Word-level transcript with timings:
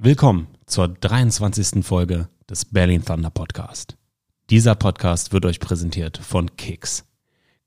Willkommen 0.00 0.46
zur 0.64 0.86
23. 0.86 1.84
Folge 1.84 2.28
des 2.48 2.64
Berlin 2.66 3.04
Thunder 3.04 3.30
Podcast. 3.30 3.96
Dieser 4.48 4.76
Podcast 4.76 5.32
wird 5.32 5.44
euch 5.44 5.58
präsentiert 5.58 6.18
von 6.18 6.54
Kicks. 6.54 7.04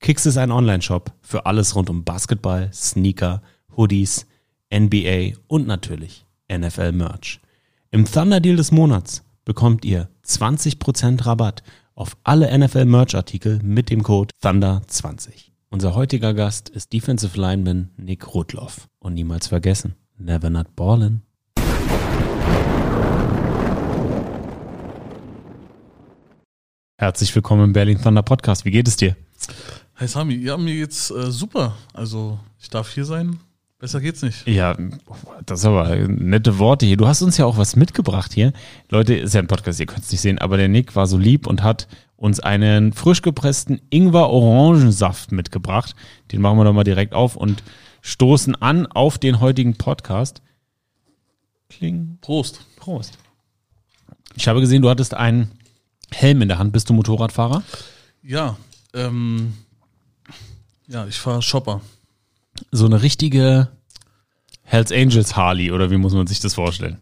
Kicks 0.00 0.24
ist 0.24 0.38
ein 0.38 0.50
Online-Shop 0.50 1.12
für 1.20 1.44
alles 1.44 1.76
rund 1.76 1.90
um 1.90 2.04
Basketball, 2.04 2.70
Sneaker, 2.72 3.42
Hoodies, 3.76 4.26
NBA 4.74 5.36
und 5.46 5.66
natürlich 5.66 6.24
NFL-Merch. 6.50 7.38
Im 7.90 8.10
Thunder 8.10 8.40
Deal 8.40 8.56
des 8.56 8.72
Monats 8.72 9.22
bekommt 9.44 9.84
ihr 9.84 10.08
20% 10.24 11.26
Rabatt 11.26 11.62
auf 11.94 12.16
alle 12.24 12.58
NFL-Merch-Artikel 12.58 13.60
mit 13.62 13.90
dem 13.90 14.02
Code 14.02 14.32
Thunder20. 14.42 15.50
Unser 15.68 15.94
heutiger 15.94 16.32
Gast 16.32 16.70
ist 16.70 16.94
Defensive 16.94 17.38
Lineman 17.38 17.90
Nick 17.98 18.34
Rudloff. 18.34 18.88
Und 19.00 19.12
niemals 19.12 19.48
vergessen, 19.48 19.96
never 20.16 20.48
not 20.48 20.74
ballin'. 20.74 21.20
Herzlich 27.02 27.34
willkommen 27.34 27.64
im 27.64 27.72
Berlin 27.72 28.00
Thunder 28.00 28.22
Podcast. 28.22 28.64
Wie 28.64 28.70
geht 28.70 28.86
es 28.86 28.94
dir? 28.94 29.16
Hi 29.96 30.06
Sami, 30.06 30.36
ja, 30.36 30.56
mir 30.56 30.76
geht's 30.76 31.10
äh, 31.10 31.32
super. 31.32 31.76
Also, 31.92 32.38
ich 32.60 32.70
darf 32.70 32.92
hier 32.92 33.04
sein. 33.04 33.40
Besser 33.80 34.00
geht's 34.00 34.22
nicht. 34.22 34.46
Ja, 34.46 34.76
das 35.44 35.58
ist 35.58 35.66
aber 35.66 35.96
nette 35.96 36.60
Worte 36.60 36.86
hier. 36.86 36.96
Du 36.96 37.08
hast 37.08 37.20
uns 37.22 37.38
ja 37.38 37.44
auch 37.44 37.56
was 37.56 37.74
mitgebracht 37.74 38.32
hier. 38.32 38.52
Leute, 38.88 39.16
ist 39.16 39.34
ja 39.34 39.40
ein 39.40 39.48
Podcast, 39.48 39.80
ihr 39.80 39.86
könnt 39.86 40.04
es 40.04 40.12
nicht 40.12 40.20
sehen, 40.20 40.38
aber 40.38 40.56
der 40.56 40.68
Nick 40.68 40.94
war 40.94 41.08
so 41.08 41.18
lieb 41.18 41.48
und 41.48 41.64
hat 41.64 41.88
uns 42.14 42.38
einen 42.38 42.92
frisch 42.92 43.22
gepressten 43.22 43.80
Ingwer-Orangensaft 43.90 45.32
mitgebracht. 45.32 45.96
Den 46.30 46.40
machen 46.40 46.56
wir 46.56 46.64
doch 46.64 46.72
mal 46.72 46.84
direkt 46.84 47.14
auf 47.14 47.34
und 47.34 47.64
stoßen 48.02 48.54
an 48.62 48.86
auf 48.86 49.18
den 49.18 49.40
heutigen 49.40 49.74
Podcast. 49.74 50.40
Kling. 51.68 52.18
Prost. 52.20 52.64
Prost. 52.76 53.18
Ich 54.36 54.46
habe 54.46 54.60
gesehen, 54.60 54.82
du 54.82 54.88
hattest 54.88 55.14
einen 55.14 55.50
Helm 56.12 56.42
in 56.42 56.48
der 56.48 56.58
Hand. 56.58 56.72
Bist 56.72 56.88
du 56.88 56.94
Motorradfahrer? 56.94 57.62
Ja, 58.22 58.56
ähm, 58.94 59.54
ja, 60.86 61.06
ich 61.06 61.18
fahre 61.18 61.42
Shopper. 61.42 61.80
So 62.70 62.86
eine 62.86 63.02
richtige 63.02 63.68
Hells 64.62 64.92
Angels 64.92 65.36
Harley 65.36 65.72
oder 65.72 65.90
wie 65.90 65.96
muss 65.96 66.14
man 66.14 66.26
sich 66.26 66.40
das 66.40 66.54
vorstellen? 66.54 66.98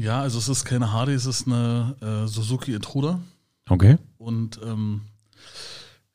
Ja, 0.00 0.20
also 0.20 0.38
es 0.38 0.48
ist 0.48 0.64
keine 0.64 0.92
Harley, 0.92 1.14
es 1.14 1.26
ist 1.26 1.46
eine 1.46 1.94
äh, 2.00 2.26
Suzuki 2.26 2.74
Intruder. 2.74 3.20
Okay. 3.68 3.96
Und 4.18 4.60
ähm, 4.64 5.02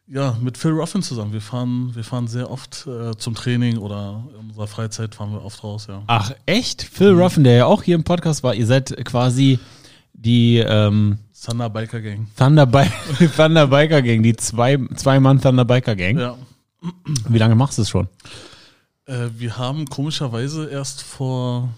ja, 0.07 0.35
mit 0.41 0.57
Phil 0.57 0.71
Ruffin 0.71 1.03
zusammen. 1.03 1.33
Wir 1.33 1.41
fahren, 1.41 1.95
wir 1.95 2.03
fahren 2.03 2.27
sehr 2.27 2.49
oft 2.49 2.87
äh, 2.87 3.15
zum 3.15 3.35
Training 3.35 3.77
oder 3.77 4.23
in 4.39 4.49
unserer 4.49 4.67
Freizeit 4.67 5.13
fahren 5.13 5.31
wir 5.31 5.43
oft 5.43 5.63
raus, 5.63 5.85
ja. 5.87 6.03
Ach, 6.07 6.31
echt? 6.45 6.81
Phil 6.81 7.11
Ruffin, 7.11 7.43
der 7.43 7.53
ja 7.53 7.65
auch 7.65 7.83
hier 7.83 7.95
im 7.95 8.03
Podcast 8.03 8.43
war, 8.43 8.55
ihr 8.55 8.65
seid 8.65 8.95
quasi 9.05 9.59
die 10.19 10.57
ähm, 10.57 11.17
Thunder 11.43 11.69
Biker 11.69 12.01
Gang. 12.01 12.27
Thunder, 12.37 12.65
Bi 12.65 12.85
Thunder 13.35 13.67
Biker 13.67 14.01
Gang, 14.01 14.23
die 14.23 14.35
zwei, 14.35 14.77
zwei 14.95 15.19
Mann 15.19 15.39
Thunder 15.41 15.65
Biker 15.65 15.95
Gang. 15.95 16.19
Ja. 16.19 16.35
Wie 17.27 17.37
lange 17.37 17.55
machst 17.55 17.77
du 17.77 17.83
es 17.83 17.89
schon? 17.89 18.07
Äh, 19.05 19.29
wir 19.37 19.57
haben 19.57 19.85
komischerweise 19.85 20.69
erst 20.69 21.01
vor 21.01 21.69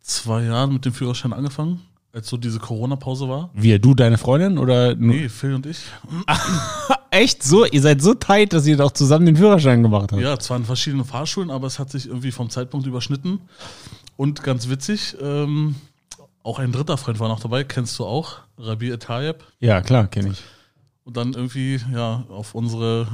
zwei 0.00 0.44
Jahren 0.44 0.72
mit 0.72 0.84
dem 0.84 0.92
Führerschein 0.92 1.32
angefangen, 1.32 1.80
als 2.12 2.28
so 2.28 2.36
diese 2.36 2.58
Corona-Pause 2.58 3.28
war. 3.28 3.50
Wir, 3.54 3.78
du, 3.78 3.94
deine 3.94 4.18
Freundin 4.18 4.58
oder 4.58 4.94
nur? 4.94 5.14
Nee, 5.14 5.28
Phil 5.28 5.54
und 5.54 5.66
ich. 5.66 5.78
Echt 7.10 7.42
so? 7.42 7.64
Ihr 7.64 7.80
seid 7.80 8.02
so 8.02 8.14
tight, 8.14 8.52
dass 8.52 8.66
ihr 8.66 8.76
doch 8.76 8.90
zusammen 8.90 9.26
den 9.26 9.36
Führerschein 9.36 9.82
gemacht 9.82 10.12
habt. 10.12 10.20
Ja, 10.20 10.38
zwar 10.38 10.56
in 10.56 10.64
verschiedenen 10.64 11.04
Fahrschulen, 11.04 11.50
aber 11.50 11.66
es 11.66 11.78
hat 11.78 11.90
sich 11.90 12.08
irgendwie 12.08 12.32
vom 12.32 12.50
Zeitpunkt 12.50 12.86
überschnitten. 12.86 13.40
Und 14.16 14.42
ganz 14.42 14.68
witzig, 14.68 15.16
ähm, 15.20 15.76
auch 16.44 16.58
ein 16.58 16.70
dritter 16.70 16.96
Freund 16.96 17.18
war 17.18 17.28
noch 17.28 17.40
dabei, 17.40 17.64
kennst 17.64 17.98
du 17.98 18.04
auch, 18.04 18.38
Rabi 18.58 18.90
Etayeb. 18.90 19.42
Ja, 19.58 19.80
klar, 19.80 20.06
kenne 20.06 20.30
ich. 20.30 20.42
Und 21.02 21.16
dann 21.16 21.32
irgendwie, 21.32 21.80
ja, 21.92 22.24
auf 22.28 22.54
unsere 22.54 23.08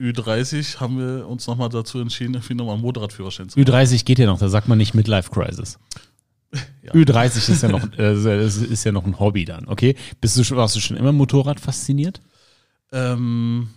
Ü30 0.00 0.80
haben 0.80 0.98
wir 0.98 1.26
uns 1.28 1.46
nochmal 1.46 1.68
dazu 1.68 2.00
entschieden, 2.00 2.34
irgendwie 2.34 2.54
nochmal 2.54 2.74
einen 2.74 2.82
Motorradführerschein 2.82 3.48
zu 3.48 3.58
machen. 3.58 3.72
Ü30 3.72 4.04
geht 4.04 4.18
ja 4.18 4.26
noch, 4.26 4.38
da 4.38 4.48
sagt 4.48 4.68
man 4.68 4.78
nicht 4.78 4.94
Midlife 4.94 5.30
Crisis. 5.30 5.78
Ja. 6.82 6.92
Ü30 6.92 7.50
ist 7.50 7.62
ja 7.62 7.68
noch, 7.70 7.80
äh, 7.96 8.44
ist, 8.44 8.56
ist 8.56 8.84
ja 8.84 8.92
noch 8.92 9.06
ein 9.06 9.18
Hobby 9.18 9.46
dann, 9.46 9.68
okay? 9.68 9.96
Bist 10.20 10.36
du 10.36 10.44
schon, 10.44 10.58
warst 10.58 10.76
du 10.76 10.80
schon 10.80 10.98
immer 10.98 11.12
Motorrad 11.12 11.60
fasziniert? 11.60 12.20
Ähm, 12.90 13.70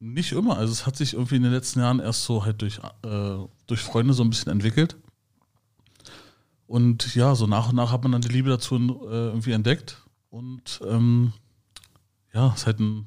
nicht 0.00 0.32
immer. 0.32 0.58
Also 0.58 0.72
es 0.72 0.84
hat 0.84 0.96
sich 0.96 1.14
irgendwie 1.14 1.36
in 1.36 1.44
den 1.44 1.52
letzten 1.52 1.80
Jahren 1.80 2.00
erst 2.00 2.24
so 2.24 2.44
halt 2.44 2.60
durch, 2.60 2.78
äh, 3.04 3.36
durch 3.66 3.80
Freunde 3.80 4.12
so 4.12 4.22
ein 4.22 4.28
bisschen 4.28 4.52
entwickelt. 4.52 4.96
Und 6.70 7.16
ja, 7.16 7.34
so 7.34 7.48
nach 7.48 7.70
und 7.70 7.74
nach 7.74 7.90
hat 7.90 8.04
man 8.04 8.12
dann 8.12 8.20
die 8.20 8.28
Liebe 8.28 8.48
dazu 8.48 8.76
äh, 8.76 9.10
irgendwie 9.10 9.50
entdeckt. 9.50 10.04
Und 10.28 10.80
ähm, 10.88 11.32
ja, 12.32 12.52
es 12.54 12.60
ist 12.60 12.66
halt 12.66 12.78
ein, 12.78 13.06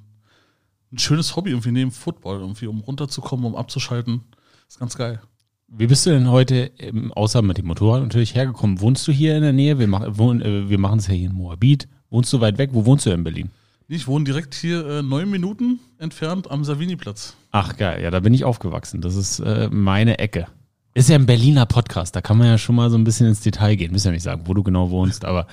ein 0.91 0.97
schönes 0.97 1.37
Hobby 1.37 1.51
irgendwie 1.51 1.71
neben 1.71 1.91
Football, 1.91 2.41
irgendwie, 2.41 2.67
um 2.67 2.81
runterzukommen, 2.81 3.45
um 3.45 3.55
abzuschalten. 3.55 4.19
Ist 4.67 4.79
ganz 4.79 4.97
geil. 4.97 5.21
Wie 5.69 5.87
bist 5.87 6.05
du 6.05 6.09
denn 6.09 6.29
heute, 6.29 6.71
ähm, 6.77 7.13
außer 7.13 7.41
mit 7.41 7.57
dem 7.57 7.67
Motorrad 7.67 8.03
natürlich, 8.03 8.35
hergekommen? 8.35 8.81
Wohnst 8.81 9.07
du 9.07 9.13
hier 9.13 9.37
in 9.37 9.43
der 9.43 9.53
Nähe? 9.53 9.79
Wir, 9.79 9.87
mach, 9.87 10.05
wohn, 10.09 10.41
äh, 10.41 10.67
wir 10.67 10.77
machen 10.77 10.99
es 10.99 11.07
ja 11.07 11.13
hier 11.13 11.29
in 11.29 11.35
Moabit. 11.35 11.87
Wohnst 12.09 12.33
du 12.33 12.41
weit 12.41 12.57
weg? 12.57 12.71
Wo 12.73 12.85
wohnst 12.85 13.05
du 13.05 13.11
in 13.11 13.23
Berlin? 13.23 13.49
Ich 13.87 14.07
wohne 14.07 14.25
direkt 14.25 14.55
hier 14.55 14.85
äh, 14.85 15.01
neun 15.01 15.29
Minuten 15.29 15.79
entfernt 15.99 16.51
am 16.51 16.65
Savini-Platz. 16.65 17.37
Ach 17.51 17.77
geil, 17.77 18.03
ja, 18.03 18.11
da 18.11 18.19
bin 18.19 18.33
ich 18.33 18.43
aufgewachsen. 18.43 18.99
Das 18.99 19.15
ist 19.15 19.39
äh, 19.39 19.69
meine 19.71 20.19
Ecke. 20.19 20.47
Ist 20.95 21.09
ja 21.09 21.15
ein 21.15 21.25
Berliner 21.25 21.65
Podcast, 21.65 22.15
da 22.15 22.21
kann 22.21 22.37
man 22.37 22.47
ja 22.47 22.57
schon 22.57 22.75
mal 22.75 22.89
so 22.89 22.97
ein 22.97 23.03
bisschen 23.03 23.27
ins 23.27 23.41
Detail 23.41 23.75
gehen. 23.75 23.91
Müssen 23.91 24.07
ja 24.07 24.13
nicht 24.13 24.23
sagen, 24.23 24.43
wo 24.45 24.53
du 24.53 24.61
genau 24.61 24.91
wohnst, 24.91 25.25
aber 25.25 25.47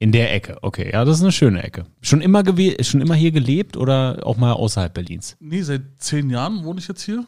in 0.00 0.10
der 0.12 0.34
Ecke. 0.34 0.58
Okay, 0.62 0.90
ja, 0.92 1.04
das 1.04 1.18
ist 1.18 1.22
eine 1.22 1.30
schöne 1.30 1.62
Ecke. 1.62 1.84
Schon 2.00 2.20
immer, 2.20 2.42
schon 2.80 3.00
immer 3.00 3.14
hier 3.14 3.30
gelebt 3.30 3.76
oder 3.76 4.20
auch 4.24 4.36
mal 4.36 4.52
außerhalb 4.52 4.92
Berlins? 4.92 5.36
Nee, 5.38 5.62
seit 5.62 5.82
zehn 5.98 6.28
Jahren 6.30 6.64
wohne 6.64 6.80
ich 6.80 6.88
jetzt 6.88 7.02
hier. 7.02 7.24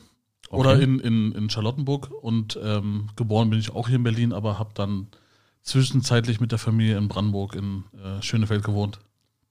Oder 0.50 0.78
in, 0.81 0.99
in, 0.99 1.33
in 1.33 1.50
Charlottenburg. 1.50 2.11
Und 2.11 2.59
ähm, 2.62 3.09
geboren 3.17 3.50
bin 3.50 3.59
ich 3.59 3.71
auch 3.71 3.89
hier 3.89 3.97
in 3.97 4.03
Berlin, 4.03 4.33
aber 4.33 4.59
habe 4.59 4.71
dann 4.75 5.06
zwischenzeitlich 5.62 6.41
mit 6.41 6.50
der 6.50 6.59
Familie 6.59 6.99
in 6.99 7.09
Brandenburg 7.09 7.55
in 7.55 7.84
äh, 8.03 8.21
Schönefeld 8.23 8.65
gewohnt. 8.65 8.99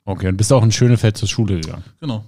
Okay, 0.06 0.28
und 0.28 0.38
bist 0.38 0.52
auch 0.52 0.64
in 0.64 0.72
Schönefeld 0.72 1.18
zur 1.18 1.28
Schule 1.28 1.60
gegangen. 1.62 1.84
Genau. 2.00 2.26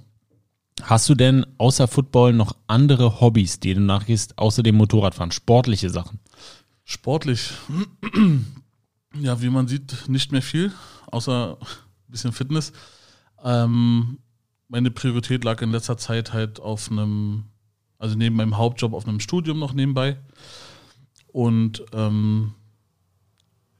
Hast 0.81 1.07
du 1.07 1.15
denn 1.15 1.45
außer 1.57 1.87
Football 1.87 2.33
noch 2.33 2.55
andere 2.67 3.21
Hobbys, 3.21 3.59
die 3.59 3.73
du 3.73 3.81
nachgehst, 3.81 4.37
außer 4.37 4.63
dem 4.63 4.75
Motorradfahren? 4.75 5.31
Sportliche 5.31 5.89
Sachen? 5.89 6.19
Sportlich. 6.83 7.51
Ja, 9.21 9.39
wie 9.43 9.49
man 9.49 9.67
sieht, 9.67 10.09
nicht 10.09 10.31
mehr 10.31 10.41
viel, 10.41 10.71
außer 11.11 11.55
ein 11.61 12.11
bisschen 12.11 12.31
Fitness. 12.31 12.73
Ähm, 13.43 14.17
meine 14.67 14.89
Priorität 14.89 15.43
lag 15.43 15.61
in 15.61 15.71
letzter 15.71 15.97
Zeit 15.97 16.33
halt 16.33 16.59
auf 16.59 16.89
einem, 16.89 17.43
also 17.99 18.15
neben 18.15 18.35
meinem 18.35 18.57
Hauptjob 18.57 18.91
auf 18.93 19.07
einem 19.07 19.19
Studium 19.19 19.59
noch 19.59 19.73
nebenbei. 19.73 20.17
Und 21.27 21.85
ähm, 21.93 22.53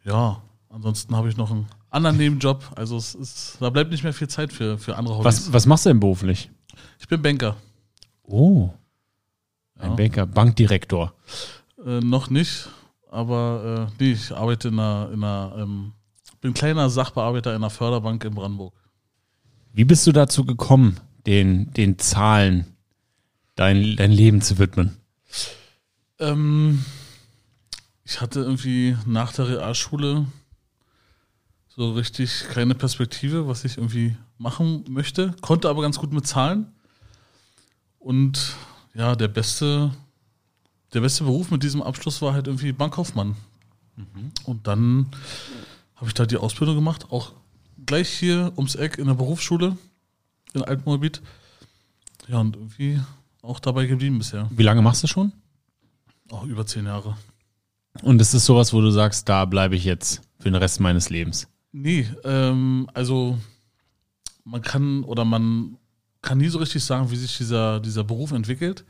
ja, 0.06 0.44
ansonsten 0.70 1.16
habe 1.16 1.30
ich 1.30 1.36
noch 1.36 1.50
einen 1.50 1.66
anderen 1.90 2.18
Nebenjob. 2.18 2.72
Also 2.76 2.96
es 2.98 3.16
ist, 3.16 3.58
da 3.60 3.72
bleibt 3.72 3.90
nicht 3.90 4.04
mehr 4.04 4.14
viel 4.14 4.28
Zeit 4.28 4.54
für, 4.54 4.78
für 4.78 4.96
andere 4.98 5.16
Hobbys. 5.16 5.26
Was, 5.26 5.54
was 5.54 5.66
machst 5.66 5.86
du 5.86 5.90
denn 5.90 6.00
beruflich? 6.00 6.52
Ich 7.04 7.10
bin 7.10 7.22
Banker. 7.22 7.58
Oh. 8.24 8.70
Ein 9.78 9.90
Ja. 9.90 9.96
Banker, 9.98 10.26
Bankdirektor. 10.26 11.14
Äh, 11.86 12.00
noch 12.00 12.30
nicht, 12.30 12.70
aber 13.12 13.90
äh, 14.00 14.02
nee, 14.02 14.12
ich 14.14 14.32
arbeite 14.32 14.70
in 14.70 14.80
einer, 14.80 15.10
in 15.12 15.22
einer 15.22 15.54
ähm, 15.58 15.92
bin 16.40 16.54
kleiner 16.54 16.90
Sachbearbeiter 16.90 17.50
in 17.50 17.58
einer 17.58 17.70
Förderbank 17.70 18.24
in 18.24 18.34
Brandenburg. 18.34 18.74
Wie 19.74 19.84
bist 19.84 20.08
du 20.08 20.14
dazu 20.14 20.46
gekommen, 20.46 20.98
den, 21.26 21.74
den 21.74 22.00
Zahlen 22.00 22.68
dein, 23.56 23.98
dein 23.98 24.14
Leben 24.14 24.42
zu 24.42 24.58
widmen? 24.58 24.96
Ähm, 26.20 26.86
ich 28.06 28.22
hatte 28.22 28.40
irgendwie 28.40 28.96
nach 29.06 29.34
der 29.34 29.50
Realschule 29.50 30.26
so 31.68 31.92
richtig 31.92 32.46
keine 32.54 32.76
Perspektive, 32.76 33.50
was 33.50 33.66
ich 33.66 33.76
irgendwie 33.76 34.16
machen 34.38 34.86
möchte, 34.88 35.36
konnte 35.42 35.68
aber 35.68 35.82
ganz 35.82 36.00
gut 36.00 36.14
mit 36.14 36.26
Zahlen. 36.26 36.73
Und 38.04 38.56
ja, 38.94 39.16
der 39.16 39.30
beste, 39.30 39.92
der 40.94 41.02
beste 41.02 41.24
Beruf 41.24 41.52
mit 41.52 41.64
diesem 41.64 41.82
Abschluss 41.82 42.22
war 42.22 42.34
halt 42.34 42.48
irgendwie 42.48 42.74
Bankkaufmann. 42.74 43.36
Und 44.44 44.68
dann 44.68 45.08
habe 45.96 46.08
ich 46.08 46.14
da 46.14 46.26
die 46.26 46.38
Ausbildung 46.38 46.76
gemacht, 46.76 47.12
auch 47.12 47.32
gleich 47.86 48.10
hier 48.10 48.52
ums 48.58 48.76
Eck 48.76 48.98
in 48.98 49.08
der 49.08 49.14
Berufsschule 49.14 49.78
in 50.54 50.64
Altmoabit. 50.64 51.22
Ja, 52.28 52.40
und 52.40 52.56
irgendwie 52.56 53.00
auch 53.42 53.60
dabei 53.60 53.86
geblieben 53.86 54.18
bisher. 54.18 54.50
Wie 54.52 54.64
lange 54.64 54.82
machst 54.82 55.04
du 55.04 55.08
schon? 55.08 55.32
Auch 56.30 56.44
über 56.44 56.66
zehn 56.66 56.86
Jahre. 56.86 57.18
Und 58.02 58.20
ist 58.22 58.34
es 58.34 58.46
sowas, 58.46 58.74
wo 58.74 58.82
du 58.82 58.92
sagst, 58.92 59.30
da 59.30 59.46
bleibe 59.46 59.76
ich 59.76 59.86
jetzt 59.86 60.22
für 60.40 60.50
den 60.50 60.56
Rest 60.56 60.80
meines 60.80 61.10
Lebens? 61.10 61.48
Nee, 61.72 62.08
ähm, 62.24 62.90
also 62.94 63.38
man 64.44 64.62
kann 64.62 65.04
oder 65.04 65.26
man 65.26 65.78
kann 66.24 66.40
nie 66.40 66.48
so 66.48 66.58
richtig 66.58 66.84
sagen, 66.84 67.12
wie 67.12 67.16
sich 67.16 67.38
dieser, 67.38 67.80
dieser 67.80 68.04
Beruf 68.04 68.32
entwickelt. 68.32 68.84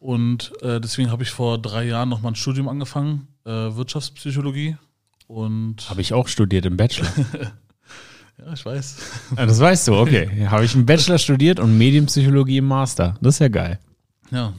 Und 0.00 0.52
äh, 0.62 0.80
deswegen 0.80 1.10
habe 1.10 1.22
ich 1.22 1.30
vor 1.30 1.60
drei 1.60 1.84
Jahren 1.84 2.08
nochmal 2.08 2.32
ein 2.32 2.36
Studium 2.36 2.68
angefangen, 2.68 3.28
äh, 3.44 3.50
Wirtschaftspsychologie. 3.50 4.76
Und 5.26 5.88
Habe 5.90 6.00
ich 6.00 6.14
auch 6.14 6.28
studiert 6.28 6.66
im 6.66 6.76
Bachelor. 6.76 7.08
ja, 8.38 8.52
ich 8.52 8.64
weiß. 8.64 8.96
Ah, 9.36 9.46
das 9.46 9.60
weißt 9.60 9.88
du, 9.88 9.94
okay. 9.94 10.46
Habe 10.50 10.64
ich 10.64 10.74
im 10.74 10.86
Bachelor 10.86 11.18
studiert 11.18 11.60
und 11.60 11.76
Medienpsychologie 11.76 12.58
im 12.58 12.66
Master. 12.66 13.16
Das 13.20 13.34
ist 13.34 13.38
ja 13.40 13.48
geil. 13.48 13.78
Ja. 14.30 14.54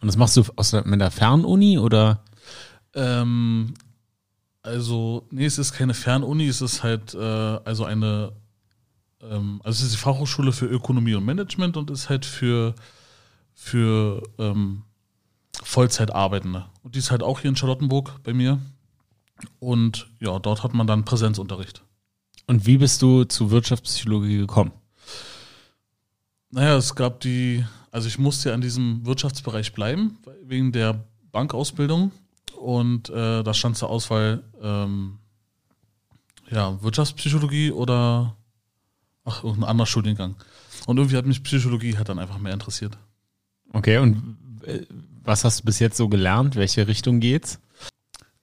Und 0.00 0.06
das 0.06 0.16
machst 0.16 0.36
du 0.36 0.44
aus 0.56 0.72
mit 0.72 1.00
der 1.00 1.10
Fernuni 1.10 1.78
oder? 1.78 2.24
Ähm, 2.94 3.74
also, 4.62 5.26
nee, 5.30 5.46
es 5.46 5.58
ist 5.58 5.72
keine 5.72 5.94
Fernuni, 5.94 6.46
es 6.46 6.60
ist 6.60 6.82
halt 6.82 7.14
äh, 7.14 7.18
also 7.18 7.84
eine, 7.84 8.32
ähm, 9.22 9.60
also 9.64 9.78
es 9.78 9.82
ist 9.82 9.94
die 9.94 9.98
Fachhochschule 9.98 10.52
für 10.52 10.66
Ökonomie 10.66 11.14
und 11.14 11.24
Management 11.24 11.76
und 11.76 11.90
ist 11.90 12.08
halt 12.08 12.24
für, 12.24 12.74
für 13.54 14.22
ähm, 14.38 14.82
Vollzeitarbeitende. 15.62 16.66
Und 16.82 16.94
die 16.94 16.98
ist 16.98 17.10
halt 17.10 17.22
auch 17.22 17.40
hier 17.40 17.50
in 17.50 17.56
Charlottenburg 17.56 18.22
bei 18.22 18.32
mir. 18.32 18.60
Und 19.58 20.08
ja, 20.20 20.38
dort 20.38 20.62
hat 20.62 20.74
man 20.74 20.86
dann 20.86 21.04
Präsenzunterricht. 21.04 21.82
Und 22.46 22.66
wie 22.66 22.78
bist 22.78 23.00
du 23.02 23.24
zu 23.24 23.50
Wirtschaftspsychologie 23.50 24.38
gekommen? 24.38 24.72
Naja, 26.50 26.76
es 26.76 26.94
gab 26.94 27.20
die, 27.20 27.64
also 27.92 28.08
ich 28.08 28.18
musste 28.18 28.48
ja 28.48 28.54
in 28.54 28.60
diesem 28.60 29.06
Wirtschaftsbereich 29.06 29.72
bleiben, 29.72 30.18
wegen 30.44 30.72
der 30.72 31.04
Bankausbildung. 31.30 32.12
Und 32.58 33.08
äh, 33.08 33.42
da 33.42 33.54
stand 33.54 33.76
zur 33.76 33.88
Auswahl, 33.88 34.42
ähm, 34.60 35.18
ja, 36.50 36.82
Wirtschaftspsychologie 36.82 37.70
oder 37.70 38.36
ach, 39.30 39.44
irgendein 39.44 39.70
anderer 39.70 39.86
Studiengang. 39.86 40.36
Und 40.86 40.96
irgendwie 40.96 41.16
hat 41.16 41.26
mich 41.26 41.42
Psychologie 41.42 41.96
halt 41.96 42.08
dann 42.08 42.18
einfach 42.18 42.38
mehr 42.38 42.52
interessiert. 42.52 42.98
Okay, 43.72 43.98
und 43.98 44.36
äh, 44.64 44.80
was 45.22 45.44
hast 45.44 45.60
du 45.60 45.64
bis 45.64 45.78
jetzt 45.78 45.96
so 45.96 46.08
gelernt? 46.08 46.56
Welche 46.56 46.88
Richtung 46.88 47.20
geht's? 47.20 47.60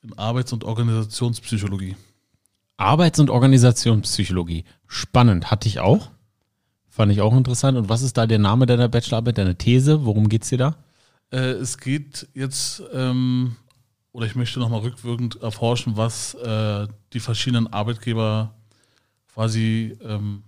In 0.02 0.16
Arbeits- 0.16 0.52
und 0.52 0.64
Organisationspsychologie. 0.64 1.96
Arbeits- 2.76 3.18
und 3.18 3.30
Organisationspsychologie. 3.30 4.64
Spannend. 4.86 5.50
Hatte 5.50 5.68
ich 5.68 5.80
auch. 5.80 6.10
Fand 6.88 7.12
ich 7.12 7.20
auch 7.20 7.36
interessant. 7.36 7.76
Und 7.76 7.88
was 7.88 8.02
ist 8.02 8.16
da 8.16 8.26
der 8.26 8.38
Name 8.38 8.66
deiner 8.66 8.88
Bachelorarbeit, 8.88 9.38
deine 9.38 9.56
These? 9.56 10.04
Worum 10.04 10.28
geht's 10.28 10.48
dir 10.48 10.58
da? 10.58 10.76
Äh, 11.30 11.50
es 11.50 11.78
geht 11.78 12.28
jetzt, 12.34 12.82
ähm, 12.92 13.56
oder 14.12 14.26
ich 14.26 14.36
möchte 14.36 14.60
nochmal 14.60 14.80
rückwirkend 14.80 15.42
erforschen, 15.42 15.96
was 15.96 16.34
äh, 16.34 16.86
die 17.12 17.20
verschiedenen 17.20 17.66
Arbeitgeber 17.66 18.54
quasi, 19.34 19.96
ähm, 20.02 20.42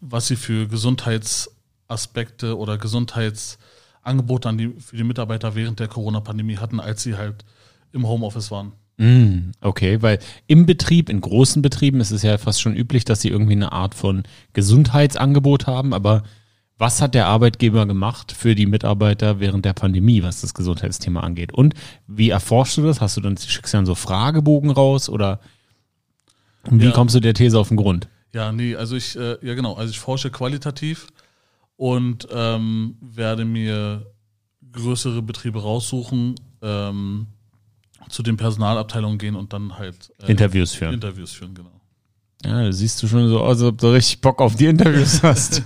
was 0.00 0.26
sie 0.28 0.36
für 0.36 0.68
Gesundheitsaspekte 0.68 2.56
oder 2.56 2.78
Gesundheitsangebote 2.78 4.48
an 4.48 4.58
die, 4.58 4.68
für 4.78 4.96
die 4.96 5.04
Mitarbeiter 5.04 5.54
während 5.54 5.80
der 5.80 5.88
Corona-Pandemie 5.88 6.58
hatten, 6.58 6.80
als 6.80 7.02
sie 7.02 7.16
halt 7.16 7.44
im 7.92 8.06
Homeoffice 8.06 8.50
waren. 8.50 8.72
Mm, 8.98 9.52
okay, 9.60 10.02
weil 10.02 10.18
im 10.46 10.66
Betrieb, 10.66 11.08
in 11.08 11.20
großen 11.20 11.62
Betrieben 11.62 12.00
ist 12.00 12.10
es 12.10 12.22
ja 12.22 12.36
fast 12.38 12.60
schon 12.60 12.76
üblich, 12.76 13.04
dass 13.04 13.20
sie 13.20 13.28
irgendwie 13.28 13.52
eine 13.52 13.72
Art 13.72 13.94
von 13.94 14.22
Gesundheitsangebot 14.52 15.66
haben, 15.66 15.94
aber 15.94 16.22
was 16.78 17.00
hat 17.00 17.14
der 17.14 17.26
Arbeitgeber 17.26 17.86
gemacht 17.86 18.32
für 18.32 18.54
die 18.54 18.66
Mitarbeiter 18.66 19.40
während 19.40 19.64
der 19.64 19.72
Pandemie, 19.72 20.22
was 20.22 20.40
das 20.40 20.52
Gesundheitsthema 20.52 21.20
angeht? 21.20 21.52
Und 21.52 21.74
wie 22.06 22.30
erforschst 22.30 22.76
du 22.76 22.82
das? 22.82 23.00
Hast 23.00 23.16
du 23.16 23.20
dann, 23.20 23.36
schickst 23.36 23.72
du 23.72 23.78
dann 23.78 23.86
so 23.86 23.94
Fragebogen 23.94 24.70
raus 24.70 25.08
oder 25.08 25.40
wie 26.70 26.86
Ja. 26.86 26.90
kommst 26.90 27.14
du 27.14 27.20
der 27.20 27.34
These 27.34 27.58
auf 27.58 27.68
den 27.68 27.76
Grund? 27.76 28.08
Ja, 28.34 28.50
nee, 28.52 28.74
also 28.76 28.96
ich, 28.96 29.16
äh, 29.16 29.36
ja 29.42 29.54
genau, 29.54 29.74
also 29.74 29.90
ich 29.90 30.00
forsche 30.00 30.30
qualitativ 30.30 31.08
und 31.76 32.26
ähm, 32.32 32.96
werde 33.00 33.44
mir 33.44 34.06
größere 34.72 35.20
Betriebe 35.22 35.60
raussuchen, 35.60 36.34
ähm, 36.62 37.26
zu 38.08 38.22
den 38.22 38.36
Personalabteilungen 38.36 39.18
gehen 39.18 39.36
und 39.36 39.52
dann 39.52 39.78
halt 39.78 40.12
äh, 40.22 40.30
Interviews 40.30 40.72
führen. 40.72 40.94
Interviews 40.94 41.32
führen, 41.32 41.54
genau. 41.54 41.80
Ja, 42.44 42.64
da 42.64 42.72
siehst 42.72 43.02
du 43.02 43.06
schon 43.06 43.28
so 43.28 43.40
aus, 43.40 43.58
als 43.58 43.62
ob 43.62 43.78
du 43.78 43.92
richtig 43.92 44.20
Bock 44.20 44.40
auf 44.40 44.56
die 44.56 44.66
Interviews 44.66 45.22
hast. 45.22 45.62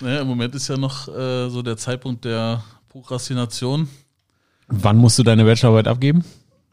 Naja, 0.00 0.22
im 0.22 0.26
Moment 0.26 0.54
ist 0.54 0.68
ja 0.68 0.76
noch 0.76 1.08
äh, 1.08 1.48
so 1.48 1.62
der 1.62 1.76
Zeitpunkt 1.76 2.24
der 2.24 2.64
Prokrastination. 2.88 3.88
Wann 4.68 4.96
musst 4.96 5.18
du 5.18 5.22
deine 5.22 5.44
Bachelorarbeit 5.44 5.88
abgeben? 5.88 6.24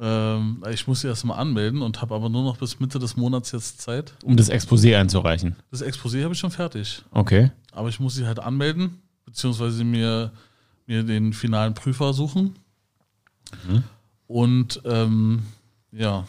Ähm, 0.04 0.64
ich 0.72 0.88
muss 0.88 1.02
sie 1.02 1.08
erst 1.08 1.26
mal 1.26 1.36
anmelden 1.36 1.84
und 1.84 2.02
habe 2.02 2.16
aber 2.16 2.28
nur 2.28 2.44
noch 2.44 2.58
bis 2.58 2.80
Mitte 2.80 2.98
des 2.98 3.16
Monats 3.16 3.52
jetzt 3.52 3.82
Zeit. 3.82 4.14
Um 4.24 4.36
das 4.36 4.52
Exposé 4.52 4.98
einzureichen. 4.98 5.56
Das 5.70 5.84
Exposé 5.84 6.24
habe 6.24 6.34
ich 6.34 6.40
schon 6.40 6.50
fertig. 6.50 7.04
Okay. 7.12 7.52
Aber 7.72 7.88
ich 7.88 8.00
muss 8.00 8.16
sie 8.16 8.26
halt 8.26 8.40
anmelden, 8.40 9.00
beziehungsweise 9.26 9.84
mir, 9.84 10.32
mir 10.88 11.04
den 11.04 11.34
finalen 11.34 11.76
Prüfer 11.76 12.14
suchen. 12.14 12.56
Und 14.26 14.82
ähm, 14.86 15.44
ja, 15.92 16.26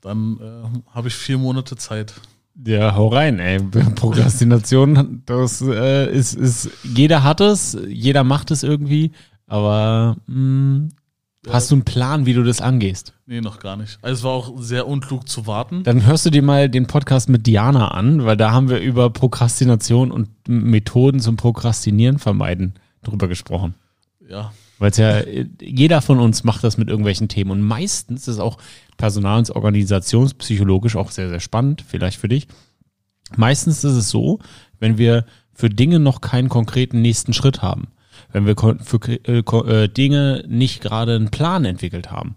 dann 0.00 0.38
äh, 0.40 0.94
habe 0.94 1.08
ich 1.08 1.14
vier 1.14 1.38
Monate 1.38 1.74
Zeit. 1.76 2.14
Ja, 2.64 2.94
hau 2.94 3.08
rein, 3.08 3.40
ey. 3.40 3.58
Prokrastination, 3.96 5.22
das 5.26 5.60
äh, 5.62 6.14
ist, 6.14 6.34
ist, 6.34 6.70
jeder 6.84 7.24
hat 7.24 7.40
es, 7.40 7.76
jeder 7.88 8.22
macht 8.22 8.52
es 8.52 8.62
irgendwie, 8.62 9.10
aber 9.46 10.16
mh, 10.26 10.90
hast 11.52 11.70
du 11.70 11.76
einen 11.76 11.84
Plan, 11.84 12.26
wie 12.26 12.34
du 12.34 12.42
das 12.42 12.60
angehst? 12.60 13.12
Nee, 13.26 13.40
noch 13.40 13.58
gar 13.58 13.76
nicht. 13.76 13.98
Also 14.02 14.14
es 14.14 14.24
war 14.24 14.32
auch 14.32 14.52
sehr 14.58 14.86
unklug 14.86 15.28
zu 15.28 15.46
warten. 15.46 15.82
Dann 15.82 16.06
hörst 16.06 16.26
du 16.26 16.30
dir 16.30 16.42
mal 16.42 16.68
den 16.68 16.86
Podcast 16.86 17.28
mit 17.28 17.46
Diana 17.46 17.88
an, 17.88 18.24
weil 18.24 18.36
da 18.36 18.52
haben 18.52 18.68
wir 18.68 18.80
über 18.80 19.10
Prokrastination 19.10 20.10
und 20.10 20.28
Methoden 20.48 21.20
zum 21.20 21.36
Prokrastinieren 21.36 22.18
vermeiden 22.18 22.74
drüber 23.02 23.28
gesprochen. 23.28 23.74
Ja, 24.28 24.52
Weil 24.78 24.90
es 24.90 24.96
ja, 24.96 25.22
jeder 25.60 26.02
von 26.02 26.18
uns 26.18 26.42
macht 26.42 26.64
das 26.64 26.78
mit 26.78 26.88
irgendwelchen 26.88 27.28
Themen. 27.28 27.50
Und 27.52 27.62
meistens 27.62 28.26
ist 28.26 28.40
auch 28.40 28.58
personal- 28.96 29.38
und 29.38 29.50
organisationspsychologisch 29.50 30.96
auch 30.96 31.10
sehr, 31.10 31.28
sehr 31.28 31.40
spannend, 31.40 31.84
vielleicht 31.86 32.18
für 32.18 32.28
dich. 32.28 32.48
Meistens 33.36 33.84
ist 33.84 33.92
es 33.92 34.10
so, 34.10 34.40
wenn 34.78 34.98
wir 34.98 35.24
für 35.52 35.70
Dinge 35.70 35.98
noch 35.98 36.20
keinen 36.20 36.48
konkreten 36.48 37.00
nächsten 37.00 37.32
Schritt 37.32 37.62
haben, 37.62 37.88
wenn 38.36 38.44
wir 38.44 38.54
für 38.54 39.00
äh, 39.08 39.38
äh, 39.38 39.88
Dinge 39.88 40.44
nicht 40.46 40.82
gerade 40.82 41.16
einen 41.16 41.30
Plan 41.30 41.64
entwickelt 41.64 42.10
haben. 42.10 42.36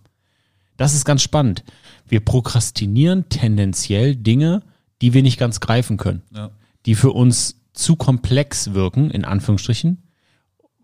Das 0.78 0.94
ist 0.94 1.04
ganz 1.04 1.22
spannend. 1.22 1.66
Wir 2.08 2.22
prokrastinieren 2.22 3.28
tendenziell 3.28 4.16
Dinge, 4.16 4.64
die 5.02 5.14
wir 5.14 5.24
nicht 5.24 5.38
ganz 5.38 5.60
greifen 5.60 5.98
können 5.98 6.22
ja. 6.34 6.52
die 6.86 6.96
für 6.96 7.12
uns 7.12 7.60
zu 7.74 7.98
komplex 7.98 8.74
wirken, 8.74 9.12
in 9.12 9.26
Anführungsstrichen. 9.26 10.04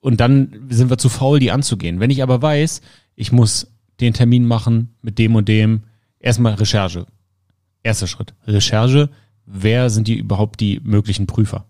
Und 0.02 0.20
dann 0.20 0.68
sind 0.70 0.90
wir 0.90 0.98
zu 0.98 1.08
faul, 1.08 1.40
die 1.40 1.52
anzugehen. 1.52 2.02
Wenn 2.02 2.10
ich 2.10 2.22
aber 2.22 2.42
weiß, 2.42 2.82
ich 3.16 3.32
muss 3.32 3.74
den 4.02 4.14
Termin 4.14 4.46
machen 4.46 4.96
mit 5.02 5.18
dem 5.18 5.36
und 5.36 5.48
dem, 5.48 5.84
erstmal 6.20 6.56
Recherche. 6.56 7.06
Erster 7.84 8.08
Schritt. 8.08 8.34
Recherche. 8.46 9.10
Wer 9.46 9.90
sind 9.90 10.10
die 10.10 10.18
überhaupt 10.18 10.60
die 10.60 10.82
möglichen 10.84 11.26
Prüfer? 11.26 11.68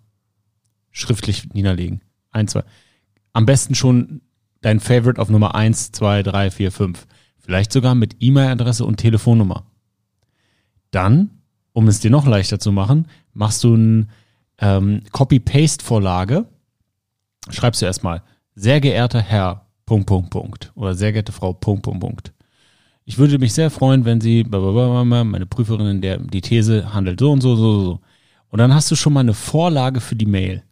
Schriftlich 0.89 1.53
niederlegen. 1.53 2.01
Ein, 2.31 2.47
zwei. 2.47 2.63
Am 3.35 3.45
besten 3.45 3.75
schon 3.75 4.21
dein 4.61 4.79
Favorite 4.79 5.21
auf 5.21 5.29
Nummer 5.29 5.55
eins, 5.55 5.91
zwei, 5.91 6.23
drei, 6.23 6.49
vier, 6.49 6.71
fünf. 6.71 7.05
Vielleicht 7.37 7.73
sogar 7.73 7.93
mit 7.93 8.15
E-Mail-Adresse 8.21 8.85
und 8.85 8.95
Telefonnummer. 8.95 9.65
Dann, 10.89 11.41
um 11.73 11.89
es 11.89 11.99
dir 11.99 12.09
noch 12.09 12.25
leichter 12.25 12.59
zu 12.59 12.71
machen, 12.71 13.09
machst 13.33 13.61
du 13.65 13.75
ein 13.75 14.09
ähm, 14.59 15.01
Copy-Paste-Vorlage. 15.11 16.45
Schreibst 17.49 17.81
du 17.81 17.85
erstmal, 17.85 18.23
sehr 18.55 18.79
geehrter 18.79 19.19
Herr, 19.19 19.67
Punkt, 19.85 20.07
Punkt, 20.07 20.29
Punkt. 20.29 20.71
Oder 20.75 20.95
sehr 20.95 21.11
geehrte 21.11 21.33
Frau, 21.33 21.51
Punkt, 21.51 21.83
Punkt, 21.83 21.99
Punkt. 21.99 22.33
Ich 23.03 23.17
würde 23.17 23.37
mich 23.37 23.53
sehr 23.53 23.69
freuen, 23.69 24.05
wenn 24.05 24.21
Sie, 24.21 24.45
meine 24.49 25.45
Prüferin, 25.45 25.99
der 25.99 26.19
die 26.19 26.39
These 26.39 26.93
handelt 26.93 27.19
so 27.19 27.33
und 27.33 27.41
so, 27.41 27.57
so, 27.57 27.83
so. 27.83 27.99
Und 28.47 28.59
dann 28.59 28.73
hast 28.73 28.89
du 28.91 28.95
schon 28.95 29.11
mal 29.11 29.19
eine 29.19 29.33
Vorlage 29.33 29.99
für 29.99 30.15
die 30.15 30.25
Mail. 30.25 30.63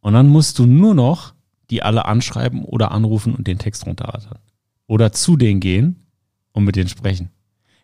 Und 0.00 0.14
dann 0.14 0.26
musst 0.26 0.58
du 0.58 0.66
nur 0.66 0.96
noch 0.96 1.34
die 1.70 1.82
alle 1.82 2.04
anschreiben 2.04 2.64
oder 2.64 2.90
anrufen 2.90 3.34
und 3.34 3.46
den 3.46 3.58
Text 3.58 3.86
runterrattern. 3.86 4.38
Oder 4.86 5.12
zu 5.12 5.36
denen 5.36 5.60
gehen 5.60 6.06
und 6.52 6.64
mit 6.64 6.76
denen 6.76 6.88
sprechen. 6.88 7.30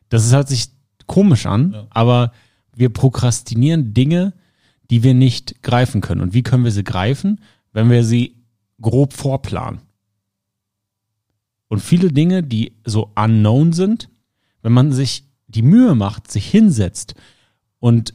Das 0.09 0.25
ist, 0.25 0.33
hört 0.33 0.49
sich 0.49 0.69
komisch 1.07 1.47
an, 1.47 1.73
Ja. 1.73 1.87
aber 1.90 2.33
wir 2.75 2.90
prokrastinieren 2.90 3.95
Dinge, 3.95 4.35
die 4.90 5.02
wir 5.02 5.14
nicht 5.14 5.62
greifen 5.62 6.00
können. 6.00 6.21
Und 6.21 6.35
wie 6.35 6.43
können 6.43 6.64
wir 6.64 6.71
sie 6.71 6.85
greifen? 6.85 7.40
Wenn 7.73 7.90
wir 7.90 8.05
sie 8.05 8.37
grob 8.81 9.12
vorplanen. 9.12 9.81
Und 11.69 11.81
viele 11.81 12.12
Dinge, 12.12 12.43
die 12.43 12.76
so 12.85 13.11
unknown 13.16 13.73
sind, 13.73 14.09
wenn 14.62 14.73
man 14.73 14.93
sich 14.93 15.25
die 15.49 15.62
Mühe 15.62 15.95
macht, 15.95 16.31
sich 16.31 16.49
hinsetzt 16.49 17.14
und 17.81 18.14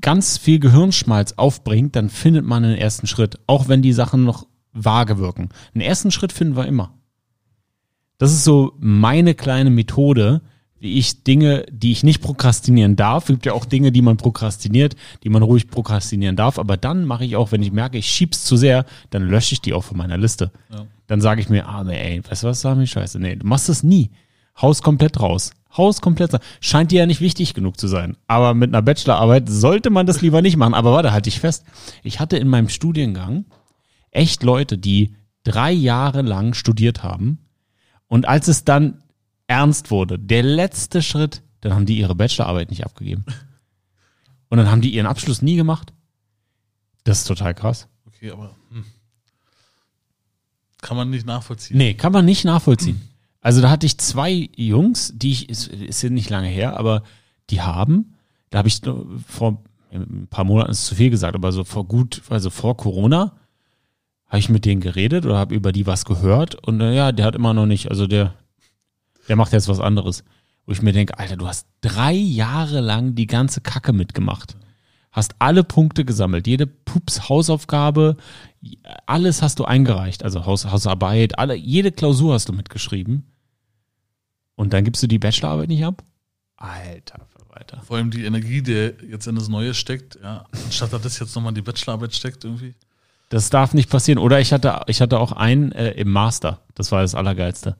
ganz 0.00 0.38
viel 0.38 0.58
Gehirnschmalz 0.58 1.32
aufbringt, 1.32 1.94
dann 1.96 2.08
findet 2.08 2.44
man 2.44 2.64
einen 2.64 2.76
ersten 2.76 3.06
Schritt, 3.06 3.38
auch 3.46 3.68
wenn 3.68 3.82
die 3.82 3.92
Sachen 3.92 4.24
noch 4.24 4.46
vage 4.72 5.18
wirken. 5.18 5.48
Einen 5.74 5.82
ersten 5.82 6.10
Schritt 6.10 6.32
finden 6.32 6.56
wir 6.56 6.66
immer. 6.66 6.94
Das 8.18 8.32
ist 8.32 8.44
so 8.44 8.72
meine 8.78 9.34
kleine 9.34 9.70
Methode, 9.70 10.42
wie 10.80 10.98
ich 10.98 11.24
Dinge, 11.24 11.66
die 11.70 11.92
ich 11.92 12.04
nicht 12.04 12.20
prokrastinieren 12.20 12.96
darf, 12.96 13.24
es 13.24 13.28
gibt 13.28 13.46
ja 13.46 13.52
auch 13.52 13.64
Dinge, 13.64 13.90
die 13.90 14.02
man 14.02 14.16
prokrastiniert, 14.16 14.94
die 15.24 15.28
man 15.28 15.42
ruhig 15.42 15.68
prokrastinieren 15.68 16.36
darf, 16.36 16.58
aber 16.58 16.76
dann 16.76 17.04
mache 17.04 17.24
ich 17.24 17.36
auch, 17.36 17.52
wenn 17.52 17.62
ich 17.62 17.72
merke, 17.72 17.98
ich 17.98 18.06
schieb's 18.06 18.44
zu 18.44 18.56
sehr, 18.56 18.84
dann 19.10 19.22
lösche 19.22 19.54
ich 19.54 19.60
die 19.60 19.72
auch 19.72 19.84
von 19.84 19.96
meiner 19.96 20.16
Liste. 20.16 20.52
Ja. 20.72 20.86
Dann 21.06 21.20
sage 21.20 21.40
ich 21.40 21.48
mir, 21.48 21.66
ah, 21.66 21.84
nee, 21.84 22.16
ey, 22.16 22.22
weißt 22.28 22.44
du 22.44 22.48
was, 22.48 22.60
sag 22.60 22.76
mir 22.76 22.86
scheiße. 22.86 23.18
Nee, 23.18 23.36
du 23.36 23.46
machst 23.46 23.68
das 23.68 23.82
nie. 23.82 24.10
Haus 24.60 24.82
komplett 24.82 25.20
raus. 25.20 25.52
Haus 25.76 26.00
komplett 26.00 26.32
sein. 26.32 26.40
Scheint 26.60 26.90
dir 26.90 27.00
ja 27.00 27.06
nicht 27.06 27.20
wichtig 27.20 27.54
genug 27.54 27.78
zu 27.78 27.88
sein. 27.88 28.16
Aber 28.26 28.54
mit 28.54 28.70
einer 28.70 28.82
Bachelorarbeit 28.82 29.48
sollte 29.48 29.90
man 29.90 30.06
das 30.06 30.20
lieber 30.20 30.42
nicht 30.42 30.56
machen. 30.56 30.74
Aber 30.74 30.92
warte, 30.92 31.12
halte 31.12 31.28
ich 31.28 31.40
fest. 31.40 31.64
Ich 32.02 32.20
hatte 32.20 32.36
in 32.36 32.48
meinem 32.48 32.68
Studiengang 32.68 33.44
echt 34.10 34.42
Leute, 34.42 34.78
die 34.78 35.14
drei 35.44 35.72
Jahre 35.72 36.22
lang 36.22 36.54
studiert 36.54 37.02
haben. 37.02 37.38
Und 38.06 38.26
als 38.28 38.48
es 38.48 38.64
dann 38.64 39.02
ernst 39.46 39.90
wurde, 39.90 40.18
der 40.18 40.42
letzte 40.42 41.02
Schritt, 41.02 41.42
dann 41.60 41.74
haben 41.74 41.86
die 41.86 41.98
ihre 41.98 42.14
Bachelorarbeit 42.14 42.70
nicht 42.70 42.84
abgegeben. 42.84 43.24
Und 44.48 44.58
dann 44.58 44.70
haben 44.70 44.80
die 44.80 44.94
ihren 44.94 45.06
Abschluss 45.06 45.42
nie 45.42 45.56
gemacht. 45.56 45.92
Das 47.04 47.18
ist 47.18 47.24
total 47.24 47.54
krass. 47.54 47.88
Okay, 48.06 48.30
aber 48.30 48.54
hm. 48.70 48.84
kann 50.80 50.96
man 50.96 51.10
nicht 51.10 51.26
nachvollziehen. 51.26 51.76
Nee, 51.76 51.94
kann 51.94 52.12
man 52.12 52.24
nicht 52.24 52.44
nachvollziehen. 52.44 53.00
Also 53.40 53.60
da 53.60 53.70
hatte 53.70 53.86
ich 53.86 53.98
zwei 53.98 54.50
Jungs, 54.56 55.12
die 55.14 55.30
ich, 55.30 55.48
ist, 55.48 55.68
ist 55.68 56.02
nicht 56.04 56.30
lange 56.30 56.48
her, 56.48 56.76
aber 56.76 57.02
die 57.50 57.62
haben, 57.62 58.14
da 58.50 58.58
habe 58.58 58.68
ich 58.68 58.80
vor 59.26 59.62
ein 59.90 60.26
paar 60.28 60.44
Monaten 60.44 60.70
ist 60.70 60.86
zu 60.86 60.94
viel 60.94 61.10
gesagt, 61.10 61.34
aber 61.34 61.52
so 61.52 61.64
vor 61.64 61.86
gut, 61.86 62.22
also 62.28 62.50
vor 62.50 62.76
Corona, 62.76 63.36
habe 64.28 64.38
ich 64.38 64.48
mit 64.48 64.64
denen 64.64 64.80
geredet 64.80 65.24
oder 65.24 65.38
habe 65.38 65.54
über 65.54 65.72
die 65.72 65.86
was 65.86 66.04
gehört 66.04 66.54
und 66.66 66.80
äh, 66.80 66.94
ja, 66.94 67.12
der 67.12 67.26
hat 67.26 67.34
immer 67.34 67.54
noch 67.54 67.66
nicht, 67.66 67.90
also 67.90 68.06
der, 68.06 68.34
der 69.28 69.36
macht 69.36 69.52
jetzt 69.52 69.68
was 69.68 69.80
anderes. 69.80 70.24
Wo 70.66 70.72
ich 70.72 70.82
mir 70.82 70.92
denke, 70.92 71.18
Alter, 71.18 71.36
du 71.36 71.46
hast 71.46 71.66
drei 71.80 72.12
Jahre 72.12 72.80
lang 72.80 73.14
die 73.14 73.26
ganze 73.26 73.62
Kacke 73.62 73.94
mitgemacht. 73.94 74.56
Hast 75.10 75.34
alle 75.38 75.64
Punkte 75.64 76.04
gesammelt, 76.04 76.46
jede 76.46 76.66
Pups-Hausaufgabe, 76.66 78.18
alles 79.06 79.40
hast 79.40 79.58
du 79.58 79.64
eingereicht, 79.64 80.22
also 80.22 80.44
Haus, 80.44 80.66
Hausarbeit, 80.66 81.38
alle, 81.38 81.54
jede 81.54 81.90
Klausur 81.90 82.34
hast 82.34 82.50
du 82.50 82.52
mitgeschrieben. 82.52 83.24
Und 84.56 84.74
dann 84.74 84.84
gibst 84.84 85.02
du 85.02 85.06
die 85.06 85.18
Bachelorarbeit 85.18 85.68
nicht 85.68 85.84
ab? 85.84 86.04
Alter, 86.56 87.26
Verwalter. 87.30 87.80
Vor 87.82 87.96
allem 87.96 88.10
die 88.10 88.24
Energie, 88.24 88.60
die 88.60 88.92
jetzt 89.08 89.26
in 89.26 89.36
das 89.36 89.48
Neue 89.48 89.72
steckt, 89.72 90.18
ja, 90.22 90.44
anstatt 90.52 90.92
dass 90.92 91.02
das 91.02 91.18
jetzt 91.18 91.34
nochmal 91.34 91.54
die 91.54 91.62
Bachelorarbeit 91.62 92.14
steckt 92.14 92.44
irgendwie. 92.44 92.74
Das 93.28 93.50
darf 93.50 93.74
nicht 93.74 93.90
passieren. 93.90 94.18
Oder 94.18 94.40
ich 94.40 94.52
hatte, 94.52 94.80
ich 94.86 95.00
hatte 95.00 95.18
auch 95.20 95.32
einen 95.32 95.72
äh, 95.72 95.90
im 95.92 96.10
Master. 96.10 96.62
Das 96.74 96.92
war 96.92 97.02
das 97.02 97.14
Allergeilste. 97.14 97.76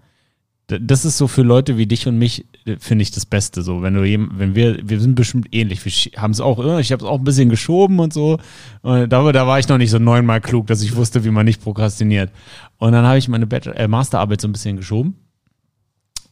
D- 0.70 0.78
Das 0.80 1.06
ist 1.06 1.16
so 1.16 1.26
für 1.26 1.40
Leute 1.42 1.78
wie 1.78 1.86
dich 1.86 2.06
und 2.06 2.18
mich, 2.18 2.44
äh, 2.66 2.76
finde 2.78 3.02
ich 3.02 3.10
das 3.12 3.24
Beste. 3.24 3.62
So, 3.62 3.80
wenn 3.80 3.94
du 3.94 4.04
jem- 4.04 4.30
wenn 4.34 4.54
wir, 4.54 4.86
wir 4.86 5.00
sind 5.00 5.14
bestimmt 5.14 5.48
ähnlich. 5.52 5.82
Wir 5.84 6.20
haben 6.20 6.32
es 6.32 6.40
auch, 6.40 6.58
ich 6.78 6.92
habe 6.92 7.02
es 7.02 7.08
auch 7.10 7.18
ein 7.18 7.24
bisschen 7.24 7.48
geschoben 7.48 7.98
und 7.98 8.12
so. 8.12 8.38
Und 8.82 9.08
da, 9.10 9.32
da 9.32 9.46
war 9.46 9.58
ich 9.58 9.68
noch 9.68 9.78
nicht 9.78 9.90
so 9.90 9.98
neunmal 9.98 10.40
klug, 10.42 10.66
dass 10.66 10.82
ich 10.82 10.94
wusste, 10.96 11.24
wie 11.24 11.30
man 11.30 11.46
nicht 11.46 11.62
prokrastiniert. 11.62 12.30
Und 12.76 12.92
dann 12.92 13.06
habe 13.06 13.16
ich 13.18 13.28
meine 13.28 13.46
Bachelor, 13.46 13.76
äh, 13.76 13.88
Masterarbeit 13.88 14.40
so 14.42 14.48
ein 14.48 14.52
bisschen 14.52 14.76
geschoben. 14.76 15.16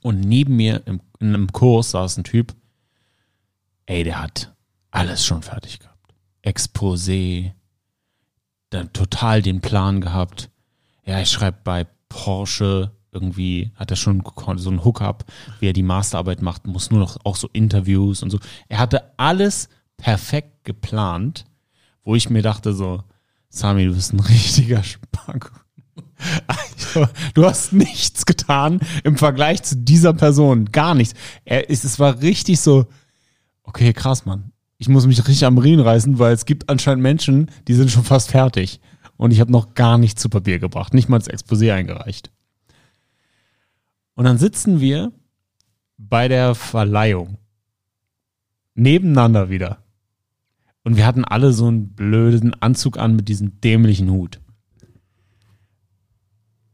Und 0.03 0.21
neben 0.21 0.57
mir 0.57 0.83
im, 0.87 1.01
in 1.21 1.29
einem 1.29 1.51
Kurs 1.53 1.93
saß 1.93 2.19
ein 2.19 2.25
Typ, 2.25 2.55
ey, 3.87 4.05
der 4.05 4.23
hat 4.23 4.53
alles 4.91 5.25
schon 5.25 5.43
fertig 5.43 5.81
gehabt. 5.81 6.15
Exposé, 6.45 7.53
dann 8.71 8.93
total 8.93 9.43
den 9.43 9.61
Plan 9.61 10.01
gehabt. 10.01 10.51
Ja, 11.05 11.21
ich 11.21 11.31
schreibe 11.31 11.59
bei 11.63 11.87
Porsche 12.09 12.93
irgendwie, 13.13 13.73
hat 13.77 13.91
er 13.91 13.97
schon 13.97 14.23
so 14.57 14.69
einen 14.69 14.85
Hookup, 14.85 15.25
wie 15.59 15.69
er 15.69 15.73
die 15.73 15.83
Masterarbeit 15.83 16.43
macht, 16.43 16.67
muss 16.67 16.91
nur 16.91 17.01
noch 17.01 17.17
auch 17.25 17.37
so 17.37 17.49
Interviews 17.53 18.23
und 18.23 18.31
so. 18.31 18.39
Er 18.69 18.79
hatte 18.79 19.19
alles 19.19 19.69
perfekt 19.97 20.65
geplant, 20.65 21.47
wo 22.05 22.15
ich 22.15 22.29
mir 22.29 22.43
dachte 22.43 22.75
so, 22.75 23.03
Sami, 23.49 23.87
du 23.87 23.95
bist 23.95 24.13
ein 24.13 24.21
richtiger 24.29 24.83
Spack. 24.83 25.53
Also, 26.47 27.09
du 27.35 27.45
hast 27.45 27.73
nichts 27.73 28.27
getan 28.27 28.81
im 29.05 29.17
Vergleich 29.17 29.63
zu 29.63 29.77
dieser 29.77 30.13
Person. 30.13 30.67
Gar 30.67 30.95
nichts. 30.95 31.15
Er 31.45 31.69
ist, 31.71 31.85
es 31.85 31.99
war 31.99 32.21
richtig 32.21 32.61
so, 32.61 32.87
okay, 33.63 33.93
krass, 33.93 34.25
Mann. 34.25 34.53
Ich 34.79 34.89
muss 34.89 35.07
mich 35.07 35.19
richtig 35.19 35.45
am 35.45 35.59
Riemen 35.59 35.85
reißen, 35.85 36.19
weil 36.19 36.35
es 36.35 36.45
gibt 36.45 36.69
anscheinend 36.69 37.03
Menschen, 37.03 37.51
die 37.67 37.75
sind 37.75 37.91
schon 37.91 38.05
fast 38.05 38.31
fertig. 38.31 38.81
Und 39.17 39.31
ich 39.31 39.41
habe 39.41 39.53
noch 39.53 39.75
gar 39.75 39.97
nichts 39.97 40.21
zu 40.21 40.29
Papier 40.29 40.59
gebracht, 40.59 40.93
nicht 40.93 41.09
mal 41.09 41.19
das 41.19 41.31
Exposé 41.31 41.73
eingereicht. 41.73 42.31
Und 44.15 44.25
dann 44.25 44.39
sitzen 44.39 44.81
wir 44.81 45.13
bei 45.97 46.29
der 46.29 46.55
Verleihung 46.55 47.39
nebeneinander 48.75 49.49
wieder. 49.49 49.83
Und 50.85 50.97
wir 50.97 51.07
hatten 51.07 51.25
alle 51.25 51.53
so 51.53 51.67
einen 51.67 51.95
blöden 51.95 52.55
Anzug 52.63 52.99
an 52.99 53.17
mit 53.17 53.29
diesem 53.29 53.61
dämlichen 53.61 54.11
Hut. 54.11 54.41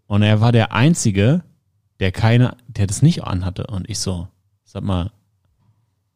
Und 0.06 0.22
er 0.22 0.40
war 0.40 0.52
der 0.52 0.72
Einzige, 0.72 1.44
der 2.00 2.12
keine, 2.12 2.56
der 2.66 2.86
das 2.86 3.00
nicht 3.00 3.24
anhatte. 3.24 3.66
Und 3.68 3.88
ich 3.88 4.00
so, 4.00 4.28
sag 4.64 4.82
mal, 4.82 5.12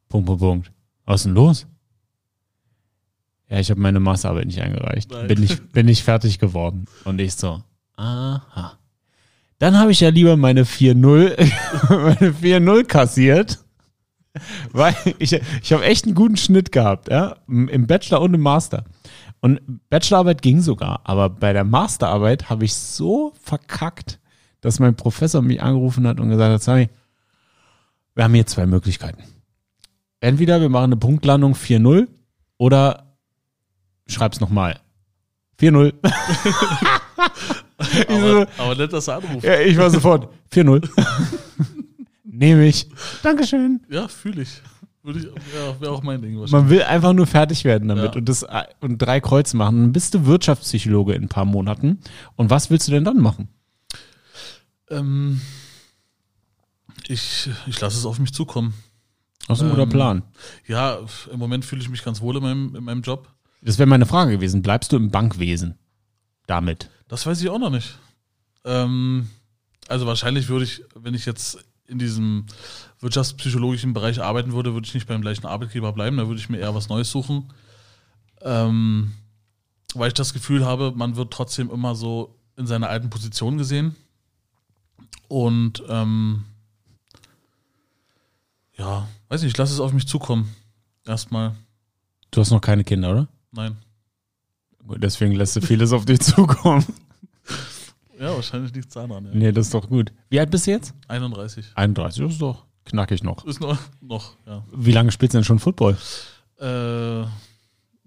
Punkt, 0.08 0.26
Punkt, 0.26 0.40
Punkt. 0.40 0.72
Was 1.06 1.20
ist 1.20 1.26
denn 1.26 1.34
los? 1.34 1.66
Ja, 3.48 3.60
ich 3.60 3.70
habe 3.70 3.80
meine 3.80 4.00
Masterarbeit 4.00 4.46
nicht 4.46 4.60
eingereicht. 4.60 5.10
Nein. 5.10 5.28
Bin 5.28 5.42
ich, 5.42 5.62
bin 5.72 5.88
ich 5.88 6.02
fertig 6.02 6.38
geworden. 6.38 6.86
Und 7.04 7.20
ich 7.20 7.34
so, 7.34 7.62
aha. 7.96 8.78
Dann 9.58 9.78
habe 9.78 9.90
ich 9.90 10.00
ja 10.00 10.10
lieber 10.10 10.36
meine 10.36 10.64
4-0, 10.64 11.50
meine 11.88 12.32
4-0 12.32 12.84
kassiert. 12.84 13.58
Weil 14.72 14.94
ich, 15.18 15.32
ich 15.32 15.72
habe 15.72 15.84
echt 15.84 16.04
einen 16.04 16.14
guten 16.14 16.36
Schnitt 16.36 16.70
gehabt, 16.70 17.08
ja, 17.10 17.36
im 17.48 17.86
Bachelor 17.86 18.20
und 18.20 18.34
im 18.34 18.42
Master. 18.42 18.84
Und 19.40 19.60
Bachelorarbeit 19.88 20.42
ging 20.42 20.60
sogar, 20.60 21.00
aber 21.04 21.30
bei 21.30 21.54
der 21.54 21.64
Masterarbeit 21.64 22.50
habe 22.50 22.64
ich 22.64 22.74
so 22.74 23.32
verkackt, 23.40 24.18
dass 24.60 24.78
mein 24.78 24.96
Professor 24.96 25.40
mich 25.40 25.62
angerufen 25.62 26.06
hat 26.06 26.20
und 26.20 26.28
gesagt 26.28 26.52
hat, 26.52 26.62
Sami, 26.62 26.90
wir 28.14 28.24
haben 28.24 28.34
hier 28.34 28.46
zwei 28.46 28.66
Möglichkeiten. 28.66 29.22
Entweder 30.20 30.60
wir 30.60 30.68
machen 30.68 30.84
eine 30.84 30.96
Punktlandung 30.96 31.54
4-0 31.54 32.08
oder 32.58 33.05
schreib's 34.06 34.40
nochmal. 34.40 34.78
4-0. 35.60 35.92
Ich 37.78 38.06
so, 38.08 38.14
Aber, 38.14 38.48
aber 38.56 38.74
nicht, 38.74 38.92
dass 38.92 39.06
er 39.06 39.16
anruft. 39.16 39.44
ja, 39.44 39.60
ich 39.60 39.76
war 39.76 39.90
sofort 39.90 40.32
4-0. 40.50 40.88
Nehme 42.24 42.66
ich. 42.66 42.88
Dankeschön. 43.22 43.80
Ja, 43.90 44.08
fühle 44.08 44.42
ich. 44.42 44.62
Würde 45.02 45.18
ich, 45.20 45.24
ja, 45.26 45.78
wäre 45.80 45.92
auch 45.92 46.02
mein 46.02 46.20
Ding 46.22 46.32
wahrscheinlich. 46.40 46.52
Man 46.52 46.70
will 46.70 46.82
einfach 46.82 47.12
nur 47.12 47.26
fertig 47.26 47.64
werden 47.64 47.88
damit 47.88 48.12
Ja. 48.14 48.18
und 48.18 48.28
das 48.28 48.46
und 48.80 48.96
drei 48.98 49.20
Kreuze 49.20 49.56
machen. 49.58 49.82
Dann 49.82 49.92
bist 49.92 50.14
du 50.14 50.24
Wirtschaftspsychologe 50.24 51.12
in 51.12 51.24
ein 51.24 51.28
paar 51.28 51.44
Monaten. 51.44 52.00
Und 52.34 52.48
was 52.50 52.70
willst 52.70 52.88
du 52.88 52.92
denn 52.92 53.04
dann 53.04 53.18
machen? 53.20 53.48
Ähm, 54.90 55.40
ich 57.08 57.48
ich 57.66 57.80
lasse 57.80 57.98
es 57.98 58.06
auf 58.06 58.18
mich 58.18 58.32
zukommen. 58.32 58.72
Das 59.48 59.58
ist 59.58 59.64
ein 59.64 59.70
guter 59.70 59.82
Ähm, 59.82 59.88
Plan. 59.90 60.22
Ja, 60.66 60.98
im 61.30 61.38
Moment 61.38 61.64
fühle 61.64 61.82
ich 61.82 61.88
mich 61.90 62.02
ganz 62.02 62.20
wohl 62.20 62.36
in 62.36 62.42
meinem, 62.42 62.74
in 62.74 62.84
meinem 62.84 63.02
Job. 63.02 63.28
Das 63.62 63.78
wäre 63.78 63.88
meine 63.88 64.06
Frage 64.06 64.32
gewesen. 64.32 64.62
Bleibst 64.62 64.92
du 64.92 64.96
im 64.96 65.10
Bankwesen 65.10 65.78
damit? 66.46 66.90
Das 67.08 67.26
weiß 67.26 67.40
ich 67.40 67.48
auch 67.48 67.58
noch 67.58 67.70
nicht. 67.70 67.98
Ähm, 68.64 69.28
also 69.88 70.06
wahrscheinlich 70.06 70.48
würde 70.48 70.64
ich, 70.64 70.82
wenn 70.94 71.14
ich 71.14 71.26
jetzt 71.26 71.58
in 71.86 71.98
diesem 71.98 72.46
wirtschaftspsychologischen 73.00 73.92
Bereich 73.92 74.20
arbeiten 74.20 74.52
würde, 74.52 74.74
würde 74.74 74.86
ich 74.86 74.94
nicht 74.94 75.06
beim 75.06 75.22
gleichen 75.22 75.46
Arbeitgeber 75.46 75.92
bleiben, 75.92 76.16
da 76.16 76.26
würde 76.26 76.40
ich 76.40 76.48
mir 76.48 76.58
eher 76.58 76.74
was 76.74 76.88
Neues 76.88 77.10
suchen. 77.10 77.52
Ähm, 78.42 79.12
weil 79.94 80.08
ich 80.08 80.14
das 80.14 80.34
Gefühl 80.34 80.64
habe, 80.64 80.92
man 80.94 81.16
wird 81.16 81.32
trotzdem 81.32 81.70
immer 81.70 81.94
so 81.94 82.36
in 82.56 82.66
seiner 82.66 82.88
alten 82.88 83.10
Position 83.10 83.58
gesehen. 83.58 83.94
Und 85.28 85.82
ähm, 85.88 86.44
ja, 88.76 89.08
weiß 89.28 89.42
nicht, 89.42 89.52
ich 89.52 89.56
lasse 89.56 89.72
es 89.72 89.80
auf 89.80 89.92
mich 89.92 90.06
zukommen. 90.06 90.54
Erstmal. 91.06 91.54
Du 92.30 92.40
hast 92.40 92.50
noch 92.50 92.60
keine 92.60 92.84
Kinder, 92.84 93.10
oder? 93.10 93.28
Nein. 93.56 93.76
Gut, 94.86 95.02
Deswegen 95.02 95.32
lässt 95.34 95.56
du 95.56 95.60
vieles 95.60 95.92
auf 95.92 96.04
dich 96.04 96.20
zukommen. 96.20 96.84
Ja, 98.18 98.34
wahrscheinlich 98.34 98.72
liegt 98.72 98.88
es 98.88 98.94
daran. 98.94 99.26
Ja. 99.26 99.30
Nee, 99.34 99.52
das 99.52 99.66
ist 99.66 99.74
doch 99.74 99.86
gut. 99.90 100.10
Wie 100.30 100.40
alt 100.40 100.50
bist 100.50 100.66
du 100.66 100.70
jetzt? 100.70 100.94
31. 101.06 101.66
31, 101.74 102.22
das 102.22 102.32
ist 102.32 102.40
doch 102.40 102.64
knackig 102.86 103.22
noch. 103.22 103.44
Ist 103.44 103.60
noch, 103.60 103.78
noch 104.00 104.36
ja. 104.46 104.64
Wie 104.72 104.92
lange 104.92 105.12
spielst 105.12 105.34
du 105.34 105.38
denn 105.38 105.44
schon 105.44 105.58
Football? 105.58 105.98
Äh, 106.58 107.20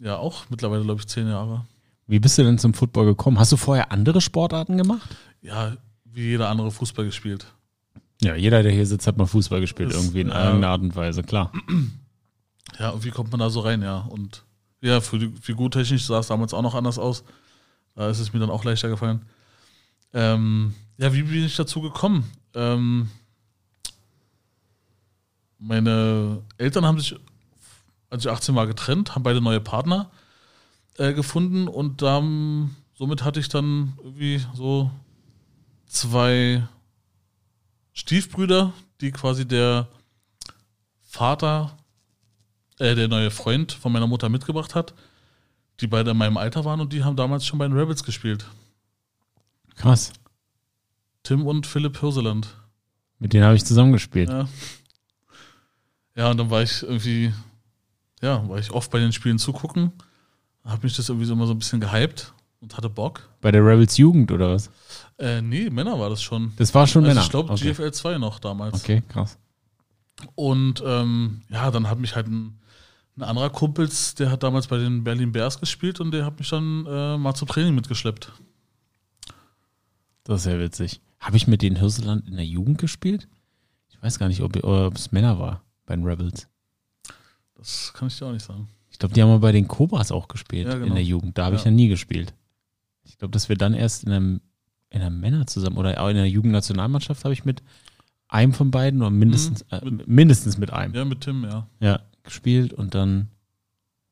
ja, 0.03 0.18
auch 0.18 0.46
mittlerweile, 0.50 0.84
glaube 0.84 1.00
ich, 1.00 1.08
zehn 1.08 1.27
Jahre. 1.27 1.63
Wie 2.08 2.20
bist 2.20 2.39
du 2.39 2.44
denn 2.44 2.58
zum 2.58 2.74
Football 2.74 3.06
gekommen? 3.06 3.38
Hast 3.38 3.51
du 3.51 3.58
vorher 3.58 3.91
andere 3.91 4.20
Sportarten 4.20 4.77
gemacht? 4.77 5.15
Ja, 5.41 5.77
wie 6.06 6.22
jeder 6.29 6.50
andere 6.50 6.72
Fußball 6.72 7.06
gespielt. 7.06 7.46
Ja, 8.20 8.34
jeder, 8.34 8.63
der 8.63 8.72
hier 8.72 8.88
sitzt, 8.88 9.06
hat 9.06 9.15
mal 9.15 9.27
Fußball 9.27 9.62
gespielt, 9.62 9.91
Das- 9.94 9.98
irgendwie 10.01 10.22
in 10.22 10.29
ja. 10.29 10.46
irgendeiner 10.46 10.72
Art 10.74 10.82
und 10.82 10.96
Weise, 10.96 11.22
klar. 11.22 11.51
Ja, 12.79 12.89
und 12.89 13.06
wie 13.06 13.12
kommt 13.12 13.29
man 13.32 13.39
da 13.41 13.51
so 13.51 13.60
rein, 13.60 13.84
ja? 13.84 14.00
Und 14.10 14.44
ja, 14.82 15.02
für 15.02 15.20
die 15.20 15.34
figurtechnisch 15.42 16.06
sah 16.06 16.20
es 16.20 16.28
damals 16.28 16.54
auch 16.54 16.62
noch 16.62 16.76
anders 16.76 16.98
aus. 16.98 17.24
Da 17.96 18.10
ist 18.10 18.20
es 18.20 18.34
mir 18.34 18.40
dann 18.40 18.50
auch 18.50 18.64
leichter 18.64 18.90
gefallen. 18.90 19.26
Ähm, 20.14 20.74
ja, 20.98 21.14
wie 21.14 21.24
bin 21.24 21.46
ich 21.46 21.56
dazu 21.56 21.82
gekommen? 21.82 22.30
Ähm, 22.54 23.10
meine 25.58 26.42
Eltern 26.58 26.86
haben 26.86 27.00
sich, 27.00 27.16
als 28.10 28.26
ich 28.26 28.32
18 28.32 28.56
war, 28.56 28.68
getrennt, 28.68 29.16
haben 29.16 29.24
beide 29.24 29.42
neue 29.42 29.60
Partner 29.60 30.10
äh, 30.98 31.14
gefunden 31.14 31.68
und 31.68 32.02
dann, 32.02 32.76
somit 32.94 33.24
hatte 33.24 33.40
ich 33.40 33.50
dann 33.50 33.94
irgendwie 34.04 34.42
so 34.54 34.90
zwei 35.86 36.68
Stiefbrüder, 37.94 38.72
die 39.02 39.12
quasi 39.12 39.46
der 39.46 39.90
Vater, 41.04 41.76
äh, 42.80 42.96
der 42.96 43.08
neue 43.08 43.32
Freund 43.32 43.72
von 43.72 43.92
meiner 43.92 44.08
Mutter 44.08 44.30
mitgebracht 44.30 44.76
hat, 44.76 44.94
die 45.80 45.88
beide 45.88 46.12
in 46.12 46.18
meinem 46.18 46.38
Alter 46.38 46.66
waren 46.66 46.82
und 46.82 46.92
die 46.92 47.04
haben 47.04 47.16
damals 47.16 47.46
schon 47.46 47.60
bei 47.60 47.68
den 47.68 47.78
Rebels 47.78 48.04
gespielt. 48.04 48.46
Krass. 49.76 50.12
Tim 51.24 51.46
und 51.46 51.68
Philipp 51.68 52.00
Hirseland. 52.00 52.56
Mit 53.20 53.34
denen 53.34 53.46
habe 53.46 53.56
ich 53.56 53.66
zusammengespielt. 53.66 54.30
Ja. 54.30 54.48
Ja, 56.16 56.32
und 56.32 56.38
dann 56.38 56.50
war 56.50 56.62
ich 56.62 56.84
irgendwie, 56.84 57.34
ja, 58.22 58.48
war 58.50 58.58
ich 58.58 58.72
oft 58.72 58.92
bei 58.92 59.00
den 59.00 59.14
Spielen 59.14 59.40
zugucken. 59.40 59.94
Hab 60.66 60.84
mich 60.84 60.96
das 60.96 61.08
irgendwie 61.08 61.26
so 61.26 61.34
immer 61.34 61.48
so 61.48 61.54
ein 61.54 61.60
bisschen 61.60 61.80
gehypt 61.80 62.34
und 62.60 62.76
hatte 62.76 62.90
Bock. 62.90 63.30
Bei 63.40 63.52
der 63.52 63.66
Rebels 63.66 63.96
Jugend 63.96 64.32
oder 64.32 64.54
was? 64.54 64.70
Äh, 65.18 65.42
nee, 65.42 65.70
Männer 65.70 65.98
war 65.98 66.10
das 66.10 66.22
schon. 66.22 66.52
Das 66.58 66.74
war 66.76 66.88
schon 66.88 67.04
also 67.04 67.14
Männer. 67.14 67.24
ich 67.24 67.30
glaube 67.30 67.54
okay. 67.54 67.72
GFL 67.72 67.92
2 67.92 68.18
noch 68.18 68.40
damals. 68.40 68.82
okay, 68.82 69.02
krass. 69.08 69.38
Und 70.36 70.84
ähm, 70.86 71.42
ja, 71.50 71.72
dann 71.72 71.90
hat 71.90 72.00
mich 72.00 72.16
halt 72.16 72.28
ein, 72.28 72.60
ein 73.20 73.24
anderer 73.24 73.50
Kumpels, 73.50 74.16
der 74.16 74.32
hat 74.32 74.44
damals 74.44 74.68
bei 74.68 74.78
den 74.78 75.04
Berlin 75.04 75.32
Bears 75.32 75.60
gespielt 75.60 76.00
und 76.00 76.12
der 76.12 76.26
hat 76.26 76.40
mich 76.40 76.50
dann 76.50 76.86
äh, 76.86 77.18
mal 77.18 77.34
zum 77.36 77.48
Training 77.48 77.76
mitgeschleppt. 77.76 78.32
Das 80.24 80.42
ist 80.46 80.52
ja 80.52 80.60
witzig. 80.60 81.02
Habe 81.20 81.38
ich 81.38 81.48
mit 81.48 81.62
den 81.62 81.76
Hirseland 81.76 82.28
in 82.28 82.36
der 82.36 82.46
Jugend 82.46 82.78
gespielt? 82.78 83.28
Ich 83.90 84.02
weiß 84.02 84.20
gar 84.20 84.28
nicht, 84.28 84.42
ob, 84.42 84.56
es 84.96 85.12
Männer 85.12 85.38
war 85.40 85.64
bei 85.86 85.96
den 85.96 86.06
Rebels. 86.06 86.48
Das 87.56 87.92
kann 87.94 88.08
ich 88.08 88.18
dir 88.18 88.28
auch 88.28 88.32
nicht 88.32 88.46
sagen. 88.46 88.70
Ich 88.90 89.00
glaube, 89.00 89.14
die 89.14 89.22
haben 89.22 89.30
mal 89.30 89.40
bei 89.40 89.52
den 89.52 89.68
Cobras 89.68 90.12
auch 90.12 90.28
gespielt 90.28 90.68
Ja, 90.68 90.74
genau. 90.76 90.86
in 90.88 90.94
der 90.94 91.04
Jugend. 91.04 91.38
Da 91.38 91.46
habe 91.46 91.56
ich 91.56 91.64
Ja. 91.64 91.72
ja 91.72 91.76
nie 91.76 91.88
gespielt. 91.90 92.34
Ich 93.04 93.18
glaube, 93.18 93.32
dass 93.32 93.50
wir 93.50 93.58
dann 93.58 93.74
erst 93.74 94.04
in 94.06 94.12
einem, 94.14 94.42
in 94.90 95.02
einem 95.02 95.20
Männer 95.20 95.46
zusammen 95.48 95.78
oder 95.78 96.02
auch 96.02 96.08
in 96.10 96.16
der 96.16 96.30
Jugendnationalmannschaft 96.30 97.24
habe 97.26 97.34
ich 97.34 97.44
mit 97.44 97.62
einem 98.30 98.54
von 98.54 98.72
beiden 98.72 99.02
oder 99.02 99.10
mindestens, 99.10 99.66
Mhm. 99.72 100.00
äh, 100.00 100.04
mindestens 100.06 100.58
mit 100.58 100.72
einem 100.72 100.94
Ja, 100.94 101.04
mit 101.04 101.22
Tim, 101.22 101.44
ja. 101.44 101.68
ja, 101.82 102.00
gespielt 102.30 102.74
und 102.74 102.96
dann. 102.96 103.28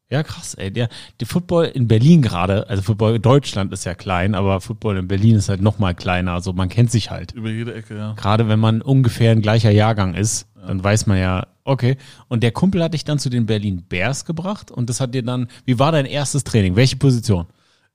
Ja, 0.10 0.24
krass, 0.24 0.54
ey. 0.54 0.72
Der, 0.72 0.88
der 1.20 1.28
Football 1.28 1.66
in 1.66 1.90
Berlin 1.90 2.22
gerade, 2.22 2.70
also 2.70 2.82
Football 2.82 3.16
in 3.16 3.22
Deutschland 3.22 3.74
ist 3.74 3.84
ja 3.84 3.94
klein, 3.94 4.36
aber 4.36 4.62
Football 4.62 4.98
in 4.98 5.08
Berlin 5.10 5.36
ist 5.36 5.50
halt 5.50 5.62
noch 5.62 5.80
mal 5.80 5.94
kleiner. 5.94 6.32
Also 6.32 6.54
man 6.54 6.70
kennt 6.70 6.92
sich 6.92 7.12
halt. 7.12 7.34
Über 7.34 7.50
jede 7.50 7.74
Ecke, 7.74 7.98
ja. 7.98 8.14
Gerade 8.14 8.48
wenn 8.48 8.60
man 8.60 8.82
ungefähr 8.82 9.32
ein 9.34 9.42
gleicher 9.42 9.72
Jahrgang 9.72 10.14
ist, 10.14 10.48
dann 10.56 10.82
weiß 10.82 11.08
man 11.08 11.18
ja, 11.18 11.48
okay. 11.66 11.98
Und 12.30 12.42
der 12.42 12.52
Kumpel 12.52 12.82
hat 12.82 12.94
dich 12.94 13.04
dann 13.04 13.20
zu 13.20 13.30
den 13.30 13.46
Berlin 13.48 13.84
Bears 13.90 14.24
gebracht 14.24 14.72
und 14.72 14.90
das 14.90 15.02
hat 15.02 15.14
dir 15.14 15.24
dann, 15.24 15.48
wie 15.66 15.78
war 15.78 15.92
dein 15.92 16.06
erstes 16.06 16.46
Training? 16.46 16.78
Welche 16.78 16.96
Position? 16.96 17.46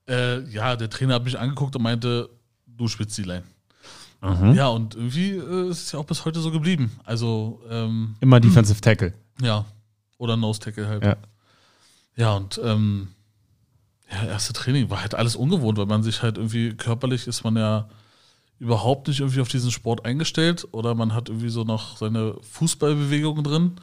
Äh, 0.07 0.41
ja, 0.51 0.77
der 0.77 0.91
Trainer 0.91 1.15
hat 1.15 1.25
mich 1.25 1.39
angeguckt 1.39 1.77
und 1.77 1.83
meinte, 1.83 2.29
du 2.67 2.89
spielst 2.89 3.17
die 3.17 3.23
Line. 3.23 3.45
Mhm. 4.21 4.53
Ja, 4.55 4.69
und 4.69 4.95
irgendwie 4.95 5.31
äh, 5.31 5.71
ist 5.71 5.83
es 5.85 5.93
ja 5.93 5.99
auch 5.99 6.05
bis 6.05 6.27
heute 6.27 6.41
so 6.41 6.51
geblieben. 6.51 6.93
Also, 7.05 7.61
ähm, 7.71 8.17
Immer 8.21 8.39
Defensive 8.39 8.83
Tackle. 8.83 9.15
ja. 9.41 9.65
Oder 10.23 10.37
Nose 10.37 10.61
Tackle 10.61 10.87
halt. 10.87 11.05
Ja. 11.05 11.17
Ja, 12.15 12.37
und 12.37 12.61
ähm, 12.63 13.09
ja, 14.09 14.25
erste 14.25 14.53
Training 14.53 14.89
war 14.89 15.01
halt 15.01 15.17
alles 15.17 15.35
ungewohnt, 15.35 15.79
weil 15.79 15.87
man 15.87 16.05
sich 16.05 16.23
halt 16.23 16.37
irgendwie 16.37 16.75
körperlich 16.75 17.27
ist 17.27 17.43
man 17.43 17.57
ja 17.57 17.89
überhaupt 18.61 19.09
nicht 19.09 19.19
irgendwie 19.19 19.41
auf 19.41 19.49
diesen 19.49 19.73
Sport 19.73 20.05
eingestellt 20.05 20.69
oder 20.71 20.95
man 20.95 21.13
hat 21.13 21.29
irgendwie 21.29 21.49
so 21.49 21.65
noch 21.65 21.97
seine 21.97 22.37
Fußballbewegungen 22.43 23.43
drin. 23.43 23.81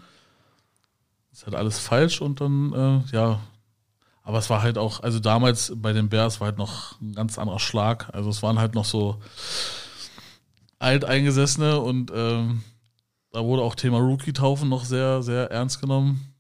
Ist 1.34 1.46
halt 1.46 1.56
alles 1.56 1.78
falsch 1.78 2.22
und 2.22 2.40
dann, 2.40 2.72
äh, 2.72 3.14
ja. 3.14 3.42
Aber 4.24 4.38
es 4.38 4.50
war 4.50 4.62
halt 4.62 4.78
auch, 4.78 5.04
also 5.04 5.20
damals 5.20 5.74
bei 5.76 5.92
den 5.92 6.08
Bears 6.08 6.40
war 6.40 6.46
halt 6.46 6.58
noch 6.58 7.02
ein 7.02 7.16
ganz 7.16 7.38
anderer 7.38 7.60
Schlag. 7.60 8.14
Also 8.14 8.30
es 8.30 8.42
waren 8.44 8.60
halt 8.60 8.76
noch 8.76 8.86
so 8.86 9.22
alteingesessene 10.78 11.82
und 11.82 12.14
ähm, 12.16 12.64
da 13.32 13.44
wurde 13.44 13.62
auch 13.62 13.76
Thema 13.76 14.00
Rookie-Taufen 14.00 14.70
noch 14.70 14.86
sehr, 14.86 15.22
sehr 15.22 15.52
ernst 15.52 15.82
genommen. 15.82 16.34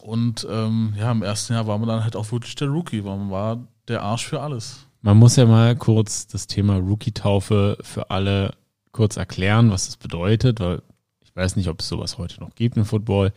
Und 0.00 0.46
ähm, 0.50 0.94
ja, 0.96 1.10
im 1.10 1.22
ersten 1.22 1.52
Jahr 1.52 1.66
war 1.66 1.78
man 1.78 1.88
dann 1.88 2.04
halt 2.04 2.16
auch 2.16 2.30
wirklich 2.32 2.54
der 2.54 2.68
Rookie, 2.68 3.04
weil 3.04 3.16
man 3.16 3.30
war 3.30 3.58
der 3.88 4.02
Arsch 4.02 4.26
für 4.26 4.40
alles. 4.40 4.86
Man 5.00 5.16
muss 5.16 5.36
ja 5.36 5.46
mal 5.46 5.76
kurz 5.76 6.26
das 6.26 6.46
Thema 6.46 6.76
Rookie-Taufe 6.76 7.78
für 7.80 8.10
alle 8.10 8.54
kurz 8.92 9.16
erklären, 9.16 9.70
was 9.70 9.86
das 9.86 9.96
bedeutet, 9.96 10.60
weil 10.60 10.82
ich 11.20 11.34
weiß 11.34 11.56
nicht, 11.56 11.68
ob 11.68 11.80
es 11.80 11.88
sowas 11.88 12.18
heute 12.18 12.40
noch 12.40 12.54
gibt 12.54 12.76
im 12.76 12.84
Football. 12.84 13.32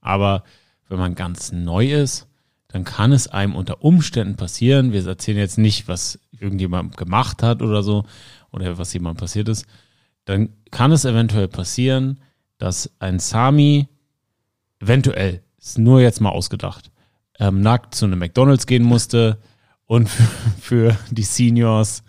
Aber 0.00 0.44
wenn 0.88 0.98
man 0.98 1.14
ganz 1.14 1.52
neu 1.52 1.92
ist, 1.92 2.26
dann 2.68 2.84
kann 2.84 3.12
es 3.12 3.28
einem 3.28 3.56
unter 3.56 3.82
Umständen 3.82 4.36
passieren. 4.36 4.92
Wir 4.92 5.06
erzählen 5.06 5.38
jetzt 5.38 5.58
nicht, 5.58 5.88
was 5.88 6.20
irgendjemand 6.30 6.96
gemacht 6.96 7.42
hat 7.42 7.62
oder 7.62 7.82
so 7.82 8.04
oder 8.52 8.78
was 8.78 8.92
jemand 8.92 9.18
passiert 9.18 9.48
ist. 9.48 9.66
Dann 10.24 10.50
kann 10.70 10.92
es 10.92 11.04
eventuell 11.04 11.48
passieren, 11.48 12.20
dass 12.58 12.90
ein 12.98 13.18
Sami 13.18 13.88
eventuell, 14.80 15.42
ist 15.58 15.78
nur 15.78 16.00
jetzt 16.00 16.20
mal 16.20 16.30
ausgedacht, 16.30 16.90
ähm, 17.38 17.60
nackt 17.60 17.94
zu 17.94 18.06
einem 18.06 18.18
McDonalds 18.18 18.66
gehen 18.66 18.82
musste 18.82 19.38
und 19.86 20.08
für, 20.08 20.22
für 20.60 20.96
die 21.10 21.22
Seniors 21.22 22.02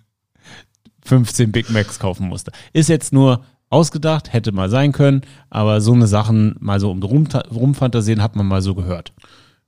15 1.05 1.51
Big 1.51 1.69
Macs 1.69 1.99
kaufen 1.99 2.27
musste. 2.27 2.51
Ist 2.73 2.89
jetzt 2.89 3.11
nur 3.13 3.43
ausgedacht, 3.69 4.33
hätte 4.33 4.51
mal 4.51 4.69
sein 4.69 4.91
können, 4.91 5.21
aber 5.49 5.81
so 5.81 5.93
eine 5.93 6.07
Sachen 6.07 6.55
mal 6.59 6.79
so 6.79 6.91
um 6.91 7.01
rum, 7.01 7.27
rumfantasieren 7.49 8.21
hat 8.21 8.35
man 8.35 8.45
mal 8.45 8.61
so 8.61 8.75
gehört. 8.75 9.13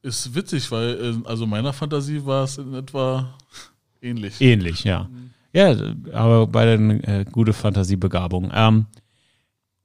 Ist 0.01 0.35
witzig, 0.35 0.69
weil 0.71 1.15
äh, 1.23 1.27
also 1.27 1.47
meiner 1.47 1.71
Fantasie 1.71 2.25
war 2.25 2.43
es 2.43 2.57
in 2.57 2.73
etwa 2.73 3.33
ähnlich. 4.01 4.41
Ähnlich, 4.41 4.83
ja. 4.83 5.09
Ja, 5.53 5.75
aber 6.13 6.47
beide 6.47 6.73
eine 6.73 7.03
äh, 7.03 7.25
gute 7.31 7.53
Fantasiebegabung. 7.53 8.51
Ähm, 8.53 8.85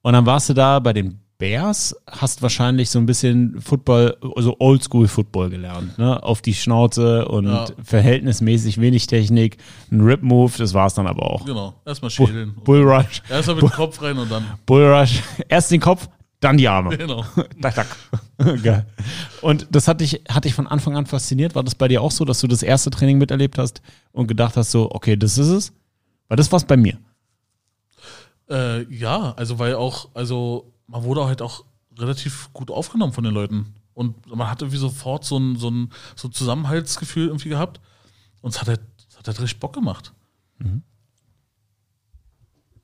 und 0.01 0.13
dann 0.13 0.25
warst 0.25 0.49
du 0.49 0.53
da 0.53 0.79
bei 0.79 0.93
den 0.93 1.19
Bears, 1.37 1.95
hast 2.09 2.41
wahrscheinlich 2.41 2.89
so 2.89 2.99
ein 2.99 3.05
bisschen 3.05 3.61
Football, 3.61 4.17
also 4.35 4.57
Oldschool-Football 4.59 5.49
gelernt, 5.49 5.97
ne? 5.97 6.21
Auf 6.21 6.41
die 6.41 6.53
Schnauze 6.53 7.25
und 7.29 7.45
Ja. 7.45 7.65
verhältnismäßig 7.81 8.81
wenig 8.81 9.07
Technik, 9.07 9.57
ein 9.89 10.01
Rip-Move, 10.01 10.51
das 10.57 10.73
war's 10.73 10.95
dann 10.95 11.07
aber 11.07 11.23
auch. 11.23 11.45
Genau, 11.45 11.75
erstmal 11.85 12.11
schädeln. 12.11 12.55
Bullrush, 12.65 13.21
Erstmal 13.29 13.55
mit 13.55 13.63
dem 13.63 13.71
Kopf 13.71 14.01
rein 14.01 14.17
und 14.17 14.29
dann. 14.29 14.43
Bullrush, 14.65 15.21
erst 15.47 15.71
den 15.71 15.79
Kopf, 15.79 16.09
dann 16.39 16.57
die 16.57 16.67
Arme. 16.67 16.97
Genau. 16.97 17.23
Tack, 17.61 17.75
tack. 17.75 17.97
Geil. 18.63 18.85
Und 19.41 19.67
das 19.71 19.87
hat 19.87 19.99
dich, 19.99 20.23
hat 20.29 20.45
dich 20.45 20.53
von 20.53 20.67
Anfang 20.67 20.95
an 20.95 21.05
fasziniert. 21.05 21.55
War 21.55 21.63
das 21.63 21.75
bei 21.75 21.87
dir 21.87 22.01
auch 22.01 22.11
so, 22.11 22.23
dass 22.23 22.39
du 22.39 22.47
das 22.47 22.63
erste 22.63 22.89
Training 22.89 23.17
miterlebt 23.17 23.57
hast 23.57 23.81
und 24.13 24.27
gedacht 24.27 24.55
hast, 24.55 24.71
so, 24.71 24.89
okay, 24.91 25.17
das 25.17 25.37
ist 25.37 25.49
es? 25.49 25.73
Weil 26.29 26.37
das 26.37 26.51
war's 26.51 26.65
bei 26.65 26.77
mir. 26.77 26.97
Äh, 28.49 28.83
ja, 28.93 29.33
also 29.33 29.59
weil 29.59 29.75
auch, 29.75 30.09
also 30.13 30.71
man 30.87 31.03
wurde 31.03 31.25
halt 31.25 31.41
auch 31.41 31.65
relativ 31.97 32.49
gut 32.53 32.71
aufgenommen 32.71 33.11
von 33.11 33.23
den 33.23 33.33
Leuten. 33.33 33.75
Und 33.93 34.33
man 34.33 34.49
hatte 34.49 34.71
wie 34.71 34.77
sofort 34.77 35.25
so 35.25 35.37
ein, 35.37 35.57
so 35.57 35.69
ein, 35.69 35.91
so 36.15 36.29
ein 36.29 36.31
Zusammenhaltsgefühl 36.31 37.27
irgendwie 37.27 37.49
gehabt. 37.49 37.81
Und 38.41 38.51
es 38.51 38.61
hat 38.61 38.69
halt, 38.69 38.81
es 39.09 39.17
hat 39.17 39.27
halt 39.27 39.41
richtig 39.41 39.59
Bock 39.59 39.73
gemacht. 39.73 40.13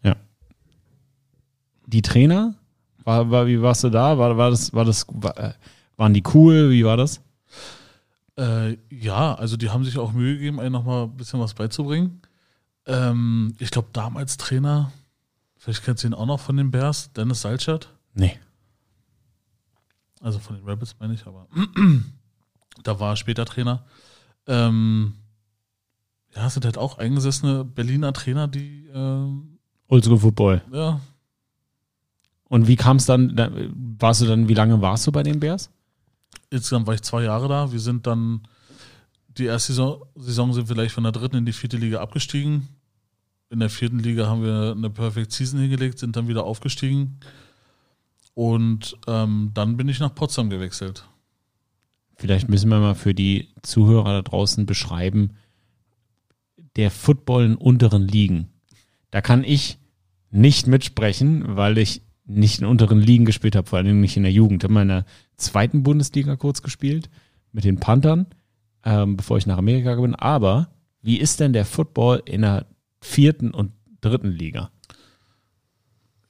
Ja. 0.03 0.15
Die 1.87 2.01
Trainer, 2.01 2.55
war, 3.05 3.31
war, 3.31 3.47
wie 3.47 3.61
warst 3.61 3.83
du 3.83 3.89
da? 3.89 4.17
War, 4.17 4.35
war 4.35 4.49
das, 4.49 4.73
war 4.73 4.83
das, 4.83 5.05
war, 5.09 5.37
äh, 5.37 5.53
waren 5.95 6.13
die 6.13 6.23
cool? 6.33 6.71
Wie 6.71 6.83
war 6.83 6.97
das? 6.97 7.21
Äh, 8.37 8.77
ja, 8.89 9.35
also 9.35 9.55
die 9.55 9.69
haben 9.69 9.85
sich 9.85 9.97
auch 9.97 10.11
Mühe 10.11 10.33
gegeben, 10.33 10.59
einen 10.59 10.73
nochmal 10.73 11.05
ein 11.05 11.15
bisschen 11.15 11.39
was 11.39 11.53
beizubringen. 11.53 12.21
Ähm, 12.85 13.55
ich 13.59 13.71
glaube, 13.71 13.89
damals 13.93 14.37
Trainer, 14.37 14.91
vielleicht 15.57 15.83
kennst 15.83 16.03
du 16.03 16.07
ihn 16.07 16.13
auch 16.13 16.25
noch 16.25 16.39
von 16.39 16.57
den 16.57 16.71
Bears, 16.71 17.13
Dennis 17.13 17.41
Salchert. 17.41 17.93
Nee. 18.13 18.37
Also 20.21 20.39
von 20.39 20.55
den 20.55 20.65
Rebels 20.65 20.95
meine 20.99 21.13
ich, 21.13 21.25
aber 21.27 21.47
da 22.83 22.99
war 22.99 23.13
er 23.13 23.15
später 23.15 23.45
Trainer. 23.45 23.85
Ähm, 24.47 25.13
ja, 26.35 26.49
sind 26.49 26.65
halt 26.65 26.77
auch 26.77 26.97
eingesessene 26.97 27.63
Berliner 27.63 28.11
Trainer, 28.13 28.47
die, 28.47 28.87
ähm, 28.93 29.59
Oldschool 29.87 30.17
Football. 30.17 30.61
ja, 30.73 30.99
Und 32.47 32.67
wie 32.67 32.75
kam 32.75 32.97
es 32.97 33.05
dann, 33.05 33.35
da, 33.35 33.51
warst 33.99 34.21
du 34.21 34.25
dann, 34.25 34.47
wie 34.47 34.53
lange 34.53 34.81
warst 34.81 35.07
du 35.07 35.11
bei 35.11 35.23
den 35.23 35.39
Bears? 35.39 35.69
insgesamt 36.49 36.87
war 36.87 36.93
ich 36.93 37.01
zwei 37.01 37.23
Jahre 37.23 37.47
da. 37.47 37.71
Wir 37.71 37.79
sind 37.79 38.07
dann, 38.07 38.41
die 39.37 39.45
erste 39.45 39.73
Saison, 39.73 40.05
Saison 40.15 40.53
sind 40.53 40.69
wir 40.69 40.75
gleich 40.75 40.91
von 40.91 41.03
der 41.03 41.11
dritten 41.11 41.37
in 41.37 41.45
die 41.45 41.53
vierte 41.53 41.77
Liga 41.77 41.99
abgestiegen. 41.99 42.67
In 43.49 43.59
der 43.59 43.69
vierten 43.69 43.99
Liga 43.99 44.27
haben 44.27 44.43
wir 44.43 44.73
eine 44.75 44.89
Perfect 44.89 45.31
Season 45.31 45.59
hingelegt, 45.59 45.99
sind 45.99 46.15
dann 46.15 46.27
wieder 46.27 46.45
aufgestiegen. 46.45 47.19
Und 48.33 48.97
ähm, 49.07 49.51
dann 49.53 49.77
bin 49.77 49.87
ich 49.87 49.99
nach 49.99 50.13
Potsdam 50.13 50.49
gewechselt. 50.49 51.07
Vielleicht 52.17 52.49
müssen 52.49 52.69
wir 52.69 52.79
mal 52.79 52.95
für 52.95 53.13
die 53.13 53.49
Zuhörer 53.61 54.13
da 54.13 54.21
draußen 54.21 54.65
beschreiben, 54.65 55.35
der 56.75 56.91
Football 56.91 57.45
in 57.45 57.55
unteren 57.55 58.07
Ligen. 58.07 58.49
Da 59.11 59.21
kann 59.21 59.43
ich 59.43 59.77
nicht 60.31 60.67
mitsprechen, 60.67 61.55
weil 61.55 61.77
ich 61.77 62.01
nicht 62.25 62.59
in 62.59 62.65
unteren 62.65 62.99
Ligen 62.99 63.25
gespielt 63.25 63.55
habe, 63.55 63.67
vor 63.67 63.79
allem 63.79 64.01
nicht 64.01 64.17
in 64.17 64.23
der 64.23 64.31
Jugend. 64.31 64.63
Ich 64.63 64.65
habe 64.65 64.73
mal 64.73 64.81
in 64.81 64.87
der 64.89 65.05
zweiten 65.37 65.83
Bundesliga 65.83 66.35
kurz 66.35 66.61
gespielt 66.61 67.09
mit 67.51 67.63
den 67.63 67.79
Panthern, 67.79 68.27
ähm, 68.83 69.17
bevor 69.17 69.37
ich 69.37 69.45
nach 69.45 69.57
Amerika 69.57 69.95
bin. 69.95 70.15
Aber 70.15 70.69
wie 71.01 71.17
ist 71.17 71.39
denn 71.39 71.53
der 71.53 71.65
Football 71.65 72.23
in 72.25 72.41
der 72.41 72.65
vierten 73.01 73.51
und 73.51 73.71
dritten 74.01 74.31
Liga? 74.31 74.71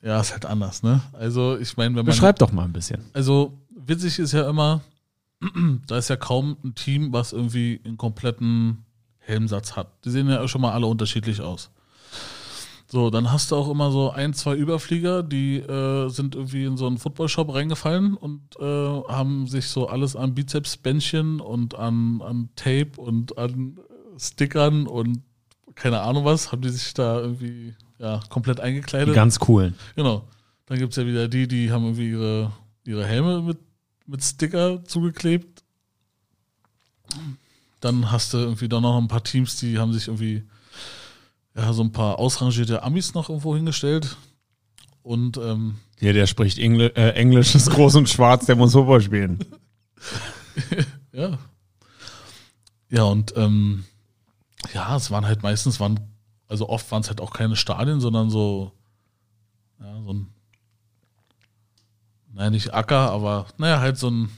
Ja, 0.02 0.20
ist 0.20 0.34
halt 0.34 0.46
anders, 0.46 0.84
ne? 0.84 1.02
Also, 1.14 1.58
ich 1.58 1.78
meine, 1.78 1.90
wenn 1.90 2.06
man. 2.06 2.06
Beschreib 2.06 2.38
doch 2.38 2.52
mal 2.52 2.66
ein 2.66 2.74
bisschen. 2.74 3.02
Also, 3.14 3.58
witzig 3.76 4.20
ist 4.20 4.34
ja 4.34 4.48
immer, 4.48 4.82
da 5.88 5.98
ist 5.98 6.10
ja 6.10 6.16
kaum 6.16 6.58
ein 6.64 6.76
Team, 6.76 7.12
was 7.12 7.34
irgendwie 7.34 7.82
einen 7.84 7.98
kompletten 7.98 8.86
Helmsatz 9.18 9.76
hat. 9.76 9.88
Die 10.06 10.12
sehen 10.12 10.30
ja 10.30 10.48
schon 10.48 10.62
mal 10.62 10.74
alle 10.74 10.86
unterschiedlich 10.86 11.42
aus. 11.42 11.72
So, 12.88 13.10
dann 13.10 13.32
hast 13.32 13.52
du 13.52 13.56
auch 13.56 13.70
immer 13.70 13.92
so 13.92 14.12
ein, 14.12 14.34
zwei 14.34 14.56
Überflieger, 14.56 15.24
die 15.24 15.58
äh, 15.58 16.08
sind 16.10 16.36
irgendwie 16.36 16.66
in 16.66 16.78
so 16.78 16.86
einen 16.86 17.00
Footballshop 17.00 17.54
reingefallen 17.54 18.14
und 18.14 18.42
äh, 18.60 18.64
haben 18.64 19.48
sich 19.48 19.68
so 19.68 19.88
alles 19.88 20.16
an 20.16 20.36
Bizepsbändchen 20.36 21.40
und 21.40 21.74
an, 21.76 22.22
an 22.22 22.50
Tape 22.56 22.92
und 22.98 23.38
an 23.40 23.80
Stickern 24.18 24.86
und 24.86 25.24
keine 25.74 26.02
Ahnung 26.02 26.26
was, 26.26 26.52
haben 26.52 26.62
die 26.62 26.70
sich 26.70 26.94
da 26.94 27.20
irgendwie 27.20 27.74
ja, 27.98 28.22
komplett 28.30 28.60
eingekleidet. 28.60 29.10
Die 29.10 29.14
ganz 29.14 29.40
coolen. 29.40 29.76
Genau. 29.96 30.28
Dann 30.68 30.80
gibt 30.80 30.94
es 30.94 30.98
ja 30.98 31.06
wieder 31.06 31.28
die, 31.28 31.48
die 31.48 31.72
haben 31.72 31.84
irgendwie 31.84 32.12
ihre, 32.12 32.52
ihre 32.86 33.06
Helme 33.06 33.42
mit, 33.42 33.58
mit 34.06 34.24
Sticker 34.24 34.84
zugeklebt. 34.86 35.64
Dann 37.82 38.12
hast 38.12 38.34
du 38.34 38.38
irgendwie 38.38 38.68
doch 38.68 38.82
noch 38.82 38.98
ein 38.98 39.08
paar 39.08 39.24
Teams, 39.24 39.58
die 39.58 39.78
haben 39.78 39.94
sich 39.94 40.08
irgendwie 40.08 40.44
ja, 41.56 41.74
so 41.74 41.84
ein 41.84 41.92
paar 41.92 42.20
ausrangierte 42.20 42.84
Amis 42.84 43.14
noch 43.14 43.30
irgendwo 43.30 43.56
hingestellt. 43.56 44.18
Und 45.04 45.38
ähm, 45.38 45.76
Hier, 46.00 46.14
der 46.14 46.28
spricht 46.28 46.58
Engl 46.58 46.92
äh, 46.96 47.12
Englisch, 47.12 47.56
ist 47.56 47.70
groß 47.70 47.96
und 47.96 48.10
schwarz, 48.10 48.46
der 48.46 48.56
muss 48.56 48.74
Football 48.74 49.02
spielen. 49.02 49.40
ja. 51.12 51.38
Ja, 52.90 53.04
und 53.04 53.34
ähm, 53.38 53.86
ja, 54.74 54.96
es 54.96 55.12
waren 55.12 55.26
halt 55.26 55.44
meistens, 55.44 55.80
waren, 55.80 56.00
also 56.48 56.70
oft 56.70 56.90
waren 56.92 57.02
es 57.02 57.10
halt 57.10 57.22
auch 57.22 57.32
keine 57.32 57.56
Stadien, 57.56 58.00
sondern 58.00 58.30
so, 58.30 58.72
ja, 59.80 60.02
so 60.02 60.14
ein, 60.14 60.28
naja, 62.34 62.50
nicht 62.50 62.74
Acker, 62.74 63.12
aber 63.12 63.48
naja, 63.58 63.80
halt 63.80 63.98
so 63.98 64.10
ein, 64.10 64.30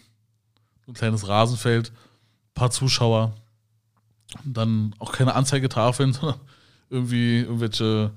so 0.86 0.92
ein 0.92 0.96
kleines 0.96 1.28
Rasenfeld, 1.28 1.92
paar 2.54 2.72
Zuschauer, 2.72 3.34
und 4.44 4.56
dann 4.56 4.96
auch 5.00 5.12
keine 5.12 5.36
Anzeigetafeln, 5.36 6.14
sondern 6.14 6.40
irgendwie 6.90 7.40
irgendwelche 7.40 8.12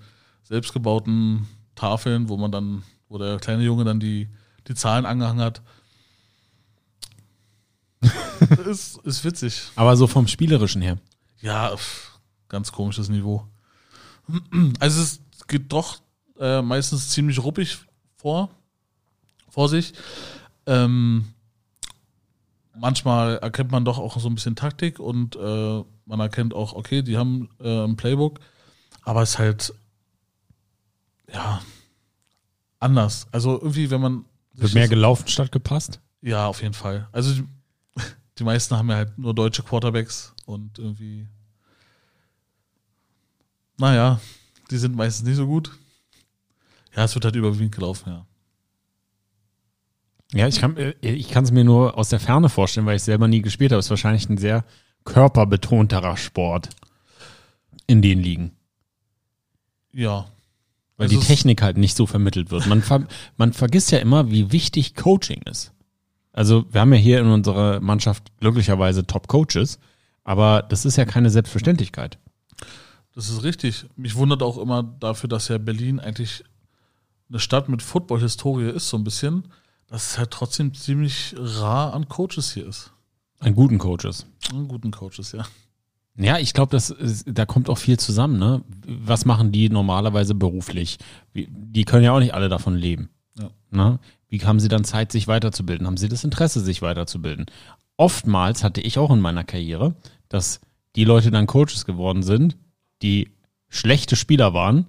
selbstgebauten 0.44 1.46
Tafeln, 1.74 2.28
wo 2.28 2.36
man 2.36 2.52
dann, 2.52 2.82
wo 3.08 3.18
der 3.18 3.38
kleine 3.38 3.62
Junge 3.62 3.84
dann 3.84 4.00
die, 4.00 4.28
die 4.68 4.74
Zahlen 4.74 5.06
angehangen 5.06 5.44
hat. 5.44 5.62
ist, 8.66 8.98
ist 8.98 9.24
witzig. 9.24 9.62
Aber 9.76 9.96
so 9.96 10.06
vom 10.06 10.26
Spielerischen 10.26 10.82
her. 10.82 10.98
Ja, 11.40 11.74
ganz 12.48 12.72
komisches 12.72 13.08
Niveau. 13.08 13.46
Also 14.78 15.02
es 15.02 15.20
geht 15.48 15.72
doch 15.72 15.98
äh, 16.38 16.62
meistens 16.62 17.10
ziemlich 17.10 17.42
ruppig 17.42 17.78
vor, 18.16 18.50
vor 19.48 19.68
sich. 19.68 19.92
Ähm, 20.66 21.24
manchmal 22.74 23.38
erkennt 23.38 23.70
man 23.70 23.84
doch 23.84 23.98
auch 23.98 24.18
so 24.18 24.28
ein 24.28 24.34
bisschen 24.34 24.56
Taktik 24.56 24.98
und 24.98 25.36
äh, 25.36 25.84
man 26.06 26.20
erkennt 26.20 26.54
auch, 26.54 26.72
okay, 26.72 27.02
die 27.02 27.16
haben 27.16 27.48
äh, 27.60 27.84
ein 27.84 27.96
Playbook, 27.96 28.40
aber 29.02 29.22
es 29.22 29.30
ist 29.30 29.38
halt 29.38 29.74
ja 31.32 31.62
anders. 32.78 33.26
Also 33.32 33.60
irgendwie, 33.60 33.90
wenn 33.90 34.00
man 34.00 34.24
Wird 34.54 34.74
mehr 34.74 34.88
gelaufen 34.88 35.28
statt 35.28 35.52
gepasst? 35.52 36.00
ja, 36.22 36.46
auf 36.46 36.62
jeden 36.62 36.74
Fall. 36.74 37.08
Also 37.12 37.34
die, 37.34 37.44
die 38.38 38.44
meisten 38.44 38.76
haben 38.76 38.90
ja 38.90 38.96
halt 38.96 39.18
nur 39.18 39.34
deutsche 39.34 39.62
Quarterbacks 39.62 40.34
und 40.46 40.78
irgendwie. 40.78 41.26
Naja, 43.78 44.20
die 44.70 44.76
sind 44.76 44.94
meistens 44.94 45.26
nicht 45.26 45.36
so 45.36 45.46
gut. 45.46 45.70
Ja, 46.94 47.04
es 47.04 47.14
wird 47.14 47.24
halt 47.24 47.36
überwiegend 47.36 47.74
gelaufen, 47.74 48.10
ja. 48.10 48.26
Ja, 50.32 50.46
ich 50.46 50.60
kann 50.60 50.76
äh, 50.76 50.94
ich 51.00 51.30
kann 51.30 51.44
es 51.44 51.50
mir 51.50 51.64
nur 51.64 51.96
aus 51.96 52.08
der 52.08 52.20
Ferne 52.20 52.48
vorstellen, 52.48 52.86
weil 52.86 52.96
ich 52.96 53.02
selber 53.02 53.26
nie 53.26 53.42
gespielt 53.42 53.72
habe. 53.72 53.80
Es 53.80 53.86
ist 53.86 53.90
wahrscheinlich 53.90 54.28
ein 54.28 54.38
sehr 54.38 54.64
körperbetonterer 55.04 56.16
Sport 56.16 56.68
in 57.86 58.02
den 58.02 58.20
Ligen. 58.20 58.52
Ja. 59.92 60.26
Weil 60.96 61.08
Also 61.08 61.18
die 61.18 61.26
Technik 61.26 61.62
halt 61.62 61.78
nicht 61.78 61.96
so 61.96 62.06
vermittelt 62.06 62.50
wird. 62.50 62.66
Man, 62.66 62.82
ver 62.82 63.06
man 63.36 63.52
vergisst 63.52 63.90
ja 63.90 63.98
immer, 63.98 64.30
wie 64.30 64.52
wichtig 64.52 64.94
Coaching 64.94 65.42
ist. 65.42 65.72
Also 66.32 66.64
wir 66.70 66.80
haben 66.80 66.92
ja 66.92 66.98
hier 66.98 67.20
in 67.20 67.26
unserer 67.26 67.80
Mannschaft 67.80 68.30
glücklicherweise 68.38 69.06
Top-Coaches, 69.06 69.78
aber 70.24 70.62
das 70.62 70.84
ist 70.84 70.96
ja 70.96 71.04
keine 71.04 71.30
Selbstverständlichkeit. 71.30 72.18
Das 73.14 73.28
ist 73.28 73.42
richtig. 73.42 73.86
Mich 73.96 74.14
wundert 74.14 74.42
auch 74.42 74.58
immer 74.58 74.82
dafür, 74.82 75.28
dass 75.28 75.48
ja 75.48 75.58
Berlin 75.58 75.98
eigentlich 75.98 76.44
eine 77.28 77.40
Stadt 77.40 77.68
mit 77.68 77.82
Football-Historie 77.82 78.70
ist, 78.70 78.88
so 78.88 78.96
ein 78.96 79.04
bisschen, 79.04 79.48
dass 79.88 80.12
es 80.12 80.18
halt 80.18 80.30
trotzdem 80.30 80.74
ziemlich 80.74 81.34
rar 81.36 81.94
an 81.94 82.08
Coaches 82.08 82.52
hier 82.52 82.66
ist. 82.66 82.92
An 83.40 83.54
guten 83.54 83.78
Coaches. 83.78 84.26
An 84.52 84.68
guten 84.68 84.90
Coaches, 84.90 85.32
ja. 85.32 85.46
Ja, 86.16 86.38
ich 86.38 86.52
glaube, 86.52 86.76
da 87.26 87.46
kommt 87.46 87.68
auch 87.68 87.78
viel 87.78 87.98
zusammen. 87.98 88.38
Ne? 88.38 88.62
Was 88.86 89.24
machen 89.24 89.52
die 89.52 89.70
normalerweise 89.70 90.34
beruflich? 90.34 90.98
Die 91.34 91.84
können 91.84 92.04
ja 92.04 92.12
auch 92.12 92.18
nicht 92.18 92.34
alle 92.34 92.48
davon 92.48 92.74
leben. 92.74 93.10
Ja. 93.38 93.50
Ne? 93.70 93.98
Wie 94.28 94.40
haben 94.40 94.60
sie 94.60 94.68
dann 94.68 94.84
Zeit, 94.84 95.12
sich 95.12 95.28
weiterzubilden? 95.28 95.86
Haben 95.86 95.96
sie 95.96 96.08
das 96.08 96.24
Interesse, 96.24 96.60
sich 96.60 96.82
weiterzubilden? 96.82 97.46
Oftmals 97.96 98.64
hatte 98.64 98.80
ich 98.80 98.98
auch 98.98 99.10
in 99.10 99.20
meiner 99.20 99.44
Karriere, 99.44 99.94
dass 100.28 100.60
die 100.96 101.04
Leute 101.04 101.30
dann 101.30 101.46
Coaches 101.46 101.84
geworden 101.84 102.22
sind, 102.22 102.56
die 103.02 103.30
schlechte 103.68 104.16
Spieler 104.16 104.52
waren, 104.54 104.86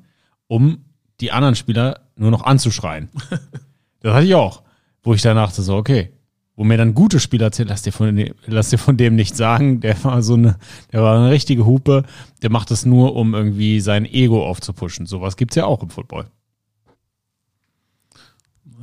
um 0.48 0.86
die 1.20 1.32
anderen 1.32 1.56
Spieler 1.56 2.02
nur 2.16 2.32
noch 2.32 2.44
anzuschreien. 2.44 3.10
das 4.00 4.14
hatte 4.14 4.26
ich 4.26 4.36
auch, 4.36 4.64
wo 5.04 5.14
ich 5.14 5.22
danach 5.22 5.52
so, 5.52 5.76
okay, 5.76 6.14
wo 6.56 6.64
mir 6.64 6.78
dann 6.78 6.94
gute 6.94 7.20
Spieler 7.20 7.46
erzählt, 7.46 7.70
lass 7.70 7.82
dir 7.82 7.92
von, 7.92 8.16
dem- 8.16 8.34
lass 8.46 8.70
dir 8.70 8.78
von 8.78 8.98
dem 8.98 9.16
nicht 9.16 9.36
sagen, 9.36 9.80
der 9.80 10.02
war 10.04 10.22
so 10.22 10.34
eine, 10.36 10.58
der 10.92 11.02
war 11.02 11.18
eine 11.18 11.32
richtige 11.32 11.66
Hupe, 11.66 12.04
der 12.42 12.50
macht 12.52 12.72
das 12.72 12.86
nur, 12.86 13.16
um 13.16 13.34
irgendwie 13.34 13.80
sein 13.80 14.06
Ego 14.06 14.46
aufzupuschen. 14.46 15.06
Sowas 15.06 15.38
gibt's 15.38 15.56
ja 15.56 15.66
auch 15.66 15.82
im 15.82 15.90
Football. 15.90 16.26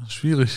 Schwierig. 0.09 0.51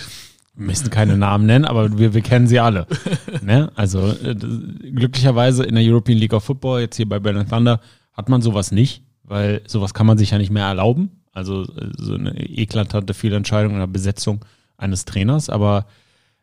Wir 0.55 0.65
müssen 0.67 0.89
keine 0.89 1.17
Namen 1.17 1.45
nennen, 1.45 1.65
aber 1.65 1.97
wir, 1.97 2.13
wir 2.13 2.21
kennen 2.21 2.47
sie 2.47 2.59
alle. 2.59 2.87
ne? 3.41 3.71
Also 3.75 4.09
äh, 4.11 4.35
glücklicherweise 4.35 5.63
in 5.63 5.75
der 5.75 5.83
European 5.83 6.17
League 6.17 6.33
of 6.33 6.43
Football, 6.43 6.81
jetzt 6.81 6.97
hier 6.97 7.07
bei 7.07 7.19
Berlin 7.19 7.47
Thunder, 7.47 7.79
hat 8.13 8.29
man 8.29 8.41
sowas 8.41 8.71
nicht, 8.71 9.03
weil 9.23 9.61
sowas 9.67 9.93
kann 9.93 10.07
man 10.07 10.17
sich 10.17 10.31
ja 10.31 10.37
nicht 10.37 10.51
mehr 10.51 10.65
erlauben. 10.65 11.21
Also 11.33 11.63
äh, 11.63 11.89
so 11.97 12.15
eine 12.15 12.37
eklatante 12.37 13.13
Fehlentscheidung 13.13 13.73
in 13.73 13.79
der 13.79 13.87
Besetzung 13.87 14.43
eines 14.77 15.05
Trainers. 15.05 15.49
Aber 15.49 15.85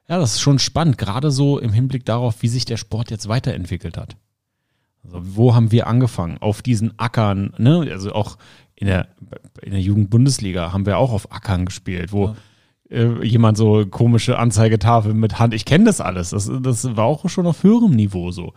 ja, 0.09 0.19
das 0.19 0.35
ist 0.35 0.41
schon 0.41 0.59
spannend, 0.59 0.99
gerade 0.99 1.31
so 1.31 1.59
im 1.59 1.73
Hinblick 1.73 2.05
darauf, 2.05 2.43
wie 2.43 2.49
sich 2.49 2.65
der 2.65 2.77
Sport 2.77 3.11
jetzt 3.11 3.29
weiterentwickelt 3.29 3.97
hat. 3.97 4.17
Also 5.05 5.21
wo 5.23 5.55
haben 5.55 5.71
wir 5.71 5.87
angefangen? 5.87 6.39
Auf 6.39 6.63
diesen 6.63 6.99
Ackern, 6.99 7.53
ne? 7.59 7.87
Also 7.91 8.13
auch 8.13 8.39
in 8.75 8.87
der, 8.87 9.09
in 9.63 9.73
der 9.73 9.81
Jugendbundesliga 9.81 10.73
haben 10.73 10.87
wir 10.87 10.99
auch 10.99 11.13
auf 11.13 11.33
Ackern 11.33 11.67
gespielt, 11.67 12.13
wo 12.13 12.37
äh, 12.91 13.25
jemand 13.25 13.59
so 13.59 13.85
komische 13.87 14.39
Anzeigetafel 14.39 15.15
mit 15.15 15.39
Hand. 15.39 15.53
Ich 15.53 15.65
kenne 15.65 15.85
das 15.85 16.01
alles. 16.01 16.31
Das, 16.31 16.51
das 16.63 16.97
war 16.97 17.05
auch 17.05 17.29
schon 17.29 17.47
auf 17.47 17.63
höherem 17.63 17.93
Niveau 17.93 18.31
so. 18.31 18.55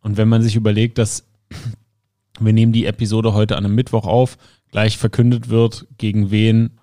Und 0.00 0.16
wenn 0.16 0.28
man 0.28 0.42
sich 0.42 0.56
überlegt, 0.56 0.98
dass 0.98 1.26
wir 2.40 2.52
nehmen 2.52 2.72
die 2.72 2.86
Episode 2.86 3.32
heute 3.32 3.56
an 3.56 3.64
einem 3.64 3.74
Mittwoch 3.74 4.06
auf, 4.06 4.38
gleich 4.70 4.98
verkündet 4.98 5.48
wird, 5.48 5.86
gegen 5.98 6.30
wen 6.30 6.78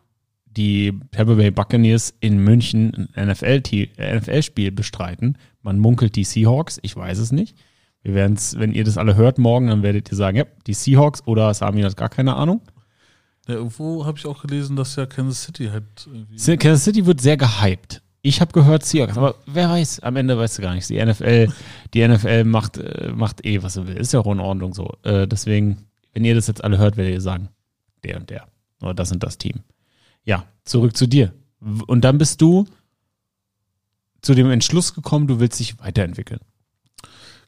die 0.55 0.99
Tampa 1.11 1.33
Bay 1.35 1.51
Buccaneers 1.51 2.13
in 2.19 2.37
München 2.37 3.09
ein 3.15 3.29
NFL-Ti- 3.29 3.91
äh, 3.97 4.15
NFL-Spiel 4.17 4.71
bestreiten. 4.71 5.37
Man 5.61 5.79
munkelt 5.79 6.15
die 6.15 6.23
Seahawks, 6.23 6.79
ich 6.81 6.95
weiß 6.95 7.17
es 7.19 7.31
nicht. 7.31 7.55
Wir 8.01 8.13
werden 8.13 8.35
es, 8.35 8.59
wenn 8.59 8.73
ihr 8.73 8.83
das 8.83 8.97
alle 8.97 9.15
hört 9.15 9.37
morgen, 9.37 9.67
dann 9.67 9.81
werdet 9.81 10.11
ihr 10.11 10.17
sagen, 10.17 10.37
ja, 10.37 10.45
die 10.67 10.73
Seahawks 10.73 11.25
oder 11.25 11.53
Sami 11.53 11.81
hat 11.81 11.95
gar 11.95 12.09
keine 12.09 12.35
Ahnung. 12.35 12.61
Ja, 13.47 13.55
irgendwo 13.55 14.05
habe 14.05 14.17
ich 14.17 14.25
auch 14.25 14.41
gelesen, 14.41 14.75
dass 14.75 14.95
ja 14.95 15.05
Kansas 15.05 15.43
City 15.43 15.67
halt. 15.67 15.83
Kansas 16.59 16.83
City 16.83 17.05
wird 17.05 17.21
sehr 17.21 17.37
gehypt. 17.37 18.01
Ich 18.21 18.39
habe 18.39 18.53
gehört 18.53 18.85
Seahawks, 18.85 19.17
aber 19.17 19.35
wer 19.45 19.69
weiß, 19.69 19.99
am 20.01 20.15
Ende 20.15 20.37
weißt 20.37 20.57
du 20.57 20.61
gar 20.61 20.73
nichts. 20.73 20.87
Die 20.87 21.03
NFL, 21.03 21.49
die 21.93 22.07
NFL 22.07 22.45
macht, 22.45 22.77
äh, 22.77 23.11
macht 23.13 23.45
eh, 23.45 23.61
was 23.63 23.73
sie 23.73 23.85
will. 23.85 23.97
Ist 23.97 24.13
ja 24.13 24.19
auch 24.21 24.31
in 24.31 24.39
Ordnung 24.39 24.73
so. 24.73 24.89
Äh, 25.03 25.27
deswegen, 25.27 25.85
wenn 26.13 26.23
ihr 26.23 26.35
das 26.35 26.47
jetzt 26.47 26.63
alle 26.63 26.77
hört, 26.77 26.95
werdet 26.95 27.13
ihr 27.13 27.21
sagen, 27.21 27.49
der 28.05 28.17
und 28.17 28.29
der. 28.29 28.47
Oder 28.81 28.93
das 28.93 29.11
und 29.11 29.23
das 29.23 29.37
Team. 29.37 29.59
Ja, 30.23 30.45
zurück 30.65 30.95
zu 30.95 31.07
dir. 31.07 31.33
Und 31.87 32.01
dann 32.01 32.17
bist 32.17 32.41
du 32.41 32.65
zu 34.21 34.33
dem 34.33 34.49
Entschluss 34.49 34.93
gekommen, 34.93 35.27
du 35.27 35.39
willst 35.39 35.59
dich 35.59 35.79
weiterentwickeln. 35.79 36.39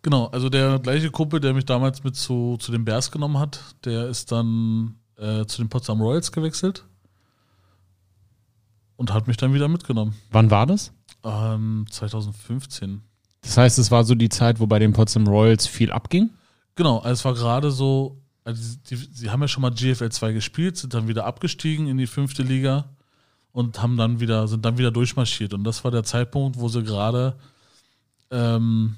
Genau, 0.01 0.27
also 0.27 0.49
der 0.49 0.77
gleiche 0.79 1.09
Kumpel, 1.09 1.39
der 1.39 1.53
mich 1.53 1.65
damals 1.65 2.03
mit 2.03 2.15
zu, 2.15 2.57
zu 2.59 2.71
den 2.71 2.85
Bears 2.85 3.11
genommen 3.11 3.39
hat, 3.39 3.59
der 3.85 4.07
ist 4.07 4.31
dann 4.31 4.99
äh, 5.17 5.45
zu 5.45 5.61
den 5.61 5.69
Potsdam 5.69 5.99
Royals 5.99 6.31
gewechselt 6.31 6.85
und 8.97 9.13
hat 9.13 9.27
mich 9.27 9.37
dann 9.37 9.53
wieder 9.53 9.67
mitgenommen. 9.67 10.13
Wann 10.31 10.51
war 10.51 10.67
das? 10.67 10.93
Ähm, 11.23 11.85
2015. 11.89 13.01
Das 13.41 13.57
heißt, 13.57 13.79
es 13.79 13.91
war 13.91 14.03
so 14.03 14.15
die 14.15 14.29
Zeit, 14.29 14.59
wo 14.59 14.67
bei 14.67 14.79
den 14.79 14.93
Potsdam 14.93 15.27
Royals 15.27 15.67
viel 15.67 15.91
abging? 15.91 16.29
Genau, 16.75 16.99
also 16.99 17.13
es 17.13 17.25
war 17.25 17.33
gerade 17.33 17.71
so, 17.71 18.21
also 18.45 18.77
die, 18.89 18.95
sie 18.95 19.29
haben 19.29 19.41
ja 19.41 19.47
schon 19.47 19.61
mal 19.61 19.71
GFL 19.71 20.09
2 20.09 20.31
gespielt, 20.31 20.77
sind 20.77 20.93
dann 20.93 21.07
wieder 21.07 21.25
abgestiegen 21.25 21.87
in 21.87 21.97
die 21.97 22.07
fünfte 22.07 22.43
Liga 22.43 22.95
und 23.51 23.81
haben 23.81 23.97
dann 23.97 24.19
wieder, 24.19 24.47
sind 24.47 24.63
dann 24.63 24.77
wieder 24.77 24.91
durchmarschiert. 24.91 25.53
Und 25.53 25.63
das 25.63 25.83
war 25.83 25.91
der 25.91 26.03
Zeitpunkt, 26.03 26.57
wo 26.57 26.69
sie 26.69 26.83
gerade 26.83 27.35
ähm, 28.31 28.95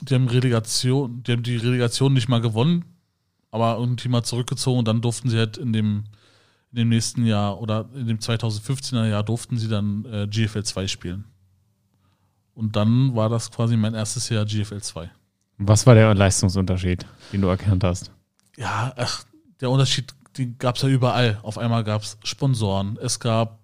die 0.00 0.14
haben 0.14 0.28
Relegation, 0.28 1.22
die 1.22 1.32
haben 1.32 1.42
die 1.42 1.56
Relegation 1.56 2.12
nicht 2.12 2.28
mal 2.28 2.40
gewonnen, 2.40 2.84
aber 3.50 3.78
irgendwie 3.78 4.08
mal 4.08 4.22
zurückgezogen 4.22 4.80
und 4.80 4.88
dann 4.88 5.00
durften 5.00 5.30
sie 5.30 5.38
halt 5.38 5.56
in 5.56 5.72
dem, 5.72 6.04
in 6.72 6.76
dem 6.76 6.88
nächsten 6.90 7.24
Jahr 7.24 7.60
oder 7.60 7.88
in 7.94 8.06
dem 8.06 8.18
2015er 8.18 9.06
Jahr 9.06 9.22
durften 9.22 9.56
sie 9.56 9.68
dann 9.68 10.04
äh, 10.04 10.26
GFL 10.28 10.64
2 10.64 10.86
spielen. 10.88 11.24
Und 12.54 12.76
dann 12.76 13.14
war 13.14 13.28
das 13.28 13.50
quasi 13.50 13.76
mein 13.76 13.94
erstes 13.94 14.28
Jahr 14.28 14.44
GFL 14.44 14.82
2. 14.82 15.10
Was 15.58 15.86
war 15.86 15.94
der 15.94 16.14
Leistungsunterschied, 16.14 17.06
den 17.32 17.40
du 17.40 17.48
erkannt 17.48 17.84
hast? 17.84 18.10
Ja, 18.56 18.92
ach, 18.96 19.24
der 19.60 19.70
Unterschied, 19.70 20.14
den 20.36 20.58
gab 20.58 20.76
es 20.76 20.82
ja 20.82 20.88
überall. 20.88 21.38
Auf 21.42 21.58
einmal 21.58 21.84
gab 21.84 22.02
es 22.02 22.18
Sponsoren, 22.24 22.98
es 23.00 23.20
gab 23.20 23.60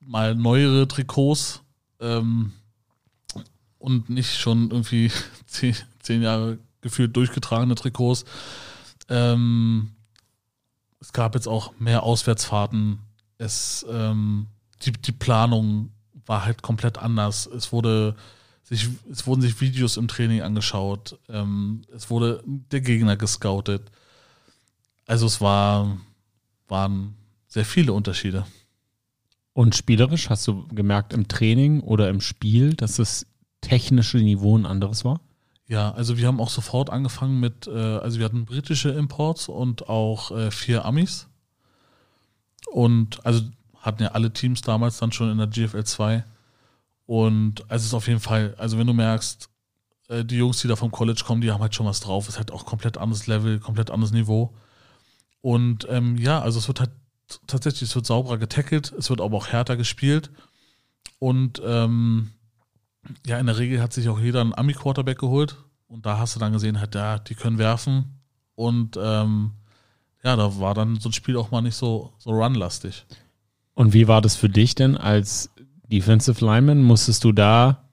mal 0.00 0.34
neuere 0.34 0.88
Trikots 0.88 1.62
ähm, 2.00 2.52
und 3.78 4.08
nicht 4.08 4.38
schon 4.38 4.70
irgendwie 4.70 5.10
zehn, 5.46 5.76
zehn 6.00 6.22
Jahre 6.22 6.58
gefühlt 6.80 7.16
durchgetragene 7.16 7.74
Trikots. 7.74 8.24
Ähm, 9.08 9.92
es 11.00 11.12
gab 11.12 11.34
jetzt 11.34 11.48
auch 11.48 11.72
mehr 11.78 12.02
Auswärtsfahrten. 12.02 12.98
Es, 13.38 13.84
ähm, 13.90 14.46
die, 14.82 14.92
die 14.92 15.12
Planung 15.12 15.90
war 16.26 16.44
halt 16.44 16.62
komplett 16.62 16.98
anders. 16.98 17.46
Es 17.46 17.72
wurde 17.72 18.16
sich, 18.64 18.88
es 19.10 19.26
wurden 19.26 19.42
sich 19.42 19.60
Videos 19.60 19.96
im 19.96 20.08
Training 20.08 20.42
angeschaut. 20.42 21.18
Ähm, 21.28 21.82
es 21.94 22.10
wurde 22.10 22.42
der 22.46 22.80
Gegner 22.80 23.16
gescoutet. 23.16 23.90
Also 25.06 25.26
es 25.26 25.40
war, 25.40 25.98
waren 26.66 27.14
sehr 27.46 27.64
viele 27.64 27.92
Unterschiede. 27.92 28.46
Und 29.52 29.76
spielerisch 29.76 30.30
hast 30.30 30.48
du 30.48 30.66
gemerkt 30.68 31.12
im 31.12 31.28
Training 31.28 31.80
oder 31.80 32.08
im 32.08 32.20
Spiel, 32.20 32.74
dass 32.74 32.96
das 32.96 33.26
technische 33.60 34.18
Niveau 34.18 34.58
ein 34.58 34.66
anderes 34.66 35.04
war? 35.04 35.20
Ja, 35.66 35.92
also 35.92 36.18
wir 36.18 36.26
haben 36.26 36.40
auch 36.40 36.50
sofort 36.50 36.90
angefangen 36.90 37.40
mit, 37.40 37.66
äh, 37.66 37.70
also 37.70 38.18
wir 38.18 38.24
hatten 38.24 38.44
britische 38.44 38.90
Imports 38.90 39.48
und 39.48 39.88
auch 39.88 40.30
äh, 40.30 40.50
vier 40.50 40.84
Amis. 40.84 41.28
Und 42.70 43.24
also 43.24 43.42
hatten 43.78 44.02
ja 44.02 44.10
alle 44.10 44.32
Teams 44.32 44.62
damals 44.62 44.98
dann 44.98 45.12
schon 45.12 45.30
in 45.30 45.38
der 45.38 45.46
GFL 45.46 45.84
2. 45.84 46.24
Und 47.06 47.62
also 47.70 47.82
es 47.82 47.86
ist 47.86 47.94
auf 47.94 48.08
jeden 48.08 48.20
Fall, 48.20 48.54
also 48.58 48.78
wenn 48.78 48.86
du 48.86 48.92
merkst, 48.94 49.48
äh, 50.08 50.24
die 50.24 50.36
Jungs, 50.36 50.60
die 50.60 50.68
da 50.68 50.76
vom 50.76 50.90
College 50.90 51.22
kommen, 51.24 51.40
die 51.40 51.50
haben 51.50 51.60
halt 51.60 51.74
schon 51.74 51.86
was 51.86 52.00
drauf. 52.00 52.24
Es 52.24 52.34
ist 52.34 52.38
halt 52.38 52.50
auch 52.50 52.64
komplett 52.64 52.98
anderes 52.98 53.26
Level, 53.26 53.60
komplett 53.60 53.90
anderes 53.90 54.12
Niveau. 54.12 54.54
Und 55.40 55.86
ähm, 55.90 56.16
ja, 56.16 56.40
also 56.40 56.58
es 56.58 56.68
wird 56.68 56.80
halt 56.80 56.90
tatsächlich, 57.46 57.82
es 57.82 57.94
wird 57.94 58.06
sauberer 58.06 58.38
getackelt, 58.38 58.92
es 58.92 59.10
wird 59.10 59.20
aber 59.20 59.36
auch 59.36 59.48
härter 59.48 59.76
gespielt. 59.76 60.30
Und 61.18 61.60
ähm, 61.64 62.30
ja, 63.26 63.38
in 63.38 63.46
der 63.46 63.58
Regel 63.58 63.82
hat 63.82 63.92
sich 63.92 64.08
auch 64.08 64.18
jeder 64.18 64.40
einen 64.40 64.54
Ami-Quarterback 64.54 65.18
geholt. 65.18 65.56
Und 65.86 66.06
da 66.06 66.18
hast 66.18 66.34
du 66.34 66.40
dann 66.40 66.52
gesehen, 66.52 66.80
halt, 66.80 66.94
ja, 66.94 67.18
die 67.18 67.34
können 67.34 67.58
werfen. 67.58 68.20
Und 68.54 68.98
ähm, 69.00 69.52
ja, 70.22 70.36
da 70.36 70.58
war 70.58 70.74
dann 70.74 70.98
so 70.98 71.10
ein 71.10 71.12
Spiel 71.12 71.36
auch 71.36 71.50
mal 71.50 71.60
nicht 71.60 71.76
so, 71.76 72.12
so 72.18 72.30
runlastig. 72.30 73.04
Und 73.74 73.92
wie 73.92 74.08
war 74.08 74.22
das 74.22 74.36
für 74.36 74.48
dich 74.48 74.74
denn 74.74 74.96
als 74.96 75.50
Defensive 75.94 76.44
Lineman? 76.44 76.82
Musstest 76.82 77.24
du 77.24 77.32
da 77.32 77.84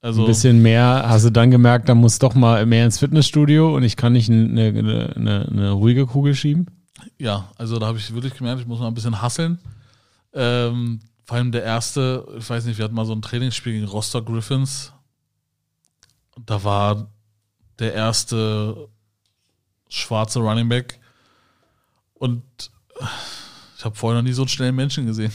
also, 0.00 0.22
ein 0.22 0.26
bisschen 0.28 0.62
mehr, 0.62 1.04
hast 1.08 1.24
du 1.24 1.30
dann 1.30 1.50
gemerkt, 1.50 1.88
da 1.88 1.94
muss 1.94 2.20
doch 2.20 2.34
mal 2.34 2.64
mehr 2.64 2.84
ins 2.84 2.98
Fitnessstudio 2.98 3.74
und 3.74 3.82
ich 3.82 3.96
kann 3.96 4.12
nicht 4.12 4.30
eine, 4.30 4.68
eine, 4.68 5.16
eine, 5.16 5.48
eine 5.50 5.70
ruhige 5.72 6.06
Kugel 6.06 6.34
schieben? 6.34 6.66
Ja, 7.18 7.50
also 7.56 7.78
da 7.78 7.86
habe 7.86 7.98
ich 7.98 8.14
wirklich 8.14 8.34
gemerkt, 8.34 8.60
ich 8.60 8.68
muss 8.68 8.78
mal 8.78 8.86
ein 8.86 8.94
bisschen 8.94 9.20
hasseln. 9.20 9.58
Ähm, 10.32 11.00
vor 11.24 11.38
allem 11.38 11.50
der 11.50 11.64
erste, 11.64 12.24
ich 12.38 12.48
weiß 12.48 12.66
nicht, 12.66 12.78
wir 12.78 12.84
hatten 12.84 12.94
mal 12.94 13.04
so 13.04 13.14
ein 13.14 13.22
Trainingsspiel 13.22 13.72
gegen 13.72 13.86
Rostock 13.86 14.26
Griffins. 14.26 14.92
Da 16.44 16.62
war 16.62 17.10
der 17.80 17.92
erste 17.92 18.88
schwarze 19.88 20.38
Running 20.38 20.68
Back 20.68 21.00
und 22.14 22.42
ich 23.76 23.84
habe 23.84 23.96
vorher 23.96 24.20
noch 24.20 24.28
nie 24.28 24.34
so 24.34 24.42
einen 24.42 24.48
schnellen 24.48 24.76
Menschen 24.76 25.06
gesehen. 25.06 25.32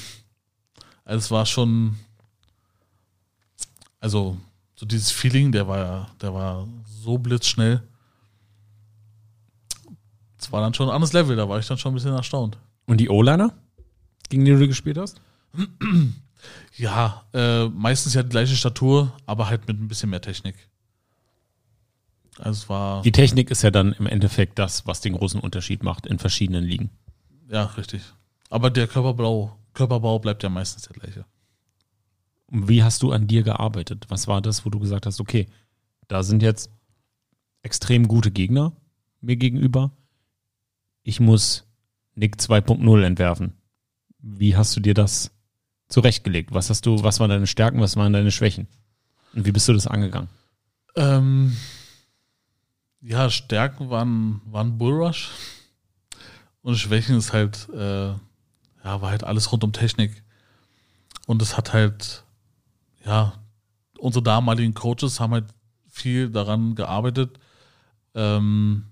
Also 1.04 1.20
es 1.20 1.32
war 1.32 1.46
schon, 1.46 1.98
also 4.00 4.38
so 4.76 4.86
dieses 4.86 5.12
Feeling, 5.12 5.52
der 5.52 5.68
war, 5.68 6.12
der 6.22 6.34
war 6.34 6.68
so 6.86 7.18
blitzschnell. 7.18 7.84
Es 10.40 10.52
war 10.52 10.62
dann 10.62 10.74
schon 10.74 10.90
ein 10.90 10.96
anderes 10.96 11.14
Level, 11.14 11.36
da 11.36 11.48
war 11.48 11.60
ich 11.60 11.68
dann 11.68 11.78
schon 11.78 11.92
ein 11.92 11.96
bisschen 11.96 12.14
erstaunt. 12.16 12.58
Und 12.86 12.98
die 12.98 13.10
O-Liner, 13.10 13.54
gegen 14.30 14.46
die 14.46 14.52
du 14.52 14.68
gespielt 14.68 14.98
hast? 14.98 15.22
Ja, 16.76 17.26
äh, 17.34 17.68
meistens 17.68 18.14
ja 18.14 18.24
die 18.24 18.30
gleiche 18.30 18.56
Statur, 18.56 19.14
aber 19.28 19.48
halt 19.48 19.68
mit 19.68 19.80
ein 19.80 19.88
bisschen 19.88 20.10
mehr 20.10 20.22
Technik. 20.22 20.56
Also 22.38 22.64
es 22.64 22.70
war. 22.70 23.02
Die 23.04 23.12
Technik 23.12 23.52
ist 23.52 23.62
ja 23.62 23.72
dann 23.72 23.94
im 23.94 24.08
Endeffekt 24.08 24.58
das, 24.58 24.88
was 24.88 25.02
den 25.02 25.14
großen 25.14 25.40
Unterschied 25.40 25.84
macht 25.84 26.08
in 26.08 26.18
verschiedenen 26.18 26.64
Ligen. 26.64 26.90
Ja, 27.50 27.66
richtig. 27.66 28.02
Aber 28.50 28.70
der 28.70 28.88
Körperbau, 28.88 29.56
Körperbau 29.74 30.20
bleibt 30.20 30.44
ja 30.44 30.50
meistens 30.50 30.84
der 30.84 30.94
gleiche. 30.94 31.26
Und 32.48 32.68
wie 32.68 32.84
hast 32.84 33.02
du 33.02 33.12
an 33.12 33.28
dir 33.28 33.44
gearbeitet? 33.44 34.06
Was 34.10 34.28
war 34.28 34.42
das, 34.42 34.66
wo 34.66 34.70
du 34.70 34.80
gesagt 34.80 35.06
hast, 35.06 35.20
okay, 35.22 35.48
da 36.08 36.24
sind 36.24 36.44
jetzt 36.44 36.70
extrem 37.64 38.08
gute 38.08 38.32
Gegner 38.32 38.74
mir 39.22 39.38
gegenüber. 39.38 39.92
Ich 41.04 41.20
muss 41.20 41.66
Nick 42.16 42.36
2.0 42.36 43.04
entwerfen. 43.04 43.54
Wie 44.20 44.56
hast 44.56 44.76
du 44.76 44.80
dir 44.80 44.94
das 44.94 45.32
zurechtgelegt? 45.88 46.54
Was 46.54 46.70
hast 46.70 46.86
du, 46.86 47.04
was 47.04 47.20
waren 47.20 47.30
deine 47.30 47.48
Stärken, 47.48 47.80
was 47.80 47.96
waren 47.96 48.14
deine 48.14 48.32
Schwächen? 48.32 48.68
Und 49.34 49.46
wie 49.46 49.52
bist 49.52 49.68
du 49.68 49.74
das 49.74 49.88
angegangen? 49.88 50.30
Ähm, 50.96 51.56
ja, 53.02 53.30
Stärken 53.30 53.90
waren, 53.90 54.42
waren 54.46 54.78
Bullrush. 54.78 55.30
Und 56.62 56.78
Schwächen 56.78 57.18
ist 57.18 57.34
halt, 57.34 57.70
äh, 57.70 58.14
ja, 58.84 59.02
war 59.02 59.12
halt 59.12 59.24
alles 59.24 59.52
rund 59.52 59.64
um 59.64 59.74
Technik. 59.74 60.24
Und 61.28 61.42
es 61.42 61.58
hat 61.58 61.74
halt 61.74 62.24
ja, 63.06 63.34
unsere 63.98 64.24
damaligen 64.24 64.74
Coaches 64.74 65.20
haben 65.20 65.34
halt 65.34 65.46
viel 65.90 66.30
daran 66.30 66.76
gearbeitet. 66.76 67.40
Ähm, 68.14 68.86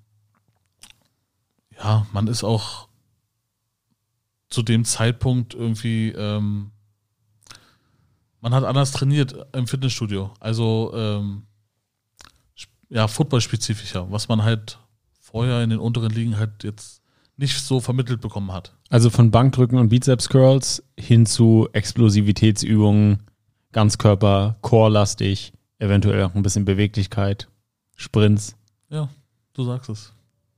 ja, 1.78 2.06
man 2.12 2.28
ist 2.28 2.44
auch 2.44 2.88
zu 4.50 4.64
dem 4.64 4.84
Zeitpunkt 4.86 5.54
irgendwie, 5.54 6.10
ähm, 6.10 6.72
man 8.42 8.54
hat 8.54 8.64
anders 8.64 8.92
trainiert 8.92 9.36
im 9.54 9.68
Fitnessstudio. 9.68 10.34
Also, 10.40 10.92
ähm, 10.96 11.46
ja, 12.90 13.08
footballspezifischer, 13.08 14.12
was 14.12 14.28
man 14.28 14.44
halt 14.44 14.80
vorher 15.20 15.64
in 15.64 15.70
den 15.70 15.80
unteren 15.80 16.10
Ligen 16.10 16.38
halt 16.38 16.64
jetzt 16.64 17.04
nicht 17.38 17.60
so 17.62 17.80
vermittelt 17.80 18.20
bekommen 18.20 18.52
hat. 18.52 18.76
Also 18.90 19.12
von 19.12 19.30
Bankdrücken 19.30 19.78
und 19.78 19.90
Bizeps 19.90 20.30
Curls 20.30 20.84
hin 20.98 21.28
zu 21.28 21.70
Explosivitätsübungen, 21.74 23.20
Ganzkörper, 23.72 24.58
Core-lastig, 24.62 25.54
eventuell 25.78 26.24
auch 26.24 26.34
ein 26.34 26.42
bisschen 26.42 26.66
Beweglichkeit, 26.66 27.48
Sprints. 27.96 28.56
Ja, 28.90 29.10
du 29.54 29.64
sagst 29.64 29.90
es. 29.90 30.14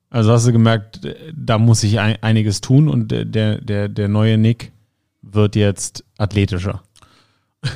Also 0.09 0.31
hast 0.31 0.47
du 0.47 0.53
gemerkt, 0.53 1.01
da 1.33 1.57
muss 1.57 1.83
ich 1.83 1.99
einiges 1.99 2.61
tun 2.61 2.87
und 2.87 3.09
der, 3.11 3.25
der, 3.59 3.89
der 3.89 4.07
neue 4.07 4.37
Nick 4.37 4.71
wird 5.21 5.55
jetzt 5.55 6.03
athletischer. 6.17 6.83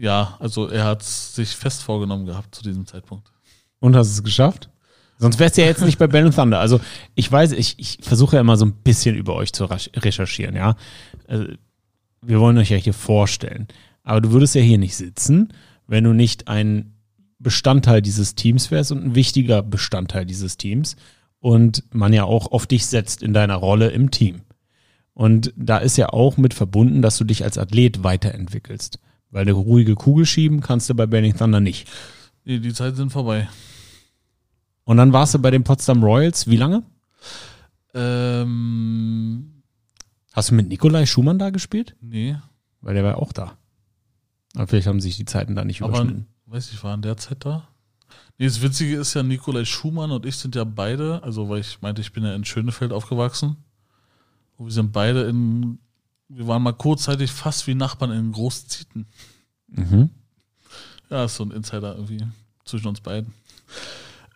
Ja, 0.00 0.36
also 0.38 0.68
er 0.68 0.84
hat 0.84 1.02
sich 1.02 1.56
fest 1.56 1.82
vorgenommen 1.82 2.24
gehabt 2.24 2.54
zu 2.54 2.62
diesem 2.62 2.86
Zeitpunkt. 2.86 3.32
Und 3.80 3.96
hast 3.96 4.12
es 4.12 4.22
geschafft? 4.22 4.70
Sonst 5.18 5.38
wärst 5.38 5.56
du 5.56 5.62
ja 5.62 5.66
jetzt 5.66 5.84
nicht 5.84 5.98
bei 5.98 6.06
Bell 6.06 6.30
Thunder. 6.30 6.60
Also 6.60 6.80
ich 7.14 7.30
weiß, 7.30 7.52
ich, 7.52 7.74
ich 7.78 7.98
versuche 8.02 8.36
ja 8.36 8.40
immer 8.40 8.56
so 8.56 8.64
ein 8.64 8.72
bisschen 8.72 9.16
über 9.16 9.34
euch 9.34 9.52
zu 9.52 9.64
recherchieren, 9.64 10.54
ja. 10.54 10.76
Also, 11.26 11.46
wir 12.22 12.40
wollen 12.40 12.58
euch 12.58 12.70
ja 12.70 12.76
hier 12.76 12.94
vorstellen. 12.94 13.68
Aber 14.02 14.20
du 14.20 14.32
würdest 14.32 14.54
ja 14.54 14.60
hier 14.60 14.78
nicht 14.78 14.96
sitzen, 14.96 15.52
wenn 15.86 16.04
du 16.04 16.12
nicht 16.12 16.48
ein 16.48 16.94
Bestandteil 17.38 18.02
dieses 18.02 18.34
Teams 18.34 18.70
wärst 18.70 18.92
und 18.92 19.04
ein 19.04 19.14
wichtiger 19.14 19.62
Bestandteil 19.62 20.24
dieses 20.24 20.56
Teams 20.56 20.96
und 21.40 21.84
man 21.92 22.12
ja 22.12 22.24
auch 22.24 22.50
auf 22.50 22.66
dich 22.66 22.86
setzt 22.86 23.22
in 23.22 23.32
deiner 23.32 23.56
Rolle 23.56 23.88
im 23.90 24.10
Team. 24.10 24.42
Und 25.14 25.52
da 25.56 25.78
ist 25.78 25.96
ja 25.96 26.10
auch 26.10 26.36
mit 26.36 26.54
verbunden, 26.54 27.02
dass 27.02 27.18
du 27.18 27.24
dich 27.24 27.42
als 27.44 27.58
Athlet 27.58 28.04
weiterentwickelst. 28.04 29.00
Weil 29.30 29.42
eine 29.42 29.52
ruhige 29.52 29.94
Kugel 29.94 30.26
schieben 30.26 30.60
kannst 30.60 30.88
du 30.88 30.94
bei 30.94 31.06
Burning 31.06 31.36
Thunder 31.36 31.60
nicht. 31.60 31.88
Die, 32.46 32.60
die 32.60 32.72
Zeiten 32.72 32.96
sind 32.96 33.10
vorbei. 33.10 33.48
Und 34.88 34.96
dann 34.96 35.12
warst 35.12 35.34
du 35.34 35.38
bei 35.38 35.50
den 35.50 35.64
Potsdam 35.64 36.02
Royals 36.02 36.46
wie 36.46 36.56
lange? 36.56 36.82
Ähm, 37.92 39.62
Hast 40.32 40.48
du 40.48 40.54
mit 40.54 40.68
Nikolai 40.68 41.04
Schumann 41.04 41.38
da 41.38 41.50
gespielt? 41.50 41.94
Nee. 42.00 42.38
Weil 42.80 42.94
der 42.94 43.04
war 43.04 43.18
auch 43.18 43.34
da. 43.34 43.58
Aber 44.54 44.66
vielleicht 44.66 44.86
haben 44.86 45.02
sich 45.02 45.18
die 45.18 45.26
Zeiten 45.26 45.54
da 45.54 45.66
nicht 45.66 45.80
überschnitten. 45.80 46.26
Aber, 46.46 46.56
weiß 46.56 46.72
ich, 46.72 46.82
war 46.82 46.94
in 46.94 47.02
der 47.02 47.18
Zeit 47.18 47.44
da? 47.44 47.68
Nee, 48.38 48.46
das 48.46 48.62
Witzige 48.62 48.96
ist 48.96 49.12
ja, 49.12 49.22
Nikolai 49.22 49.66
Schumann 49.66 50.10
und 50.10 50.24
ich 50.24 50.36
sind 50.36 50.54
ja 50.54 50.64
beide, 50.64 51.22
also 51.22 51.50
weil 51.50 51.60
ich 51.60 51.82
meinte, 51.82 52.00
ich 52.00 52.14
bin 52.14 52.24
ja 52.24 52.34
in 52.34 52.46
Schönefeld 52.46 52.90
aufgewachsen. 52.90 53.58
Wir 54.56 54.72
sind 54.72 54.92
beide 54.92 55.24
in, 55.24 55.80
wir 56.28 56.46
waren 56.46 56.62
mal 56.62 56.72
kurzzeitig 56.72 57.30
fast 57.30 57.66
wie 57.66 57.74
Nachbarn 57.74 58.12
in 58.12 58.32
Großzieten. 58.32 59.06
Mhm. 59.66 60.08
Ja, 61.10 61.26
ist 61.26 61.36
so 61.36 61.44
ein 61.44 61.50
Insider 61.50 61.94
irgendwie 61.94 62.24
zwischen 62.64 62.86
uns 62.88 63.02
beiden. 63.02 63.34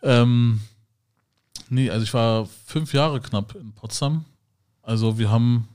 Ähm, 0.02 0.60
nee, 1.68 1.90
also 1.90 2.02
ich 2.04 2.14
war 2.14 2.46
fünf 2.66 2.92
Jahre 2.92 3.20
knapp 3.20 3.54
in 3.54 3.72
Potsdam. 3.72 4.24
Also 4.82 5.18
wir 5.18 5.30
haben 5.30 5.68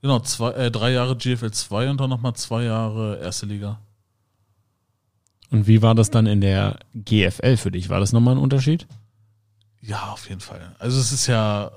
genau 0.00 0.20
zwei, 0.20 0.52
äh, 0.52 0.70
drei 0.70 0.92
Jahre 0.92 1.16
GFL 1.16 1.50
2 1.50 1.90
und 1.90 2.00
dann 2.00 2.10
nochmal 2.10 2.34
zwei 2.34 2.64
Jahre 2.64 3.18
erste 3.20 3.46
Liga. 3.46 3.78
Und 5.50 5.66
wie 5.66 5.82
war 5.82 5.94
das 5.94 6.10
dann 6.10 6.26
in 6.26 6.40
der 6.40 6.78
GFL 6.94 7.56
für 7.56 7.70
dich? 7.70 7.88
War 7.88 8.00
das 8.00 8.12
nochmal 8.12 8.34
ein 8.34 8.40
Unterschied? 8.40 8.86
Ja, 9.80 10.10
auf 10.10 10.28
jeden 10.28 10.40
Fall. 10.40 10.74
Also 10.78 10.98
es 10.98 11.12
ist 11.12 11.26
ja, 11.28 11.70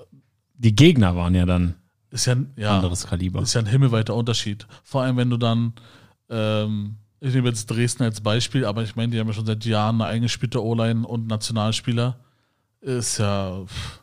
Die 0.55 0.75
Gegner 0.75 1.15
waren 1.15 1.36
ja 1.36 1.45
dann 1.45 1.75
ist 2.12 2.25
ja, 2.25 2.36
ja 2.55 2.75
anderes 2.77 3.05
Kaliber. 3.05 3.41
ist 3.41 3.53
ja 3.53 3.62
ein 3.62 3.67
himmelweiter 3.67 4.15
Unterschied. 4.15 4.65
Vor 4.84 5.03
allem, 5.03 5.17
wenn 5.17 5.29
du 5.29 5.38
dann, 5.38 5.73
ähm, 6.29 6.95
ich 7.21 7.34
nehme 7.34 7.49
jetzt 7.49 7.67
Dresden 7.67 8.03
als 8.03 8.21
Beispiel, 8.21 8.65
aber 8.65 8.84
ich 8.84 8.95
meine, 8.95 9.12
die 9.12 9.19
haben 9.19 9.27
ja 9.27 9.34
schon 9.34 9.45
seit 9.45 9.65
Jahren 9.65 10.01
eine 10.01 10.10
eingespielte 10.10 10.63
O-Line 10.63 11.05
und 11.05 11.27
Nationalspieler. 11.27 12.19
Ist 12.82 13.17
ja 13.17 13.65
pff, 13.65 14.01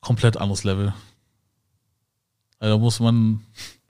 komplett 0.00 0.36
anderes 0.36 0.64
Level. 0.64 0.94
Also 2.58 2.76
da 2.76 2.80
muss 2.80 3.00
man 3.00 3.40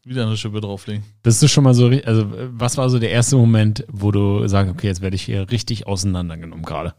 wieder 0.04 0.26
eine 0.26 0.37
Schippe 0.37 0.60
drauflegen. 0.60 1.04
Bist 1.22 1.42
du 1.42 1.48
schon 1.48 1.64
mal 1.64 1.74
so, 1.74 1.87
also 1.87 2.26
was 2.50 2.76
war 2.76 2.90
so 2.90 2.98
der 2.98 3.10
erste 3.10 3.37
Moment, 3.37 3.84
wo 3.88 4.10
du 4.10 4.46
sagst, 4.48 4.72
okay, 4.72 4.88
jetzt 4.88 5.00
werde 5.00 5.16
ich 5.16 5.22
hier 5.22 5.50
richtig 5.50 5.87
auseinandergenommen 5.87 6.64
gerade? 6.64 6.94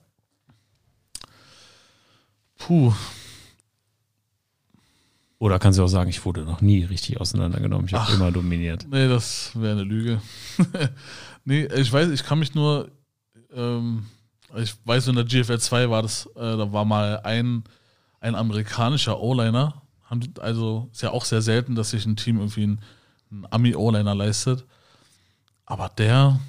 Puh, 2.58 2.94
Oder 5.46 5.60
kannst 5.60 5.78
du 5.78 5.84
auch 5.84 5.88
sagen, 5.88 6.10
ich 6.10 6.26
wurde 6.26 6.42
noch 6.42 6.62
nie 6.62 6.84
richtig 6.86 7.22
auseinandergenommen, 7.22 7.86
ich 7.86 7.94
habe 7.94 8.12
immer 8.14 8.32
dominiert. 8.32 8.88
nee, 8.90 9.08
das 9.08 9.52
wäre 9.54 9.74
eine 9.74 9.84
Lüge. 9.84 10.20
nee, 11.46 11.66
ich 11.66 11.94
weiß, 11.94 12.10
ich 12.10 12.24
kann 12.24 12.40
mich 12.40 12.56
nur, 12.56 12.90
ähm, 13.54 14.08
ich 14.58 14.74
weiß, 14.86 15.08
in 15.10 15.16
der 15.16 15.26
GFL 15.26 15.60
2 15.60 15.92
war 15.92 16.02
das, 16.02 16.26
äh, 16.36 16.40
da 16.40 16.74
war 16.74 16.84
mal 16.84 17.20
ein, 17.20 17.64
ein 18.22 18.34
amerikanischer 18.34 19.20
O-Liner. 19.20 19.84
Also 20.40 20.90
ist 20.92 21.04
ja 21.04 21.12
auch 21.12 21.26
sehr 21.26 21.44
selten, 21.44 21.76
dass 21.76 21.92
sich 21.92 22.08
ein 22.08 22.16
Team 22.16 22.40
irgendwie 22.40 22.64
einen, 22.64 22.82
einen 23.30 23.46
Ami-O-Liner 23.52 24.16
leistet. 24.16 24.66
Aber 25.68 25.90
der, 25.90 26.40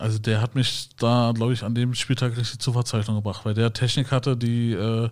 also 0.00 0.18
der 0.18 0.40
hat 0.40 0.56
mich 0.56 0.88
da, 0.96 1.30
glaube 1.32 1.52
ich, 1.52 1.62
an 1.62 1.76
dem 1.76 1.94
Spieltag 1.94 2.36
richtig 2.36 2.58
zur 2.58 2.72
Verzweiflung 2.72 3.14
gebracht, 3.14 3.44
weil 3.44 3.54
der 3.54 3.72
Technik 3.72 4.10
hatte, 4.10 4.36
die 4.36 4.72
äh, 4.72 5.10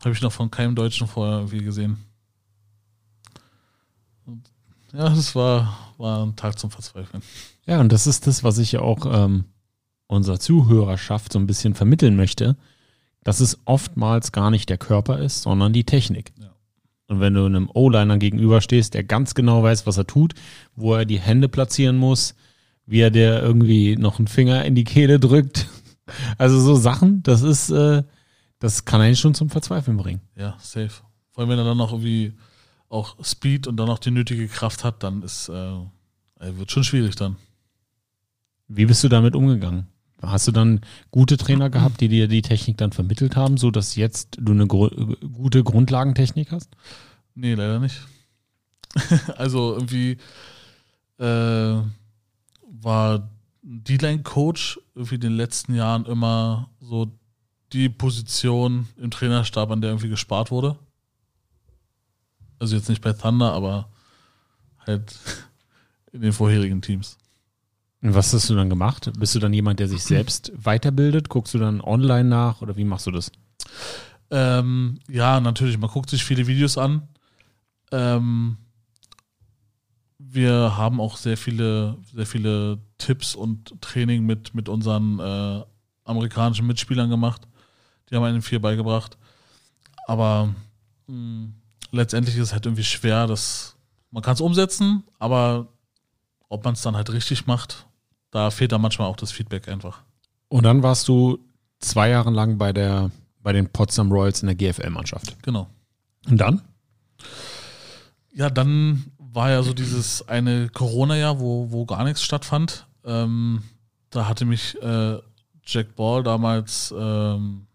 habe 0.00 0.14
ich 0.14 0.22
noch 0.22 0.32
von 0.32 0.50
keinem 0.50 0.74
Deutschen 0.74 1.06
vorher 1.06 1.38
irgendwie 1.38 1.64
gesehen. 1.64 1.98
Und 4.24 4.50
ja, 4.92 5.08
das 5.08 5.34
war, 5.34 5.92
war 5.98 6.24
ein 6.24 6.36
Tag 6.36 6.58
zum 6.58 6.70
Verzweifeln. 6.70 7.22
Ja, 7.66 7.80
und 7.80 7.92
das 7.92 8.06
ist 8.06 8.26
das, 8.26 8.44
was 8.44 8.58
ich 8.58 8.72
ja 8.72 8.80
auch 8.80 9.06
ähm, 9.06 9.44
unserer 10.06 10.38
Zuhörerschaft 10.38 11.32
so 11.32 11.38
ein 11.38 11.46
bisschen 11.46 11.74
vermitteln 11.74 12.16
möchte, 12.16 12.56
dass 13.24 13.40
es 13.40 13.58
oftmals 13.64 14.32
gar 14.32 14.50
nicht 14.50 14.68
der 14.68 14.78
Körper 14.78 15.18
ist, 15.18 15.42
sondern 15.42 15.72
die 15.72 15.84
Technik. 15.84 16.32
Ja. 16.38 16.52
Und 17.08 17.20
wenn 17.20 17.34
du 17.34 17.44
einem 17.44 17.70
O-Liner 17.72 18.18
gegenüberstehst, 18.18 18.94
der 18.94 19.04
ganz 19.04 19.34
genau 19.34 19.62
weiß, 19.62 19.86
was 19.86 19.96
er 19.96 20.06
tut, 20.06 20.34
wo 20.74 20.94
er 20.94 21.04
die 21.04 21.20
Hände 21.20 21.48
platzieren 21.48 21.96
muss, 21.96 22.34
wie 22.86 23.00
er 23.00 23.10
dir 23.10 23.42
irgendwie 23.42 23.96
noch 23.96 24.18
einen 24.18 24.28
Finger 24.28 24.64
in 24.64 24.74
die 24.74 24.84
Kehle 24.84 25.18
drückt. 25.20 25.66
Also 26.38 26.60
so 26.60 26.76
Sachen, 26.76 27.24
das 27.24 27.42
ist, 27.42 27.68
äh, 27.70 28.04
das 28.58 28.84
kann 28.84 29.00
einen 29.00 29.16
schon 29.16 29.34
zum 29.34 29.50
Verzweifeln 29.50 29.96
bringen. 29.96 30.20
Ja, 30.36 30.56
safe. 30.60 31.02
Vor 31.32 31.42
allem, 31.42 31.50
wenn 31.50 31.58
er 31.58 31.64
dann 31.64 31.76
noch 31.76 31.92
irgendwie 31.92 32.32
auch 32.88 33.16
Speed 33.22 33.66
und 33.66 33.76
dann 33.76 33.86
noch 33.86 33.98
die 33.98 34.10
nötige 34.10 34.48
Kraft 34.48 34.84
hat, 34.84 35.02
dann 35.02 35.22
ist, 35.22 35.48
äh, 35.48 35.78
wird 36.40 36.70
schon 36.70 36.84
schwierig 36.84 37.16
dann. 37.16 37.36
Wie 38.68 38.86
bist 38.86 39.04
du 39.04 39.08
damit 39.08 39.34
umgegangen? 39.34 39.86
Hast 40.22 40.48
du 40.48 40.52
dann 40.52 40.80
gute 41.10 41.36
Trainer 41.36 41.68
gehabt, 41.68 42.00
die 42.00 42.08
dir 42.08 42.26
die 42.26 42.42
Technik 42.42 42.78
dann 42.78 42.92
vermittelt 42.92 43.36
haben, 43.36 43.58
so 43.58 43.70
dass 43.70 43.96
jetzt 43.96 44.38
du 44.40 44.52
eine 44.52 44.66
gro 44.66 44.88
gute 44.88 45.62
Grundlagentechnik 45.62 46.52
hast? 46.52 46.70
Nee, 47.34 47.54
leider 47.54 47.78
nicht. 47.78 48.00
also 49.36 49.74
irgendwie 49.74 50.16
äh, 51.18 51.24
war 51.24 53.28
ein 53.62 53.84
D-Line-Coach 53.84 54.80
irgendwie 54.94 55.16
in 55.16 55.20
den 55.20 55.36
letzten 55.36 55.74
Jahren 55.74 56.06
immer 56.06 56.70
so 56.80 57.12
die 57.72 57.88
Position 57.88 58.88
im 58.96 59.10
Trainerstab, 59.10 59.70
an 59.70 59.80
der 59.80 59.90
irgendwie 59.90 60.08
gespart 60.08 60.50
wurde. 60.50 60.78
Also 62.58 62.76
jetzt 62.76 62.88
nicht 62.88 63.02
bei 63.02 63.12
Thunder, 63.12 63.52
aber 63.52 63.88
halt 64.86 65.18
in 66.12 66.22
den 66.22 66.32
vorherigen 66.32 66.82
Teams. 66.82 67.18
Und 68.02 68.14
was 68.14 68.32
hast 68.32 68.48
du 68.48 68.54
dann 68.54 68.70
gemacht? 68.70 69.10
Bist 69.18 69.34
du 69.34 69.38
dann 69.38 69.52
jemand, 69.52 69.80
der 69.80 69.88
sich 69.88 70.02
selbst 70.04 70.52
weiterbildet? 70.56 71.28
Guckst 71.28 71.54
du 71.54 71.58
dann 71.58 71.80
online 71.80 72.28
nach 72.28 72.62
oder 72.62 72.76
wie 72.76 72.84
machst 72.84 73.06
du 73.06 73.10
das? 73.10 73.32
Ähm, 74.30 74.98
ja, 75.08 75.40
natürlich. 75.40 75.78
Man 75.78 75.90
guckt 75.90 76.10
sich 76.10 76.24
viele 76.24 76.46
Videos 76.46 76.78
an. 76.78 77.08
Ähm, 77.92 78.56
wir 80.18 80.76
haben 80.76 81.00
auch 81.00 81.16
sehr 81.16 81.36
viele, 81.36 81.96
sehr 82.12 82.26
viele 82.26 82.78
Tipps 82.98 83.34
und 83.34 83.80
Training 83.80 84.24
mit, 84.24 84.54
mit 84.54 84.68
unseren 84.68 85.18
äh, 85.18 85.62
amerikanischen 86.04 86.66
Mitspielern 86.66 87.10
gemacht. 87.10 87.46
Die 88.10 88.16
haben 88.16 88.24
einen 88.24 88.42
viel 88.42 88.60
beigebracht. 88.60 89.16
Aber 90.06 90.54
mh, 91.06 91.48
letztendlich 91.90 92.36
ist 92.36 92.42
es 92.42 92.52
halt 92.52 92.66
irgendwie 92.66 92.84
schwer, 92.84 93.26
dass 93.26 93.76
man 94.10 94.22
kann 94.22 94.34
es 94.34 94.40
umsetzen, 94.40 95.04
aber 95.18 95.68
ob 96.48 96.64
man 96.64 96.74
es 96.74 96.82
dann 96.82 96.96
halt 96.96 97.10
richtig 97.12 97.46
macht, 97.46 97.86
da 98.30 98.50
fehlt 98.50 98.72
dann 98.72 98.80
manchmal 98.80 99.08
auch 99.08 99.16
das 99.16 99.32
Feedback 99.32 99.68
einfach. 99.68 100.02
Und 100.48 100.62
dann 100.62 100.82
warst 100.82 101.08
du 101.08 101.38
zwei 101.80 102.10
Jahre 102.10 102.30
lang 102.30 102.58
bei 102.58 102.72
der 102.72 103.10
bei 103.46 103.52
den 103.52 103.68
Potsdam 103.68 104.10
Royals 104.10 104.42
in 104.42 104.48
der 104.48 104.56
GFL-Mannschaft. 104.56 105.40
Genau. 105.42 105.68
Und 106.28 106.38
dann? 106.38 106.62
Ja, 108.32 108.50
dann 108.50 109.04
war 109.18 109.50
ja 109.50 109.62
so 109.62 109.72
dieses 109.72 110.26
eine 110.26 110.68
Corona-Jahr, 110.68 111.38
wo, 111.38 111.70
wo 111.70 111.86
gar 111.86 112.02
nichts 112.02 112.24
stattfand. 112.24 112.86
Ähm, 113.04 113.62
da 114.10 114.26
hatte 114.26 114.46
mich 114.46 114.76
äh, 114.82 115.18
Jack 115.64 115.94
Ball 115.94 116.24
damals, 116.24 116.92
ähm, 116.98 117.65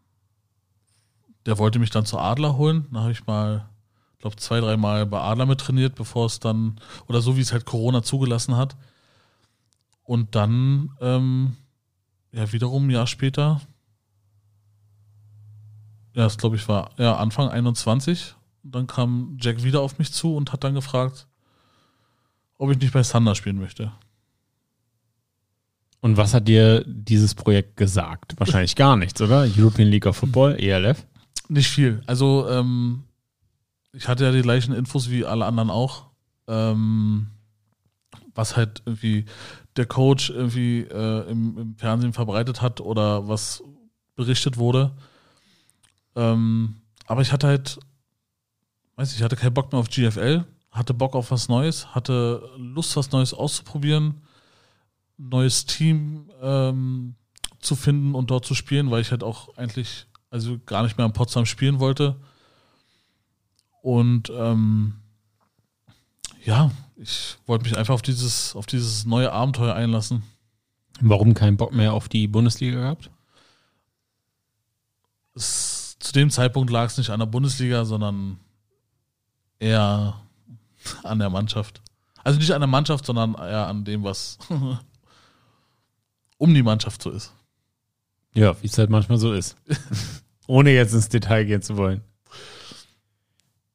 der 1.46 1.58
wollte 1.58 1.80
mich 1.80 1.90
dann 1.90 2.06
zu 2.06 2.18
Adler 2.20 2.58
holen. 2.58 2.88
Da 2.92 3.02
habe 3.02 3.12
ich 3.12 3.26
mal, 3.26 3.68
glaube 4.20 4.36
zwei, 4.36 4.60
dreimal 4.60 5.06
bei 5.06 5.20
Adler 5.20 5.46
mit 5.46 5.60
trainiert, 5.60 5.96
bevor 5.96 6.26
es 6.26 6.40
dann, 6.40 6.80
oder 7.08 7.22
so 7.22 7.38
wie 7.38 7.42
es 7.42 7.52
halt 7.52 7.66
Corona 7.66 8.04
zugelassen 8.04 8.56
hat. 8.56 8.76
Und 10.04 10.36
dann, 10.36 10.92
ähm, 11.02 11.58
ja, 12.32 12.52
wiederum 12.52 12.88
ein 12.88 12.92
Jahr 12.92 13.08
später, 13.08 13.62
ja, 16.14 16.24
das 16.24 16.38
glaube 16.38 16.58
ich 16.58 16.68
war, 16.68 16.92
ja, 16.98 17.16
Anfang 17.16 17.50
21, 17.50 18.36
und 18.64 18.76
dann 18.76 18.88
kam 18.88 19.38
Jack 19.40 19.64
wieder 19.64 19.82
auf 19.82 19.98
mich 19.98 20.12
zu 20.12 20.36
und 20.36 20.52
hat 20.54 20.64
dann 20.64 20.74
gefragt, 20.74 21.28
ob 22.58 22.70
ich 22.72 22.80
nicht 22.80 22.94
bei 22.94 23.02
Thunder 23.02 23.34
spielen 23.36 23.60
möchte. 23.60 23.92
Und 26.02 26.18
was 26.18 26.34
hat 26.34 26.48
dir 26.48 26.84
dieses 26.86 27.36
Projekt 27.36 27.78
gesagt? 27.78 28.34
Wahrscheinlich 28.38 28.76
gar 28.76 28.98
nichts, 28.98 29.22
oder? 29.22 29.48
European 29.56 29.88
League 29.88 30.08
of 30.08 30.18
Football, 30.18 30.56
ELF? 30.60 31.06
Nicht 31.52 31.68
viel. 31.68 32.02
Also, 32.08 32.48
ähm, 32.48 33.04
ich 33.92 34.08
hatte 34.08 34.24
ja 34.24 34.32
die 34.32 34.42
gleichen 34.42 34.74
Infos 34.74 35.10
wie 35.10 35.26
alle 35.26 35.46
anderen 35.46 35.70
auch. 35.70 36.06
Ähm, 36.48 37.28
was 38.34 38.56
halt 38.56 38.82
irgendwie 38.86 39.26
der 39.76 39.86
Coach 39.86 40.30
irgendwie 40.30 40.84
äh, 40.84 41.30
im, 41.30 41.58
im 41.58 41.76
Fernsehen 41.76 42.14
verbreitet 42.14 42.62
hat 42.62 42.80
oder 42.80 43.28
was 43.28 43.62
berichtet 44.16 44.56
wurde. 44.56 44.96
Ähm, 46.16 46.78
aber 47.06 47.22
ich 47.22 47.34
hatte 47.34 47.48
halt, 47.48 47.78
weiß 48.96 49.12
ich, 49.12 49.18
ich 49.18 49.24
hatte 49.24 49.36
keinen 49.36 49.54
Bock 49.54 49.74
mehr 49.74 49.82
auf 49.82 49.90
GFL, 49.90 50.46
hatte 50.72 50.94
Bock 50.94 51.16
auf 51.16 51.32
was 51.32 51.50
Neues, 51.50 51.94
hatte 51.94 52.50
Lust, 52.56 52.96
was 52.96 53.12
Neues 53.12 53.34
auszuprobieren, 53.34 54.22
neues 55.18 55.66
Team 55.66 56.32
ähm, 56.42 57.16
zu 57.60 57.76
finden 57.76 58.16
und 58.16 58.32
dort 58.32 58.46
zu 58.46 58.56
spielen, 58.56 58.90
weil 58.90 59.02
ich 59.02 59.12
halt 59.12 59.22
auch 59.22 59.58
eigentlich 59.58 60.08
also 60.32 60.58
gar 60.66 60.82
nicht 60.82 60.98
mehr 60.98 61.06
in 61.06 61.14
Potsdam 61.14 61.46
spielen 61.46 61.80
wollte. 61.80 62.16
Und 63.82 64.32
ähm, 64.36 64.96
ja, 66.44 66.72
ich 66.96 67.38
wollte 67.46 67.66
mich 67.66 67.78
einfach 67.78 67.94
auf 67.94 68.02
dieses, 68.02 68.56
auf 68.56 68.66
dieses 68.66 69.06
neue 69.06 69.32
Abenteuer 69.32 69.76
einlassen. 69.76 70.24
Warum 71.02 71.34
keinen 71.34 71.58
Bock 71.58 71.74
mehr 71.74 71.94
auf 71.94 72.10
die 72.10 72.28
Bundesliga 72.28 72.80
gehabt? 72.80 73.12
Es, 75.36 75.98
zu 76.00 76.14
dem 76.14 76.30
Zeitpunkt 76.30 76.70
lag 76.70 76.88
es 76.88 76.98
nicht 76.98 77.10
an 77.10 77.20
der 77.20 77.28
Bundesliga, 77.28 77.86
sondern 77.86 78.40
eher 79.60 80.22
an 81.04 81.20
der 81.20 81.30
Mannschaft. 81.30 81.82
Also 82.24 82.40
nicht 82.40 82.52
an 82.52 82.62
der 82.62 82.68
Mannschaft, 82.68 83.06
sondern 83.06 83.36
eher 83.36 83.68
an 83.68 83.84
dem, 83.84 84.04
was 84.04 84.38
um 86.38 86.54
die 86.54 86.64
Mannschaft 86.64 87.02
so 87.02 87.10
ist. 87.10 87.34
Ja, 88.34 88.56
wie 88.62 88.68
es 88.68 88.78
halt 88.78 88.90
manchmal 88.90 89.18
so 89.18 89.34
ist. 89.34 89.58
Ohne 90.48 90.72
jetzt 90.72 90.94
ins 90.94 91.10
Detail 91.10 91.46
gehen 91.46 91.62
zu 91.62 91.78
wollen. 91.78 92.02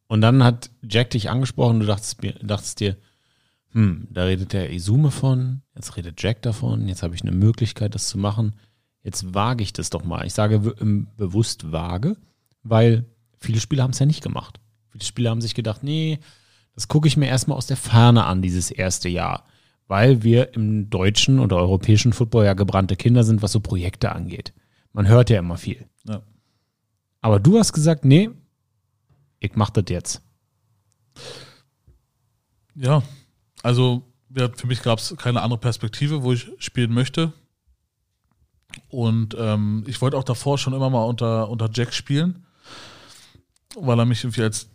Und 0.09 0.20
dann 0.20 0.42
hat 0.44 0.70
Jack 0.82 1.11
dich 1.11 1.30
angesprochen, 1.30 1.80
du 1.80 1.86
dachtest, 1.86 2.18
dachtest 2.42 2.80
dir, 2.80 2.96
hm, 3.72 4.07
da 4.11 4.24
redet 4.24 4.52
der 4.52 4.72
Izume 4.72 5.11
von, 5.11 5.62
jetzt 5.74 5.96
redet 5.96 6.22
Jack 6.22 6.42
davon, 6.42 6.88
jetzt 6.88 7.02
habe 7.02 7.14
ich 7.14 7.22
eine 7.22 7.32
Möglichkeit, 7.32 7.94
das 7.94 8.09
zu 8.09 8.18
machen. 8.18 8.54
Jetzt 9.02 9.34
wage 9.34 9.62
ich 9.62 9.72
das 9.72 9.90
doch 9.90 10.04
mal. 10.04 10.26
Ich 10.26 10.32
sage 10.32 10.74
ähm, 10.80 11.09
bewusst 11.16 11.72
vage, 11.72 12.16
weil 12.62 13.04
viele 13.38 13.61
Spieler 13.61 13.82
haben 13.82 13.90
es 13.90 13.98
ja 13.98 14.07
nicht 14.07 14.22
gemacht. 14.22 14.61
Viele 14.90 15.04
Spieler 15.04 15.30
haben 15.30 15.40
sich 15.40 15.54
gedacht, 15.54 15.82
nee, 15.82 16.18
das 16.74 16.88
gucke 16.88 17.09
ich 17.09 17.16
mir 17.16 17.26
erstmal 17.26 17.57
aus 17.57 17.66
der 17.66 17.76
Ferne 17.76 18.24
an, 18.24 18.42
dieses 18.42 18.70
erste 18.70 19.09
Jahr. 19.09 19.44
Weil 19.89 20.22
wir 20.22 20.55
im 20.55 20.91
deutschen 20.91 21.39
oder 21.39 21.57
europäischen 21.57 22.12
Football 22.12 22.45
ja 22.45 22.55
gebrannte 22.55 22.97
Kinder 22.97 23.22
sind, 23.24 23.43
was 23.43 23.53
so 23.53 23.61
Projekte 23.61 24.12
angeht. 24.12 24.53
Man 24.93 25.07
hört 25.07 25.30
ja 25.30 25.39
immer 25.39 25.57
viel. 25.57 25.87
Ja. 26.05 26.22
Aber 27.20 27.39
du 27.39 27.59
hast 27.59 27.72
gesagt, 27.72 28.05
nee, 28.05 28.30
ich 29.39 29.55
mach 29.55 29.70
das 29.70 29.84
jetzt. 29.89 30.22
Ja, 32.74 33.03
also 33.62 34.03
ja, 34.37 34.49
für 34.55 34.66
mich 34.66 34.82
gab 34.82 34.99
es 34.99 35.16
keine 35.16 35.43
andere 35.43 35.61
Perspektive, 35.61 36.22
wo 36.22 36.32
ich 36.32 36.51
spielen 36.59 36.93
möchte. 36.93 37.32
Und 38.89 39.37
ähm, 39.39 39.84
ich 39.87 40.01
wollte 40.03 40.16
auch 40.16 40.24
davor 40.24 40.59
schon 40.59 40.74
immer 40.74 40.91
mal 40.91 41.05
unter, 41.05 41.49
unter 41.49 41.70
Jack 41.72 41.95
spielen, 41.95 42.47
weil 43.78 43.99
er 43.99 44.05
mich 44.05 44.24
irgendwie 44.24 44.43
als 44.43 44.68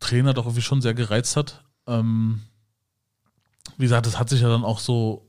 Trainer 0.00 0.32
doch 0.34 0.46
irgendwie 0.46 0.62
schon 0.62 0.80
sehr 0.80 0.94
gereizt 0.94 1.36
hat. 1.36 1.64
Ähm, 1.86 2.42
wie 3.76 3.84
gesagt, 3.84 4.06
das 4.06 4.18
hat 4.18 4.28
sich 4.28 4.40
ja 4.40 4.48
dann 4.48 4.64
auch 4.64 4.78
so, 4.78 5.26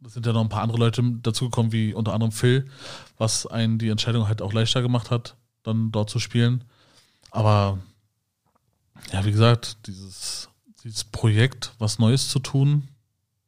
das 0.00 0.14
sind 0.14 0.26
ja 0.26 0.32
noch 0.32 0.42
ein 0.42 0.48
paar 0.48 0.62
andere 0.62 0.78
Leute 0.78 1.02
dazugekommen, 1.22 1.72
wie 1.72 1.94
unter 1.94 2.12
anderem 2.12 2.32
Phil, 2.32 2.70
was 3.16 3.46
einen 3.46 3.78
die 3.78 3.88
Entscheidung 3.88 4.28
halt 4.28 4.42
auch 4.42 4.52
leichter 4.52 4.82
gemacht 4.82 5.10
hat, 5.10 5.36
dann 5.62 5.90
dort 5.90 6.10
zu 6.10 6.18
spielen. 6.18 6.64
Aber 7.30 7.78
ja, 9.12 9.24
wie 9.24 9.32
gesagt, 9.32 9.86
dieses, 9.86 10.48
dieses 10.84 11.04
Projekt, 11.04 11.72
was 11.78 11.98
Neues 11.98 12.28
zu 12.28 12.38
tun 12.38 12.88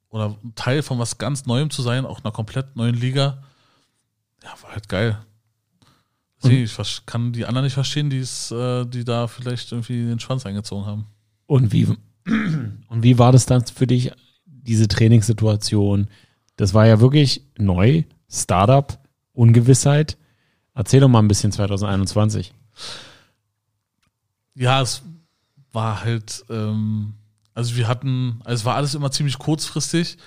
oder 0.09 0.37
Teil 0.55 0.83
von 0.83 0.99
was 0.99 1.19
ganz 1.19 1.47
Neuem 1.47 1.71
zu 1.71 1.83
sein, 1.83 2.07
auch 2.07 2.23
einer 2.23 2.33
komplett 2.33 2.77
neuen 2.77 2.95
Liga, 2.95 3.43
ja, 4.43 4.55
war 4.63 4.73
halt 4.73 4.89
geil. 4.89 5.19
Deswegen, 6.43 6.65
ich 6.65 7.07
kann 7.07 7.33
die 7.33 7.45
anderen 7.45 7.65
nicht 7.65 7.75
verstehen, 7.75 8.09
die 8.09 8.19
es, 8.19 8.51
äh, 8.51 8.87
die 8.87 9.05
da 9.05 9.27
vielleicht 9.27 9.73
irgendwie 9.73 10.07
den 10.07 10.21
Schwanz 10.21 10.47
eingezogen 10.47 10.87
haben. 10.87 11.07
Und 11.47 11.73
wie, 11.73 11.87
und 12.89 13.03
wie 13.03 13.19
war 13.19 13.33
das 13.33 13.47
dann 13.47 13.65
für 13.67 13.87
dich, 13.87 14.13
diese 14.47 14.89
Trainingssituation? 14.89 16.09
Das 16.57 16.75
war 16.75 16.87
ja 16.87 17.01
wirklich 17.01 17.43
neu, 17.59 18.05
Startup, 18.29 18.99
Ungewissheit. 19.33 20.17
Erzähl 20.75 21.01
doch 21.01 21.09
mal 21.09 21.21
ein 21.21 21.29
bisschen 21.29 21.53
2021. 21.53 22.53
Ja, 24.55 24.83
es 24.83 25.03
war 25.73 26.03
halt, 26.05 26.45
ähm, 26.51 27.15
also 27.55 27.77
wir 27.77 27.89
hatten, 27.89 28.41
also 28.45 28.61
es 28.61 28.65
war 28.65 28.77
alles 28.77 28.95
immer 28.95 29.11
ziemlich 29.11 29.39
kurzfristig 29.39 30.19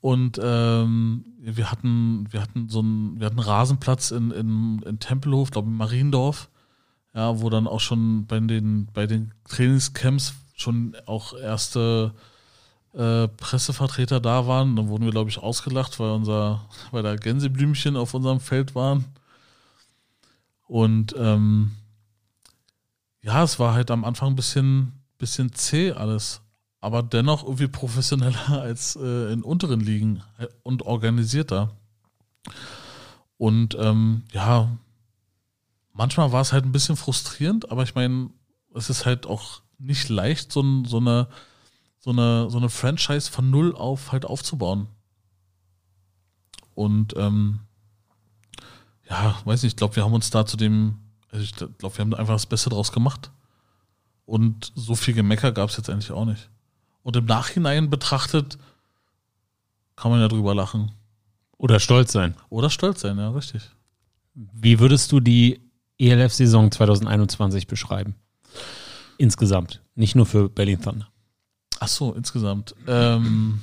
und 0.00 0.40
ähm, 0.42 1.24
wir 1.38 1.70
hatten, 1.70 2.26
wir 2.30 2.40
hatten 2.40 2.68
so 2.68 2.80
einen, 2.80 3.20
wir 3.20 3.26
hatten 3.26 3.38
einen 3.38 3.48
Rasenplatz 3.48 4.10
in, 4.10 4.30
in, 4.30 4.82
in 4.82 4.98
Tempelhof, 4.98 5.50
glaube 5.50 5.68
ich, 5.68 5.72
in 5.72 5.78
Mariendorf, 5.78 6.48
ja, 7.14 7.40
wo 7.40 7.50
dann 7.50 7.66
auch 7.66 7.80
schon 7.80 8.26
bei 8.26 8.40
den, 8.40 8.88
bei 8.92 9.06
den 9.06 9.32
Trainingscamps 9.48 10.34
schon 10.60 10.96
auch 11.06 11.36
erste 11.36 12.12
äh, 12.92 13.28
Pressevertreter 13.28 14.20
da 14.20 14.46
waren. 14.46 14.76
Dann 14.76 14.88
wurden 14.88 15.04
wir, 15.04 15.12
glaube 15.12 15.30
ich, 15.30 15.38
ausgelacht, 15.38 15.98
weil 16.00 16.10
unser, 16.10 16.64
weil 16.90 17.02
da 17.02 17.16
Gänseblümchen 17.16 17.96
auf 17.96 18.14
unserem 18.14 18.40
Feld 18.40 18.74
waren. 18.74 19.04
Und 20.66 21.14
ähm, 21.18 21.72
ja, 23.22 23.42
es 23.42 23.58
war 23.58 23.74
halt 23.74 23.90
am 23.90 24.04
Anfang 24.04 24.30
ein 24.30 24.36
bisschen, 24.36 24.92
bisschen 25.18 25.52
zäh 25.52 25.92
alles, 25.92 26.40
aber 26.80 27.02
dennoch 27.02 27.42
irgendwie 27.42 27.68
professioneller 27.68 28.48
als 28.62 28.96
äh, 28.96 29.32
in 29.32 29.42
unteren 29.42 29.80
Ligen 29.80 30.22
äh, 30.38 30.46
und 30.62 30.82
organisierter. 30.82 31.70
Und 33.36 33.74
ähm, 33.80 34.24
ja, 34.32 34.68
manchmal 35.92 36.32
war 36.32 36.40
es 36.40 36.52
halt 36.52 36.64
ein 36.64 36.72
bisschen 36.72 36.96
frustrierend, 36.96 37.70
aber 37.70 37.82
ich 37.82 37.94
meine, 37.94 38.30
es 38.74 38.90
ist 38.90 39.06
halt 39.06 39.26
auch 39.26 39.62
nicht 39.80 40.08
leicht, 40.08 40.52
so, 40.52 40.84
so, 40.84 40.98
eine, 40.98 41.28
so, 41.98 42.10
eine, 42.10 42.50
so 42.50 42.58
eine 42.58 42.68
Franchise 42.68 43.30
von 43.30 43.50
null 43.50 43.74
auf 43.74 44.12
halt 44.12 44.24
aufzubauen. 44.24 44.88
Und 46.74 47.14
ähm, 47.16 47.60
ja, 49.08 49.40
weiß 49.44 49.62
nicht, 49.62 49.72
ich 49.72 49.76
glaube, 49.76 49.96
wir 49.96 50.04
haben 50.04 50.14
uns 50.14 50.30
da 50.30 50.46
zu 50.46 50.56
dem, 50.56 50.98
also 51.30 51.42
ich 51.42 51.54
glaube, 51.54 51.96
wir 51.96 51.98
haben 51.98 52.10
da 52.10 52.18
einfach 52.18 52.34
das 52.34 52.46
Beste 52.46 52.70
draus 52.70 52.92
gemacht. 52.92 53.30
Und 54.24 54.72
so 54.76 54.94
viel 54.94 55.14
Gemecker 55.14 55.50
gab 55.50 55.70
es 55.70 55.76
jetzt 55.76 55.90
eigentlich 55.90 56.12
auch 56.12 56.24
nicht. 56.24 56.48
Und 57.02 57.16
im 57.16 57.24
Nachhinein 57.24 57.90
betrachtet 57.90 58.58
kann 59.96 60.10
man 60.10 60.20
ja 60.20 60.28
drüber 60.28 60.54
lachen. 60.54 60.92
Oder 61.56 61.80
stolz 61.80 62.12
sein. 62.12 62.34
Oder 62.48 62.70
stolz 62.70 63.00
sein, 63.00 63.18
ja, 63.18 63.30
richtig. 63.30 63.70
Wie 64.34 64.78
würdest 64.78 65.10
du 65.12 65.20
die 65.20 65.60
ELF-Saison 65.98 66.70
2021 66.70 67.66
beschreiben? 67.66 68.14
Insgesamt, 69.20 69.82
nicht 69.96 70.16
nur 70.16 70.24
für 70.24 70.48
Berlin 70.48 70.80
Thunder. 70.80 71.06
Ach 71.78 71.88
so, 71.88 72.14
insgesamt. 72.14 72.74
Ähm, 72.86 73.60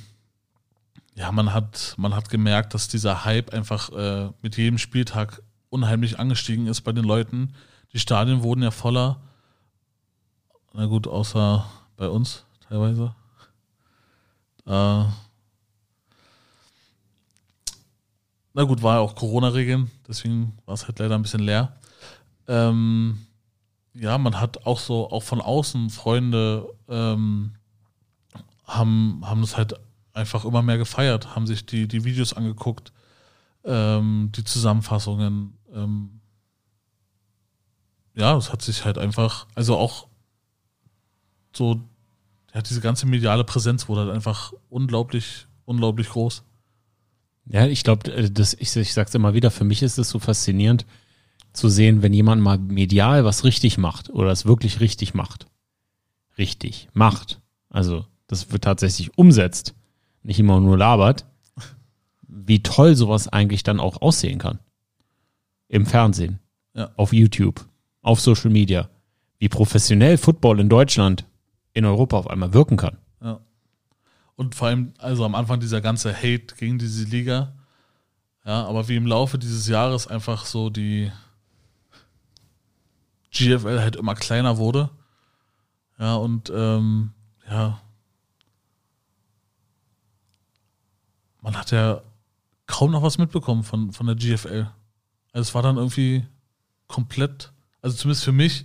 ja, 1.16 1.32
man 1.32 1.52
hat, 1.52 1.96
man 1.96 2.14
hat 2.14 2.30
gemerkt, 2.30 2.74
dass 2.74 2.86
dieser 2.86 3.24
Hype 3.24 3.52
einfach 3.52 3.90
äh, 3.90 4.30
mit 4.40 4.56
jedem 4.56 4.78
Spieltag 4.78 5.42
unheimlich 5.68 6.20
angestiegen 6.20 6.68
ist 6.68 6.82
bei 6.82 6.92
den 6.92 7.04
Leuten. 7.04 7.54
Die 7.92 7.98
Stadien 7.98 8.44
wurden 8.44 8.62
ja 8.62 8.70
voller. 8.70 9.20
Na 10.74 10.86
gut, 10.86 11.08
außer 11.08 11.68
bei 11.96 12.08
uns 12.08 12.44
teilweise. 12.68 13.16
Äh, 14.64 14.70
na 18.54 18.62
gut, 18.62 18.80
war 18.80 18.94
ja 18.94 19.00
auch 19.00 19.16
Corona-Regeln, 19.16 19.90
deswegen 20.06 20.56
war 20.66 20.74
es 20.74 20.86
halt 20.86 21.00
leider 21.00 21.16
ein 21.16 21.22
bisschen 21.22 21.42
leer. 21.42 21.76
Ähm, 22.46 23.26
ja, 23.98 24.18
man 24.18 24.40
hat 24.40 24.66
auch 24.66 24.78
so, 24.78 25.10
auch 25.10 25.22
von 25.22 25.40
außen 25.40 25.90
Freunde 25.90 26.68
ähm, 26.88 27.54
haben, 28.64 29.22
haben 29.24 29.40
das 29.40 29.56
halt 29.56 29.74
einfach 30.12 30.44
immer 30.44 30.62
mehr 30.62 30.78
gefeiert, 30.78 31.34
haben 31.34 31.46
sich 31.46 31.66
die, 31.66 31.88
die 31.88 32.04
Videos 32.04 32.32
angeguckt, 32.32 32.92
ähm, 33.64 34.30
die 34.34 34.44
Zusammenfassungen. 34.44 35.56
Ähm, 35.72 36.20
ja, 38.14 38.36
es 38.36 38.52
hat 38.52 38.62
sich 38.62 38.84
halt 38.84 38.98
einfach, 38.98 39.46
also 39.54 39.76
auch 39.76 40.08
so, 41.52 41.80
ja, 42.54 42.62
diese 42.62 42.80
ganze 42.80 43.06
mediale 43.06 43.44
Präsenz 43.44 43.88
wurde 43.88 44.02
halt 44.02 44.10
einfach 44.10 44.52
unglaublich, 44.68 45.46
unglaublich 45.64 46.08
groß. 46.10 46.44
Ja, 47.46 47.66
ich 47.66 47.82
glaube, 47.82 48.10
ich, 48.10 48.76
ich 48.76 48.92
sag's 48.92 49.14
immer 49.14 49.34
wieder, 49.34 49.50
für 49.50 49.64
mich 49.64 49.82
ist 49.82 49.98
es 49.98 50.10
so 50.10 50.18
faszinierend 50.18 50.84
zu 51.52 51.68
sehen, 51.68 52.02
wenn 52.02 52.12
jemand 52.12 52.42
mal 52.42 52.58
medial 52.58 53.24
was 53.24 53.44
richtig 53.44 53.78
macht 53.78 54.10
oder 54.10 54.30
es 54.30 54.46
wirklich 54.46 54.80
richtig 54.80 55.14
macht. 55.14 55.46
Richtig 56.36 56.88
macht. 56.92 57.40
Also, 57.68 58.06
das 58.26 58.52
wird 58.52 58.64
tatsächlich 58.64 59.16
umsetzt, 59.18 59.74
nicht 60.22 60.38
immer 60.38 60.60
nur 60.60 60.78
labert, 60.78 61.26
wie 62.26 62.62
toll 62.62 62.94
sowas 62.94 63.28
eigentlich 63.28 63.62
dann 63.62 63.80
auch 63.80 64.00
aussehen 64.02 64.38
kann. 64.38 64.58
Im 65.68 65.86
Fernsehen, 65.86 66.38
Ja. 66.74 66.90
auf 66.96 67.12
YouTube, 67.12 67.66
auf 68.02 68.20
Social 68.20 68.50
Media. 68.50 68.88
Wie 69.38 69.48
professionell 69.48 70.18
Football 70.18 70.60
in 70.60 70.68
Deutschland, 70.68 71.24
in 71.72 71.84
Europa 71.84 72.16
auf 72.18 72.28
einmal 72.28 72.52
wirken 72.54 72.76
kann. 72.76 72.96
Ja. 73.22 73.40
Und 74.36 74.54
vor 74.54 74.68
allem, 74.68 74.92
also 74.98 75.24
am 75.24 75.34
Anfang 75.34 75.60
dieser 75.60 75.80
ganze 75.80 76.14
Hate 76.14 76.54
gegen 76.56 76.78
diese 76.78 77.04
Liga. 77.04 77.54
Ja, 78.44 78.66
aber 78.66 78.88
wie 78.88 78.96
im 78.96 79.06
Laufe 79.06 79.38
dieses 79.38 79.68
Jahres 79.68 80.06
einfach 80.06 80.46
so 80.46 80.70
die 80.70 81.10
GFL 83.30 83.80
halt 83.80 83.96
immer 83.96 84.14
kleiner 84.14 84.58
wurde. 84.58 84.90
Ja, 85.98 86.14
und 86.16 86.50
ähm, 86.54 87.12
ja. 87.48 87.80
Man 91.40 91.56
hat 91.56 91.70
ja 91.70 92.02
kaum 92.66 92.90
noch 92.92 93.02
was 93.02 93.18
mitbekommen 93.18 93.64
von, 93.64 93.92
von 93.92 94.06
der 94.06 94.16
GFL. 94.16 94.70
Also 95.32 95.48
es 95.48 95.54
war 95.54 95.62
dann 95.62 95.76
irgendwie 95.76 96.24
komplett, 96.86 97.52
also 97.82 97.96
zumindest 97.96 98.24
für 98.24 98.32
mich, 98.32 98.64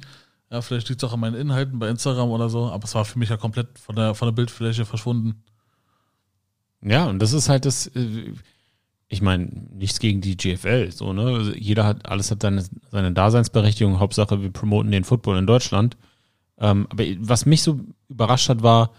ja, 0.50 0.62
vielleicht 0.62 0.90
liegt 0.90 1.02
es 1.02 1.10
auch 1.10 1.14
an 1.14 1.20
meinen 1.20 1.36
Inhalten 1.36 1.80
bei 1.80 1.90
Instagram 1.90 2.30
oder 2.30 2.50
so, 2.50 2.70
aber 2.70 2.84
es 2.84 2.96
war 2.96 3.06
für 3.06 3.20
mich 3.20 3.30
ja 3.30 3.38
komplett 3.38 3.80
von 3.80 3.96
der, 3.96 4.16
von 4.16 4.28
der 4.28 4.34
Bildfläche 4.34 4.86
verschwunden. 4.86 5.44
Ja, 6.82 7.06
und 7.06 7.20
das 7.20 7.34
ist 7.34 7.50
halt 7.50 7.66
das, 7.66 7.88
äh, 7.88 8.34
ich 9.14 9.22
meine, 9.22 9.48
nichts 9.76 10.00
gegen 10.00 10.22
die 10.22 10.36
GFL, 10.36 10.92
so, 10.92 11.14
ne? 11.14 11.22
Also 11.22 11.54
Jeder 11.54 11.86
hat, 11.86 12.06
alles 12.10 12.32
hat 12.32 12.42
seine, 12.42 12.64
seine 12.92 13.12
Daseinsberechtigung. 13.14 14.00
Hauptsache, 14.00 14.42
wir 14.42 14.50
promoten 14.52 14.92
den 14.92 15.04
Football 15.04 15.38
in 15.38 15.46
Deutschland. 15.48 15.98
Ähm, 16.60 16.88
aber 16.90 17.04
was 17.20 17.46
mich 17.46 17.62
so 17.62 17.80
überrascht 18.10 18.50
hat, 18.50 18.64
war, 18.64 18.92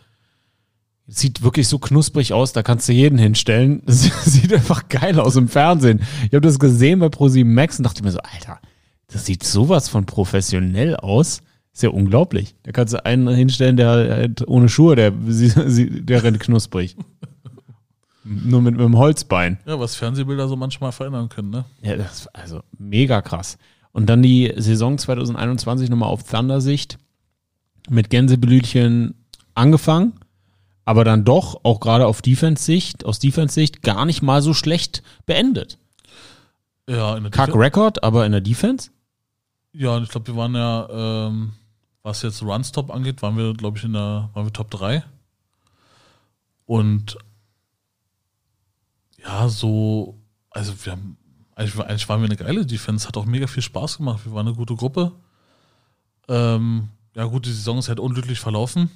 es 1.08 1.18
sieht 1.18 1.42
wirklich 1.42 1.66
so 1.66 1.80
knusprig 1.80 2.32
aus, 2.32 2.52
da 2.52 2.62
kannst 2.62 2.88
du 2.88 2.92
jeden 2.92 3.18
hinstellen. 3.18 3.82
Das 3.86 4.02
sieht 4.24 4.52
einfach 4.52 4.88
geil 4.88 5.18
aus 5.18 5.34
im 5.34 5.48
Fernsehen. 5.48 6.00
Ich 6.26 6.32
habe 6.32 6.40
das 6.40 6.60
gesehen 6.60 7.00
bei 7.00 7.06
Pro7 7.06 7.44
Max 7.44 7.78
und 7.78 7.84
dachte 7.84 8.04
mir 8.04 8.12
so, 8.12 8.20
Alter, 8.20 8.60
das 9.08 9.26
sieht 9.26 9.42
sowas 9.42 9.88
von 9.88 10.06
professionell 10.06 10.96
aus. 10.96 11.42
Ist 11.72 11.82
ja 11.82 11.88
unglaublich. 11.88 12.54
Da 12.62 12.70
kannst 12.70 12.94
du 12.94 13.04
einen 13.04 13.26
hinstellen, 13.28 13.76
der 13.76 13.88
halt 13.88 14.46
ohne 14.46 14.68
Schuhe, 14.68 14.94
der, 14.94 15.10
der 15.10 16.22
rennt 16.22 16.38
knusprig. 16.38 16.96
Nur 18.25 18.62
mit, 18.62 18.75
mit 18.75 18.81
einem 18.81 18.97
Holzbein. 18.97 19.59
Ja, 19.66 19.79
was 19.79 19.95
Fernsehbilder 19.95 20.49
so 20.49 20.57
manchmal 20.57 20.93
verändern 20.93 21.29
können, 21.29 21.51
ne? 21.51 21.66
Ja, 21.83 21.97
das 21.97 22.20
ist 22.20 22.27
also 22.35 22.62
mega 22.79 23.20
krass. 23.20 23.59
Und 23.93 24.07
dann 24.07 24.22
die 24.22 24.53
Saison 24.57 24.99
2021 24.99 25.91
nochmal 25.91 26.09
auf 26.09 26.25
Thunder-Sicht 26.25 26.99
mit 27.91 28.09
Gänseblütchen 28.09 29.14
angefangen, 29.55 30.14
aber 30.87 31.05
dann 31.05 31.25
doch 31.25 31.61
auch 31.64 31.81
gerade 31.81 32.07
auf 32.07 32.22
Defense-Sicht, 32.22 33.05
aus 33.05 33.18
Defense-Sicht 33.18 33.83
gar 33.83 34.07
nicht 34.07 34.22
mal 34.22 34.43
so 34.43 34.55
schlecht 34.55 35.03
beendet. 35.27 35.79
Ja, 36.89 37.16
in 37.16 37.25
der 37.25 37.31
Kack 37.31 37.55
Record, 37.55 38.03
aber 38.03 38.27
in 38.27 38.33
der 38.33 38.41
Defense? 38.41 38.91
Ja, 39.72 39.99
ich 39.99 40.09
glaube, 40.09 40.29
wir 40.29 40.37
waren 40.37 40.55
ja, 40.55 40.89
ähm, 41.29 41.53
was 42.03 42.22
jetzt 42.22 42.43
Runstop 42.43 42.91
angeht, 42.91 43.22
waren 43.22 43.37
wir, 43.37 43.55
glaube 43.55 43.79
ich, 43.79 43.85
in 43.85 43.93
der, 43.93 44.31
waren 44.33 44.47
wir 44.47 44.53
Top 44.53 44.70
3. 44.70 45.05
Und 46.66 47.18
ja, 49.25 49.49
so, 49.49 50.20
also 50.51 50.72
wir 50.85 50.93
haben, 50.93 51.16
eigentlich, 51.55 51.79
eigentlich 51.81 52.09
waren 52.09 52.20
wir 52.20 52.27
eine 52.27 52.37
geile 52.37 52.66
Defense, 52.66 53.09
hat 53.09 53.16
auch 53.16 53.27
mega 53.27 53.47
viel 53.47 53.62
Spaß 53.62 53.99
gemacht. 53.99 54.25
Wir 54.25 54.33
waren 54.33 54.47
eine 54.47 54.57
gute 54.57 54.77
Gruppe. 54.77 55.12
Ähm, 56.29 56.89
ja, 57.14 57.25
gut, 57.25 57.47
die 57.47 57.53
Saison 57.53 57.79
ist 57.79 57.89
halt 57.89 58.01
unglücklich 58.01 58.41
verlaufen. 58.41 58.91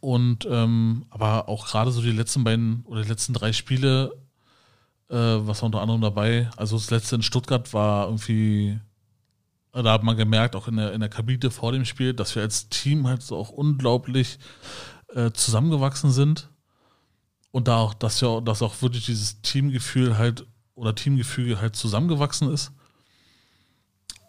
Und 0.00 0.46
ähm, 0.50 1.06
aber 1.10 1.48
auch 1.48 1.66
gerade 1.66 1.90
so 1.90 2.02
die 2.02 2.12
letzten 2.12 2.44
beiden 2.44 2.84
oder 2.84 3.02
die 3.02 3.08
letzten 3.08 3.32
drei 3.32 3.52
Spiele, 3.52 4.12
äh, 5.08 5.16
was 5.16 5.62
war 5.62 5.66
unter 5.66 5.80
anderem 5.80 6.02
dabei, 6.02 6.50
also 6.56 6.76
das 6.76 6.90
letzte 6.90 7.16
in 7.16 7.22
Stuttgart 7.22 7.72
war 7.72 8.06
irgendwie 8.06 8.78
da 9.82 9.92
hat 9.92 10.04
man 10.04 10.16
gemerkt, 10.16 10.54
auch 10.54 10.68
in 10.68 10.76
der, 10.76 10.92
in 10.92 11.00
der 11.00 11.08
Kabine 11.08 11.50
vor 11.50 11.72
dem 11.72 11.84
Spiel, 11.84 12.14
dass 12.14 12.34
wir 12.36 12.42
als 12.42 12.68
Team 12.68 13.08
halt 13.08 13.22
so 13.22 13.36
auch 13.36 13.50
unglaublich 13.50 14.38
äh, 15.14 15.32
zusammengewachsen 15.32 16.12
sind. 16.12 16.48
Und 17.54 17.68
da 17.68 17.76
auch, 17.76 17.94
dass 17.94 18.20
ja, 18.20 18.40
dass 18.40 18.62
auch 18.62 18.82
wirklich 18.82 19.06
dieses 19.06 19.40
Teamgefühl 19.40 20.18
halt 20.18 20.44
oder 20.74 20.92
Teamgefüge 20.92 21.60
halt 21.60 21.76
zusammengewachsen 21.76 22.52
ist. 22.52 22.72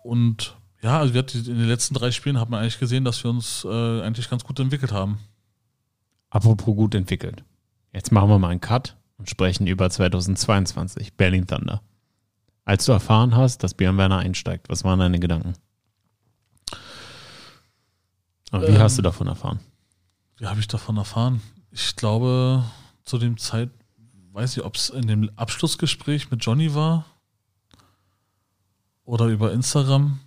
Und 0.04 0.56
ja, 0.84 1.00
also 1.00 1.18
in 1.18 1.44
den 1.44 1.68
letzten 1.68 1.96
drei 1.96 2.12
Spielen 2.12 2.40
hat 2.40 2.52
man 2.52 2.62
eigentlich 2.62 2.78
gesehen, 2.78 3.04
dass 3.04 3.24
wir 3.24 3.32
uns 3.32 3.66
äh, 3.66 4.02
eigentlich 4.04 4.30
ganz 4.30 4.44
gut 4.44 4.60
entwickelt 4.60 4.92
haben. 4.92 5.18
Apropos 6.30 6.76
gut 6.76 6.94
entwickelt. 6.94 7.44
Jetzt 7.92 8.12
machen 8.12 8.30
wir 8.30 8.38
mal 8.38 8.50
einen 8.50 8.62
Cut 8.62 8.96
und 9.18 9.28
sprechen 9.28 9.66
über 9.66 9.90
2022, 9.90 11.16
Berlin 11.16 11.48
Thunder. 11.48 11.82
Als 12.64 12.86
du 12.86 12.92
erfahren 12.92 13.36
hast, 13.36 13.64
dass 13.64 13.74
Björn 13.74 13.98
Werner 13.98 14.20
einsteigt, 14.20 14.70
was 14.70 14.84
waren 14.84 15.00
deine 15.00 15.18
Gedanken? 15.18 15.54
Aber 18.52 18.68
wie 18.68 18.74
Ähm, 18.74 18.80
hast 18.82 19.00
du 19.00 19.02
davon 19.02 19.26
erfahren? 19.26 19.62
Wie 20.38 20.46
habe 20.46 20.60
ich 20.60 20.68
davon 20.68 20.98
erfahren? 20.98 21.42
Ich 21.72 21.96
glaube, 21.96 22.64
zu 23.06 23.18
dem 23.18 23.38
Zeit, 23.38 23.70
weiß 24.34 24.58
ich, 24.58 24.64
ob 24.64 24.76
es 24.76 24.90
in 24.90 25.08
dem 25.08 25.30
Abschlussgespräch 25.36 26.32
mit 26.32 26.44
Johnny 26.44 26.74
war 26.76 27.06
oder 29.06 29.28
über 29.28 29.54
Instagram. 29.54 30.20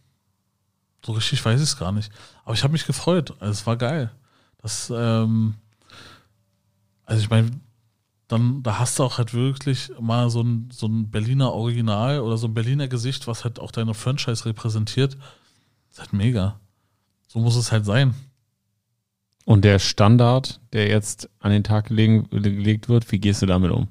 So 1.04 1.12
richtig 1.12 1.44
weiß 1.44 1.60
ich 1.60 1.68
es 1.68 1.78
gar 1.78 1.92
nicht. 1.92 2.10
Aber 2.44 2.54
ich 2.54 2.62
habe 2.62 2.72
mich 2.72 2.86
gefreut. 2.86 3.34
Also 3.40 3.52
es 3.52 3.66
war 3.66 3.76
geil. 3.76 4.10
Das, 4.62 4.92
ähm, 4.94 5.54
also 7.04 7.22
ich 7.22 7.30
meine, 7.30 7.50
dann, 8.28 8.62
da 8.62 8.78
hast 8.78 8.98
du 8.98 9.04
auch 9.04 9.18
halt 9.18 9.32
wirklich 9.32 9.90
mal 10.00 10.30
so 10.30 10.42
ein, 10.42 10.68
so 10.70 10.86
ein 10.86 11.10
Berliner 11.10 11.52
Original 11.52 12.20
oder 12.20 12.36
so 12.36 12.46
ein 12.46 12.54
Berliner 12.54 12.88
Gesicht, 12.88 13.26
was 13.26 13.44
halt 13.44 13.58
auch 13.58 13.70
deine 13.70 13.94
Franchise 13.94 14.44
repräsentiert. 14.44 15.14
Das 15.14 15.92
ist 15.92 16.00
halt 16.00 16.12
mega. 16.12 16.60
So 17.26 17.40
muss 17.40 17.56
es 17.56 17.72
halt 17.72 17.84
sein. 17.84 18.14
Und 19.48 19.64
der 19.64 19.78
Standard, 19.78 20.60
der 20.74 20.88
jetzt 20.88 21.30
an 21.40 21.50
den 21.50 21.64
Tag 21.64 21.86
gelegt 21.86 22.90
wird, 22.90 23.10
wie 23.10 23.18
gehst 23.18 23.40
du 23.40 23.46
damit 23.46 23.70
um? 23.70 23.88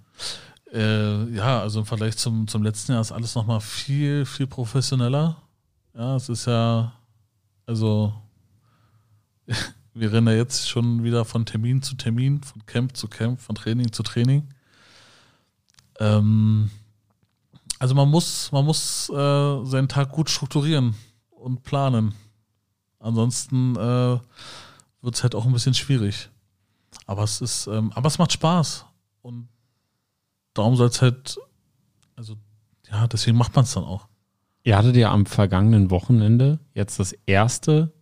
Äh, 0.71 1.31
ja, 1.33 1.61
also 1.61 1.79
im 1.79 1.87
Vergleich 1.87 2.15
zum, 2.15 2.47
zum 2.47 2.61
letzten 2.61 2.91
Jahr 2.91 3.01
ist 3.01 3.11
alles 3.11 3.33
nochmal 3.33 3.59
viel, 3.59 4.27
viel 4.27 4.45
professioneller. 4.45 5.35
Ja, 5.95 6.15
es 6.15 6.29
ist 6.29 6.45
ja, 6.45 6.93
also, 7.65 8.13
wir 9.95 10.13
rennen 10.13 10.27
ja 10.27 10.33
jetzt 10.33 10.69
schon 10.69 11.03
wieder 11.03 11.25
von 11.25 11.43
Termin 11.43 11.81
zu 11.81 11.95
Termin, 11.95 12.43
von 12.43 12.63
Camp 12.67 12.95
zu 12.95 13.07
Camp, 13.07 13.41
von 13.41 13.55
Training 13.55 13.91
zu 13.91 14.03
Training. 14.03 14.47
Ähm, 15.99 16.69
also 17.79 17.95
man 17.95 18.11
muss, 18.11 18.51
man 18.51 18.63
muss 18.63 19.09
äh, 19.09 19.65
seinen 19.65 19.87
Tag 19.87 20.11
gut 20.11 20.29
strukturieren 20.29 20.93
und 21.31 21.63
planen. 21.63 22.13
Ansonsten 22.99 23.75
äh, 23.75 24.19
wird 25.07 25.15
es 25.15 25.23
halt 25.23 25.35
auch 25.35 25.45
ein 25.45 25.53
bisschen 25.53 25.73
schwierig. 25.73 26.29
Aber 27.05 27.23
es 27.23 27.39
ist, 27.39 27.67
ähm, 27.67 27.93
aber 27.93 28.07
es 28.07 28.17
macht 28.19 28.33
Spaß. 28.33 28.85
Und 29.21 29.47
darum 30.53 30.75
soll 30.75 30.89
es 30.89 31.01
halt, 31.01 31.39
also 32.17 32.35
ja, 32.91 33.07
deswegen 33.07 33.37
macht 33.37 33.55
man 33.55 33.63
es 33.63 33.73
dann 33.73 33.85
auch. 33.85 34.09
Ihr 34.63 34.77
hattet 34.77 34.97
ja 34.97 35.11
am 35.11 35.25
vergangenen 35.25 35.91
Wochenende 35.91 36.59
jetzt 36.73 36.99
das 36.99 37.13
erste 37.25 37.93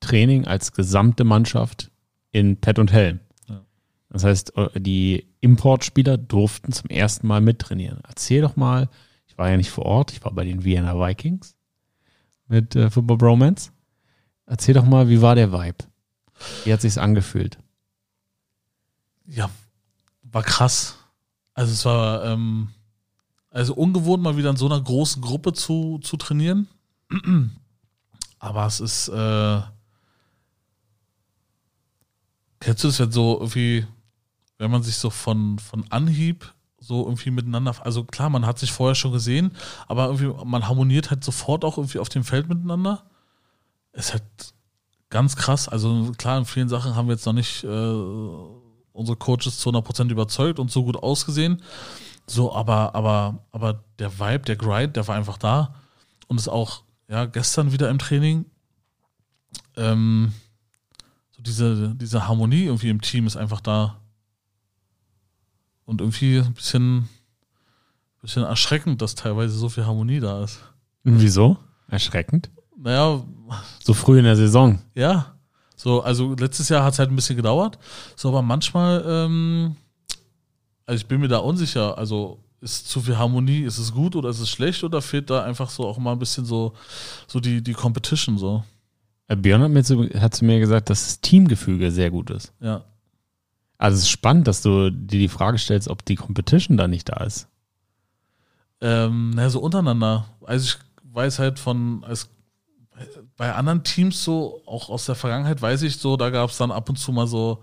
Training 0.00 0.46
als 0.46 0.72
gesamte 0.72 1.24
Mannschaft 1.24 1.90
in 2.30 2.56
Pet 2.56 2.78
und 2.78 2.90
Helm. 2.90 3.20
Ja. 3.48 3.62
Das 4.08 4.24
heißt, 4.24 4.54
die 4.76 5.26
Importspieler 5.42 6.16
durften 6.16 6.72
zum 6.72 6.88
ersten 6.88 7.26
Mal 7.26 7.42
mittrainieren. 7.42 8.00
Erzähl 8.08 8.40
doch 8.40 8.56
mal, 8.56 8.88
ich 9.26 9.36
war 9.36 9.50
ja 9.50 9.58
nicht 9.58 9.70
vor 9.70 9.84
Ort, 9.84 10.12
ich 10.12 10.24
war 10.24 10.32
bei 10.32 10.44
den 10.44 10.64
Vienna 10.64 10.98
Vikings 10.98 11.54
mit 12.48 12.74
äh, 12.76 12.88
Football 12.88 13.18
Bromance. 13.18 13.72
Erzähl 14.46 14.74
doch 14.74 14.86
mal, 14.86 15.10
wie 15.10 15.20
war 15.20 15.34
der 15.34 15.52
Vibe? 15.52 15.84
Wie 16.64 16.72
hat 16.72 16.80
sich's 16.80 16.98
angefühlt? 16.98 17.58
Ja, 19.26 19.50
war 20.22 20.42
krass. 20.42 20.96
Also 21.54 21.72
es 21.72 21.84
war 21.84 22.24
ähm, 22.24 22.68
also 23.50 23.74
ungewohnt, 23.74 24.22
mal 24.22 24.36
wieder 24.36 24.50
in 24.50 24.56
so 24.56 24.66
einer 24.66 24.80
großen 24.80 25.22
Gruppe 25.22 25.52
zu, 25.54 25.98
zu 26.02 26.16
trainieren. 26.16 26.68
Aber 28.38 28.66
es 28.66 28.80
ist, 28.80 29.08
äh, 29.08 29.62
kennst 32.60 32.84
du 32.84 32.88
das 32.88 32.98
jetzt 32.98 33.14
so 33.14 33.38
irgendwie, 33.40 33.86
wenn 34.58 34.70
man 34.70 34.82
sich 34.82 34.96
so 34.96 35.08
von, 35.08 35.58
von 35.58 35.90
Anhieb 35.90 36.52
so 36.78 37.04
irgendwie 37.04 37.30
miteinander, 37.30 37.74
also 37.84 38.04
klar, 38.04 38.28
man 38.28 38.44
hat 38.44 38.58
sich 38.58 38.70
vorher 38.70 38.94
schon 38.94 39.12
gesehen, 39.12 39.52
aber 39.88 40.06
irgendwie, 40.06 40.44
man 40.44 40.68
harmoniert 40.68 41.10
halt 41.10 41.24
sofort 41.24 41.64
auch 41.64 41.78
irgendwie 41.78 41.98
auf 41.98 42.10
dem 42.10 42.24
Feld 42.24 42.48
miteinander. 42.48 43.04
Es 43.92 44.08
ist 44.08 44.12
halt 44.12 44.54
ganz 45.16 45.34
krass. 45.34 45.66
Also 45.66 46.12
klar, 46.18 46.36
in 46.36 46.44
vielen 46.44 46.68
Sachen 46.68 46.94
haben 46.94 47.08
wir 47.08 47.14
jetzt 47.14 47.24
noch 47.24 47.32
nicht 47.32 47.64
äh, 47.64 47.68
unsere 48.92 49.16
Coaches 49.16 49.58
zu 49.58 49.70
100% 49.70 50.10
überzeugt 50.10 50.58
und 50.58 50.70
so 50.70 50.84
gut 50.84 50.96
ausgesehen. 50.96 51.62
So, 52.26 52.54
aber, 52.54 52.94
aber, 52.94 53.42
aber 53.50 53.82
der 53.98 54.18
Vibe, 54.18 54.40
der 54.40 54.56
Grind, 54.56 54.94
der 54.94 55.08
war 55.08 55.16
einfach 55.16 55.38
da. 55.38 55.74
Und 56.26 56.38
ist 56.38 56.48
auch, 56.48 56.82
ja, 57.08 57.24
gestern 57.24 57.72
wieder 57.72 57.88
im 57.88 57.98
Training. 57.98 58.44
Ähm, 59.76 60.34
so 61.30 61.42
diese, 61.42 61.94
diese 61.94 62.28
Harmonie 62.28 62.64
irgendwie 62.64 62.90
im 62.90 63.00
Team 63.00 63.26
ist 63.26 63.38
einfach 63.38 63.62
da. 63.62 63.98
Und 65.86 66.02
irgendwie 66.02 66.40
ein 66.40 66.52
bisschen, 66.52 67.08
bisschen 68.20 68.42
erschreckend, 68.42 69.00
dass 69.00 69.14
teilweise 69.14 69.56
so 69.56 69.70
viel 69.70 69.86
Harmonie 69.86 70.20
da 70.20 70.44
ist. 70.44 70.60
Wieso? 71.04 71.56
Erschreckend. 71.88 72.50
Naja, 72.76 73.24
So 73.82 73.94
früh 73.94 74.18
in 74.18 74.24
der 74.24 74.36
Saison. 74.36 74.80
Ja. 74.94 75.34
So, 75.76 76.02
also 76.02 76.34
letztes 76.34 76.68
Jahr 76.68 76.84
hat 76.84 76.94
es 76.94 76.98
halt 76.98 77.10
ein 77.10 77.16
bisschen 77.16 77.36
gedauert. 77.36 77.78
So, 78.16 78.28
aber 78.28 78.42
manchmal, 78.42 79.04
ähm, 79.06 79.76
also 80.86 81.00
ich 81.00 81.06
bin 81.06 81.20
mir 81.20 81.28
da 81.28 81.38
unsicher. 81.38 81.96
Also 81.96 82.38
ist 82.60 82.88
zu 82.88 83.00
viel 83.00 83.18
Harmonie, 83.18 83.62
ist 83.62 83.78
es 83.78 83.92
gut 83.92 84.16
oder 84.16 84.30
ist 84.30 84.40
es 84.40 84.48
schlecht 84.48 84.82
oder 84.84 85.02
fehlt 85.02 85.30
da 85.30 85.44
einfach 85.44 85.68
so 85.68 85.86
auch 85.86 85.98
mal 85.98 86.12
ein 86.12 86.18
bisschen 86.18 86.44
so, 86.44 86.72
so 87.26 87.40
die, 87.40 87.62
die 87.62 87.74
Competition 87.74 88.38
so. 88.38 88.64
Äh, 89.28 89.36
Björn 89.36 89.62
hat, 89.62 89.70
mir 89.70 89.84
zu, 89.84 90.08
hat 90.20 90.34
zu 90.34 90.44
mir 90.44 90.58
gesagt, 90.58 90.90
dass 90.90 91.04
das 91.04 91.20
Teamgefüge 91.20 91.90
sehr 91.90 92.10
gut 92.10 92.30
ist. 92.30 92.52
Ja. 92.60 92.84
Also 93.78 93.96
es 93.96 94.04
ist 94.04 94.10
spannend, 94.10 94.48
dass 94.48 94.62
du 94.62 94.90
dir 94.90 95.18
die 95.18 95.28
Frage 95.28 95.58
stellst, 95.58 95.88
ob 95.88 96.04
die 96.04 96.14
Competition 96.14 96.76
da 96.76 96.88
nicht 96.88 97.08
da 97.10 97.24
ist. 97.24 97.48
Ähm, 98.80 99.30
naja, 99.30 99.50
so 99.50 99.60
untereinander. 99.60 100.26
Also 100.44 100.64
ich 100.64 100.78
weiß 101.14 101.38
halt 101.38 101.58
von, 101.58 102.04
als 102.04 102.30
bei 103.36 103.52
anderen 103.54 103.82
Teams 103.84 104.22
so, 104.24 104.62
auch 104.66 104.88
aus 104.88 105.06
der 105.06 105.14
Vergangenheit 105.14 105.60
weiß 105.60 105.82
ich 105.82 105.98
so, 105.98 106.16
da 106.16 106.30
gab 106.30 106.50
es 106.50 106.56
dann 106.58 106.70
ab 106.70 106.88
und 106.88 106.96
zu 106.96 107.12
mal 107.12 107.26
so, 107.26 107.62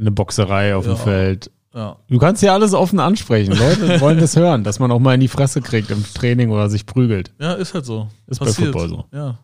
Eine 0.00 0.10
Boxerei 0.10 0.74
auf 0.74 0.84
dem 0.84 0.92
Ja. 0.94 0.98
Feld. 0.98 1.50
ja, 1.74 1.96
Du 2.08 2.18
kannst 2.18 2.42
ja 2.42 2.54
alles 2.54 2.72
offen 2.74 2.98
ansprechen. 3.00 3.52
Leute 3.56 4.00
wollen 4.00 4.18
das 4.18 4.34
hören, 4.36 4.64
dass 4.64 4.78
man 4.78 4.90
auch 4.90 4.98
mal 4.98 5.14
in 5.14 5.20
die 5.20 5.28
Fresse 5.28 5.60
kriegt 5.62 5.90
im 5.90 6.02
Training 6.14 6.50
oder 6.50 6.68
sich 6.70 6.86
prügelt. 6.86 7.32
Ja, 7.38 7.52
ist 7.54 7.74
halt 7.74 7.84
so. 7.86 8.08
Ist 8.26 8.40
bei 8.40 8.46
Football 8.46 8.88
so. 8.88 9.04
Ja. 9.12 9.38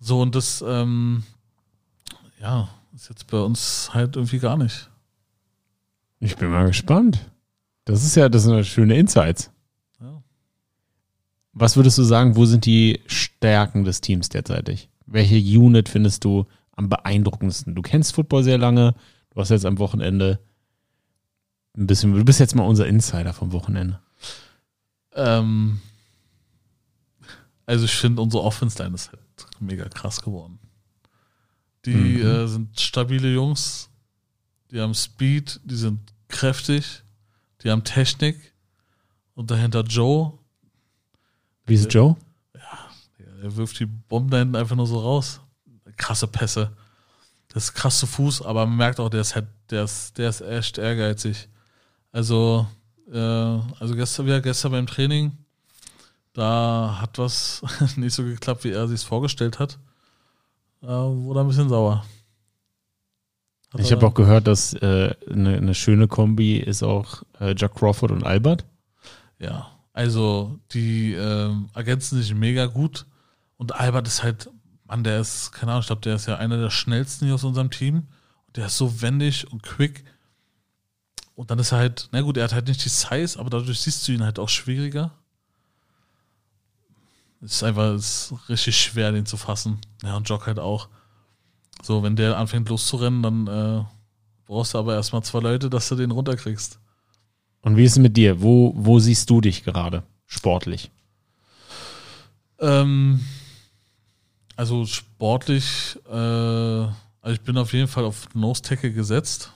So, 0.00 0.20
und 0.20 0.34
das, 0.34 0.64
ähm, 0.66 1.22
ja, 2.40 2.68
ist 2.94 3.08
jetzt 3.08 3.26
bei 3.28 3.38
uns 3.40 3.90
halt 3.92 4.16
irgendwie 4.16 4.38
gar 4.38 4.56
nicht. 4.56 4.88
Ich 6.20 6.36
bin 6.36 6.50
mal 6.50 6.66
gespannt. 6.66 7.18
Das 7.84 8.04
ist 8.04 8.14
ja, 8.14 8.28
das 8.28 8.44
sind 8.44 8.54
ja 8.54 8.62
schöne 8.64 8.96
Insights. 8.96 9.50
Was 11.52 11.76
würdest 11.76 11.98
du 11.98 12.02
sagen, 12.02 12.36
wo 12.36 12.46
sind 12.46 12.64
die 12.66 13.00
Stärken 13.06 13.84
des 13.84 14.00
Teams 14.00 14.28
derzeitig? 14.28 14.88
welche 15.06 15.36
Unit 15.36 15.90
findest 15.90 16.24
du 16.24 16.46
am 16.74 16.88
beeindruckendsten? 16.88 17.74
Du 17.74 17.82
kennst 17.82 18.14
Football 18.14 18.44
sehr 18.44 18.56
lange, 18.56 18.94
du 19.30 19.40
hast 19.40 19.50
jetzt 19.50 19.66
am 19.66 19.78
Wochenende 19.78 20.38
ein 21.76 21.86
bisschen, 21.86 22.14
du 22.14 22.24
bist 22.24 22.40
jetzt 22.40 22.54
mal 22.54 22.64
unser 22.64 22.86
Insider 22.86 23.34
vom 23.34 23.52
Wochenende. 23.52 24.00
Ähm, 25.14 25.80
also 27.66 27.84
ich 27.84 27.94
finde, 27.94 28.22
unsere 28.22 28.42
Offense-Line 28.42 28.94
ist 28.94 29.10
halt 29.12 29.20
mega 29.60 29.86
krass 29.88 30.22
geworden. 30.22 30.58
Die 31.84 31.90
Mhm. 31.90 32.26
äh, 32.26 32.46
sind 32.46 32.80
stabile 32.80 33.30
Jungs, 33.32 33.90
die 34.70 34.80
haben 34.80 34.94
Speed, 34.94 35.60
die 35.64 35.76
sind 35.76 36.00
kräftig, 36.28 37.02
die 37.62 37.70
haben 37.70 37.84
Technik 37.84 38.54
und 39.34 39.50
dahinter 39.50 39.82
Joe, 39.82 40.38
Wie 41.72 41.76
ist 41.76 41.94
Joe? 41.94 42.16
er 43.42 43.56
wirft 43.56 43.80
die 43.80 43.86
Bomben 43.86 44.28
da 44.28 44.36
hinten 44.36 44.56
einfach 44.56 44.76
nur 44.76 44.86
so 44.86 44.98
raus. 45.00 45.40
Krasse 45.96 46.26
Pässe. 46.26 46.70
Das 47.48 47.64
ist 47.64 47.72
krass 47.72 47.98
zu 47.98 48.06
Fuß, 48.06 48.42
aber 48.42 48.66
man 48.66 48.76
merkt 48.76 49.00
auch, 49.00 49.08
der 49.08 49.22
ist 49.22 49.34
halt, 49.34 49.46
der 49.70 49.84
ist, 49.84 50.18
der 50.18 50.28
ist 50.28 50.42
echt 50.42 50.76
ehrgeizig. 50.76 51.48
Also, 52.12 52.66
äh, 53.10 53.16
also 53.16 53.94
gestern, 53.94 54.26
wieder 54.26 54.42
gestern 54.42 54.72
beim 54.72 54.86
Training, 54.86 55.32
da 56.34 56.98
hat 57.00 57.18
was 57.18 57.62
nicht 57.96 58.12
so 58.12 58.22
geklappt, 58.22 58.64
wie 58.64 58.72
er 58.72 58.86
sich 58.86 59.00
vorgestellt 59.00 59.58
hat. 59.58 59.78
Da 60.82 61.08
wurde 61.08 61.40
ein 61.40 61.48
bisschen 61.48 61.70
sauer. 61.70 62.04
Hat 63.72 63.80
Ich 63.80 63.92
habe 63.92 64.06
auch 64.06 64.14
gehört, 64.14 64.46
dass 64.46 64.74
äh, 64.74 65.14
eine, 65.30 65.56
eine 65.56 65.74
schöne 65.74 66.06
Kombi 66.06 66.58
ist 66.58 66.82
auch 66.82 67.22
äh, 67.40 67.54
Jack 67.56 67.76
Crawford 67.76 68.10
und 68.10 68.24
Albert. 68.24 68.66
Ja, 69.38 69.71
also 69.92 70.58
die 70.72 71.12
ähm, 71.14 71.68
ergänzen 71.74 72.20
sich 72.20 72.34
mega 72.34 72.66
gut. 72.66 73.06
Und 73.56 73.74
Albert 73.74 74.06
ist 74.06 74.22
halt, 74.22 74.50
Mann, 74.86 75.04
der 75.04 75.20
ist, 75.20 75.52
keine 75.52 75.72
Ahnung, 75.72 75.82
ich 75.82 75.86
glaube, 75.86 76.02
der 76.02 76.16
ist 76.16 76.26
ja 76.26 76.36
einer 76.36 76.58
der 76.58 76.70
schnellsten 76.70 77.26
hier 77.26 77.34
aus 77.34 77.44
unserem 77.44 77.70
Team. 77.70 78.08
Und 78.46 78.56
der 78.56 78.66
ist 78.66 78.78
so 78.78 79.02
wendig 79.02 79.50
und 79.50 79.62
quick. 79.62 80.04
Und 81.34 81.50
dann 81.50 81.58
ist 81.58 81.72
er 81.72 81.78
halt, 81.78 82.08
na 82.12 82.20
gut, 82.20 82.36
er 82.36 82.44
hat 82.44 82.52
halt 82.52 82.68
nicht 82.68 82.84
die 82.84 82.88
Size, 82.88 83.38
aber 83.38 83.50
dadurch 83.50 83.80
siehst 83.80 84.06
du 84.06 84.12
ihn 84.12 84.24
halt 84.24 84.38
auch 84.38 84.48
schwieriger. 84.48 85.12
Es 87.40 87.54
ist 87.54 87.62
einfach 87.64 87.94
ist 87.94 88.34
richtig 88.48 88.76
schwer, 88.76 89.10
den 89.12 89.26
zu 89.26 89.36
fassen. 89.36 89.80
Ja, 90.02 90.16
und 90.16 90.28
Jock 90.28 90.46
halt 90.46 90.58
auch. 90.58 90.88
So, 91.82 92.02
wenn 92.02 92.14
der 92.14 92.38
anfängt 92.38 92.68
loszurennen, 92.68 93.22
dann 93.22 93.46
äh, 93.48 93.84
brauchst 94.46 94.74
du 94.74 94.78
aber 94.78 94.94
erstmal 94.94 95.24
zwei 95.24 95.40
Leute, 95.40 95.68
dass 95.68 95.88
du 95.88 95.96
den 95.96 96.12
runterkriegst. 96.12 96.78
Und 97.62 97.76
wie 97.76 97.84
ist 97.84 97.92
es 97.92 97.98
mit 97.98 98.16
dir? 98.16 98.42
Wo, 98.42 98.72
wo 98.76 98.98
siehst 98.98 99.30
du 99.30 99.40
dich 99.40 99.64
gerade 99.64 100.02
sportlich? 100.26 100.90
Ähm, 102.58 103.20
also 104.56 104.84
sportlich, 104.86 105.98
äh, 106.08 106.12
also 106.12 106.94
ich 107.32 107.40
bin 107.40 107.56
auf 107.56 107.72
jeden 107.72 107.88
Fall 107.88 108.04
auf 108.04 108.34
Nose 108.34 108.62
Tackle 108.62 108.92
gesetzt. 108.92 109.52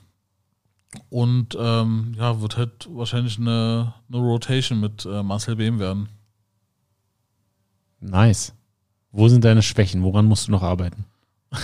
Und 1.11 1.57
ähm, 1.59 2.15
ja, 2.17 2.41
wird 2.41 2.57
halt 2.57 2.89
wahrscheinlich 2.91 3.39
eine, 3.39 3.93
eine 4.09 4.19
Rotation 4.19 4.81
mit 4.81 5.05
äh, 5.05 5.23
Marcel 5.23 5.57
Behm 5.57 5.79
werden. 5.79 6.09
Nice. 8.01 8.55
Wo 9.11 9.29
sind 9.29 9.45
deine 9.45 9.63
Schwächen? 9.63 10.03
Woran 10.03 10.27
musst 10.27 10.49
du 10.49 10.53
noch 10.53 10.63
arbeiten? 10.63 11.05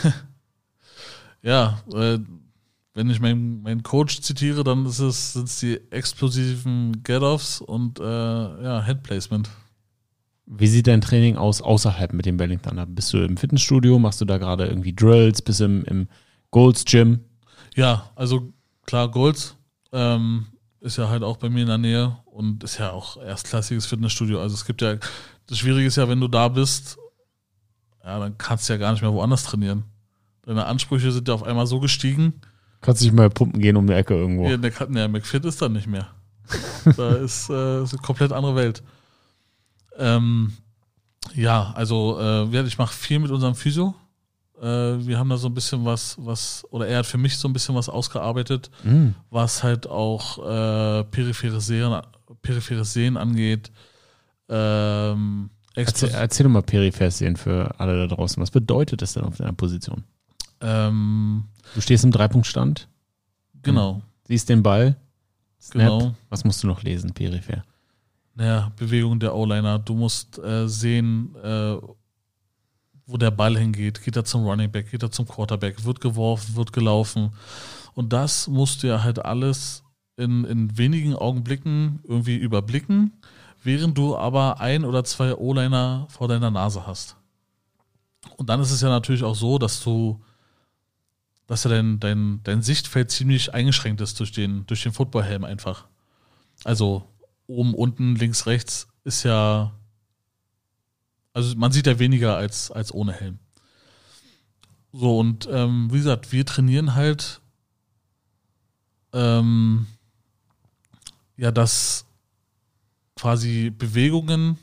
Ja, 1.42 1.82
äh, 1.92 2.20
wenn 2.94 3.08
ich 3.10 3.20
meinen 3.20 3.62
meinen 3.62 3.82
Coach 3.82 4.20
zitiere, 4.20 4.64
dann 4.64 4.86
ist 4.86 4.98
es, 4.98 5.32
sind 5.32 5.48
es 5.48 5.60
die 5.60 5.80
explosiven 5.90 7.02
Get-Offs 7.02 7.60
und 7.60 8.00
äh, 8.00 8.02
ja, 8.04 8.84
Head 8.84 9.02
Placement. 9.02 9.50
Wie 10.46 10.66
sieht 10.66 10.86
dein 10.86 11.00
Training 11.00 11.36
aus 11.36 11.62
außerhalb 11.62 12.12
mit 12.12 12.26
dem 12.26 12.36
Belling 12.36 12.60
Thunder? 12.60 12.84
Bist 12.84 13.12
du 13.12 13.18
im 13.18 13.36
Fitnessstudio? 13.36 13.98
Machst 13.98 14.20
du 14.20 14.24
da 14.24 14.38
gerade 14.38 14.66
irgendwie 14.66 14.92
Drills? 14.92 15.40
Bist 15.40 15.60
du 15.60 15.64
im, 15.64 15.84
im 15.84 16.08
Golds 16.50 16.84
Gym? 16.84 17.20
Ja, 17.74 18.10
also 18.16 18.52
klar, 18.84 19.10
Golds 19.10 19.56
ähm, 19.92 20.46
ist 20.80 20.98
ja 20.98 21.08
halt 21.08 21.22
auch 21.22 21.38
bei 21.38 21.48
mir 21.48 21.62
in 21.62 21.68
der 21.68 21.78
Nähe 21.78 22.18
und 22.26 22.62
ist 22.64 22.78
ja 22.78 22.90
auch 22.90 23.16
erstklassiges 23.16 23.86
Fitnessstudio. 23.86 24.40
Also 24.40 24.54
es 24.54 24.66
gibt 24.66 24.82
ja, 24.82 24.96
das 25.46 25.58
Schwierige 25.58 25.86
ist 25.86 25.96
ja, 25.96 26.08
wenn 26.08 26.20
du 26.20 26.28
da 26.28 26.48
bist, 26.48 26.98
ja, 28.04 28.18
dann 28.18 28.36
kannst 28.36 28.68
du 28.68 28.74
ja 28.74 28.78
gar 28.78 28.92
nicht 28.92 29.02
mehr 29.02 29.12
woanders 29.12 29.44
trainieren. 29.44 29.84
Deine 30.42 30.66
Ansprüche 30.66 31.12
sind 31.12 31.28
ja 31.28 31.34
auf 31.34 31.44
einmal 31.44 31.66
so 31.66 31.78
gestiegen. 31.78 32.40
Kannst 32.82 33.00
du 33.00 33.06
nicht 33.06 33.14
mal 33.14 33.30
pumpen 33.30 33.60
gehen 33.60 33.76
um 33.76 33.86
die 33.86 33.92
Ecke 33.94 34.14
irgendwo? 34.14 34.48
Ja, 34.48 34.56
der, 34.58 34.70
der 34.70 35.08
McFit 35.08 35.44
ist 35.46 35.62
dann 35.62 35.72
nicht 35.72 35.86
mehr. 35.86 36.08
da 36.96 37.14
ist, 37.14 37.48
äh, 37.48 37.82
ist 37.82 37.92
eine 37.94 38.02
komplett 38.02 38.32
andere 38.32 38.54
Welt. 38.56 38.82
Ähm, 39.96 40.52
ja, 41.34 41.72
also 41.76 42.18
äh, 42.20 42.60
ich 42.66 42.78
mache 42.78 42.92
viel 42.92 43.18
mit 43.20 43.30
unserem 43.30 43.54
Physio. 43.54 43.94
Äh, 44.60 44.66
wir 45.06 45.18
haben 45.18 45.28
da 45.30 45.36
so 45.36 45.48
ein 45.48 45.54
bisschen 45.54 45.84
was, 45.84 46.16
was, 46.18 46.64
oder 46.70 46.86
er 46.88 46.98
hat 46.98 47.06
für 47.06 47.18
mich 47.18 47.36
so 47.38 47.48
ein 47.48 47.52
bisschen 47.52 47.74
was 47.74 47.88
ausgearbeitet, 47.88 48.70
Mhm. 48.82 49.14
was 49.30 49.62
halt 49.62 49.86
auch 49.86 50.38
äh, 50.38 51.04
peripheres, 51.04 51.66
Sehen, 51.66 52.00
peripheres 52.42 52.92
Sehen 52.92 53.16
angeht. 53.16 53.70
Ähm, 54.48 55.50
Erzähl, 55.74 56.10
erzähl 56.10 56.44
doch 56.44 56.50
mal 56.50 56.62
Periphersien 56.62 57.36
für 57.36 57.74
alle 57.80 58.06
da 58.06 58.14
draußen. 58.14 58.42
Was 58.42 58.50
bedeutet 58.50 59.00
das 59.00 59.14
denn 59.14 59.24
auf 59.24 59.36
deiner 59.36 59.54
Position? 59.54 60.04
ähm, 60.60 61.44
Du 61.74 61.80
stehst 61.80 62.04
im 62.04 62.10
Dreipunktstand, 62.10 62.88
genau, 63.62 64.02
siehst 64.26 64.48
den 64.48 64.62
Ball, 64.62 64.96
Snap. 65.60 65.72
genau. 65.74 66.14
Was 66.28 66.44
musst 66.44 66.62
du 66.62 66.66
noch 66.66 66.82
lesen, 66.82 67.12
peripher? 67.12 67.64
Naja, 68.34 68.72
Bewegung 68.76 69.20
der 69.20 69.34
O-Liner. 69.34 69.78
Du 69.78 69.94
musst 69.94 70.38
äh, 70.38 70.66
sehen, 70.66 71.34
äh, 71.36 71.76
wo 73.06 73.16
der 73.16 73.30
Ball 73.30 73.56
hingeht. 73.58 74.02
Geht 74.02 74.16
er 74.16 74.24
zum 74.24 74.44
Running 74.44 74.70
Back, 74.70 74.90
geht 74.90 75.02
er 75.02 75.10
zum 75.10 75.28
Quarterback, 75.28 75.84
wird 75.84 76.00
geworfen, 76.00 76.56
wird 76.56 76.72
gelaufen. 76.72 77.30
Und 77.94 78.12
das 78.12 78.48
musst 78.48 78.82
du 78.82 78.86
ja 78.88 79.02
halt 79.02 79.24
alles 79.24 79.82
in, 80.16 80.44
in 80.44 80.76
wenigen 80.78 81.14
Augenblicken 81.14 82.00
irgendwie 82.04 82.36
überblicken, 82.36 83.12
während 83.62 83.98
du 83.98 84.16
aber 84.16 84.60
ein 84.60 84.84
oder 84.84 85.04
zwei 85.04 85.34
O-Liner 85.36 86.06
vor 86.08 86.28
deiner 86.28 86.50
Nase 86.50 86.86
hast. 86.86 87.16
Und 88.36 88.48
dann 88.48 88.60
ist 88.60 88.70
es 88.70 88.80
ja 88.80 88.88
natürlich 88.88 89.24
auch 89.24 89.34
so, 89.34 89.58
dass 89.58 89.82
du, 89.82 90.22
dass 91.52 91.64
ja 91.64 91.70
dein, 91.70 92.00
dein, 92.00 92.40
dein 92.44 92.62
Sichtfeld 92.62 93.10
ziemlich 93.10 93.52
eingeschränkt 93.52 94.00
ist 94.00 94.18
durch 94.18 94.32
den, 94.32 94.64
durch 94.64 94.84
den 94.84 94.94
Footballhelm 94.94 95.44
einfach. 95.44 95.84
Also 96.64 97.06
oben, 97.46 97.74
unten, 97.74 98.16
links, 98.16 98.46
rechts 98.46 98.88
ist 99.04 99.22
ja. 99.24 99.70
Also 101.34 101.54
man 101.56 101.70
sieht 101.70 101.86
ja 101.86 101.98
weniger 101.98 102.38
als, 102.38 102.70
als 102.70 102.90
ohne 102.90 103.12
Helm. 103.12 103.38
So, 104.92 105.18
und 105.18 105.46
ähm, 105.52 105.92
wie 105.92 105.98
gesagt, 105.98 106.32
wir 106.32 106.46
trainieren 106.46 106.94
halt 106.94 107.42
ähm, 109.12 109.86
ja, 111.36 111.50
dass 111.50 112.06
quasi 113.14 113.68
Bewegungen 113.68 114.56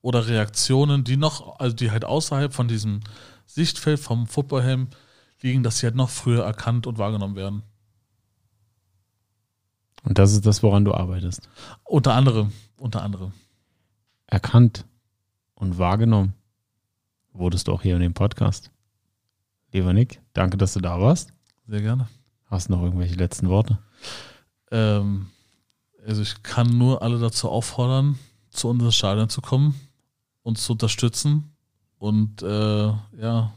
oder 0.00 0.26
Reaktionen, 0.26 1.04
die 1.04 1.18
noch, 1.18 1.58
also 1.58 1.76
die 1.76 1.90
halt 1.90 2.06
außerhalb 2.06 2.54
von 2.54 2.66
diesem 2.66 3.00
Sichtfeld 3.44 4.00
vom 4.00 4.26
Footballhelm 4.26 4.88
liegen, 5.42 5.62
dass 5.62 5.78
sie 5.78 5.86
halt 5.86 5.96
noch 5.96 6.10
früher 6.10 6.44
erkannt 6.44 6.86
und 6.86 6.98
wahrgenommen 6.98 7.36
werden. 7.36 7.62
Und 10.02 10.18
das 10.18 10.32
ist 10.32 10.46
das, 10.46 10.62
woran 10.62 10.84
du 10.84 10.94
arbeitest. 10.94 11.48
Unter 11.84 12.14
anderem, 12.14 12.52
unter 12.76 13.02
anderem. 13.02 13.32
Erkannt 14.26 14.86
und 15.54 15.78
wahrgenommen 15.78 16.34
wurdest 17.32 17.68
du 17.68 17.72
auch 17.72 17.82
hier 17.82 17.96
in 17.96 18.00
dem 18.00 18.14
Podcast. 18.14 18.70
Lieber 19.72 19.92
Nick, 19.92 20.20
danke, 20.32 20.56
dass 20.56 20.72
du 20.72 20.80
da 20.80 21.00
warst. 21.00 21.32
Sehr 21.66 21.82
gerne. 21.82 22.08
Hast 22.46 22.68
du 22.68 22.72
noch 22.72 22.82
irgendwelche 22.82 23.14
letzten 23.14 23.48
Worte? 23.48 23.78
Ähm, 24.70 25.26
also 26.06 26.22
ich 26.22 26.42
kann 26.42 26.76
nur 26.76 27.02
alle 27.02 27.18
dazu 27.18 27.48
auffordern, 27.48 28.18
zu 28.50 28.68
uns 28.68 28.82
ins 28.82 28.96
Stadion 28.96 29.28
zu 29.28 29.40
kommen, 29.40 29.78
uns 30.42 30.64
zu 30.64 30.72
unterstützen 30.72 31.54
und 31.98 32.42
äh, 32.42 32.86
ja, 32.86 33.52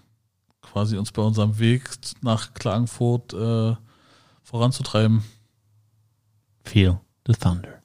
quasi 0.64 0.98
uns 0.98 1.12
bei 1.12 1.22
unserem 1.22 1.60
Weg 1.60 1.90
nach 2.22 2.54
Klagenfurt 2.56 3.34
äh, 3.34 3.76
voranzutreiben. 4.42 5.24
Feel 6.64 7.00
the 7.28 7.34
thunder. 7.34 7.83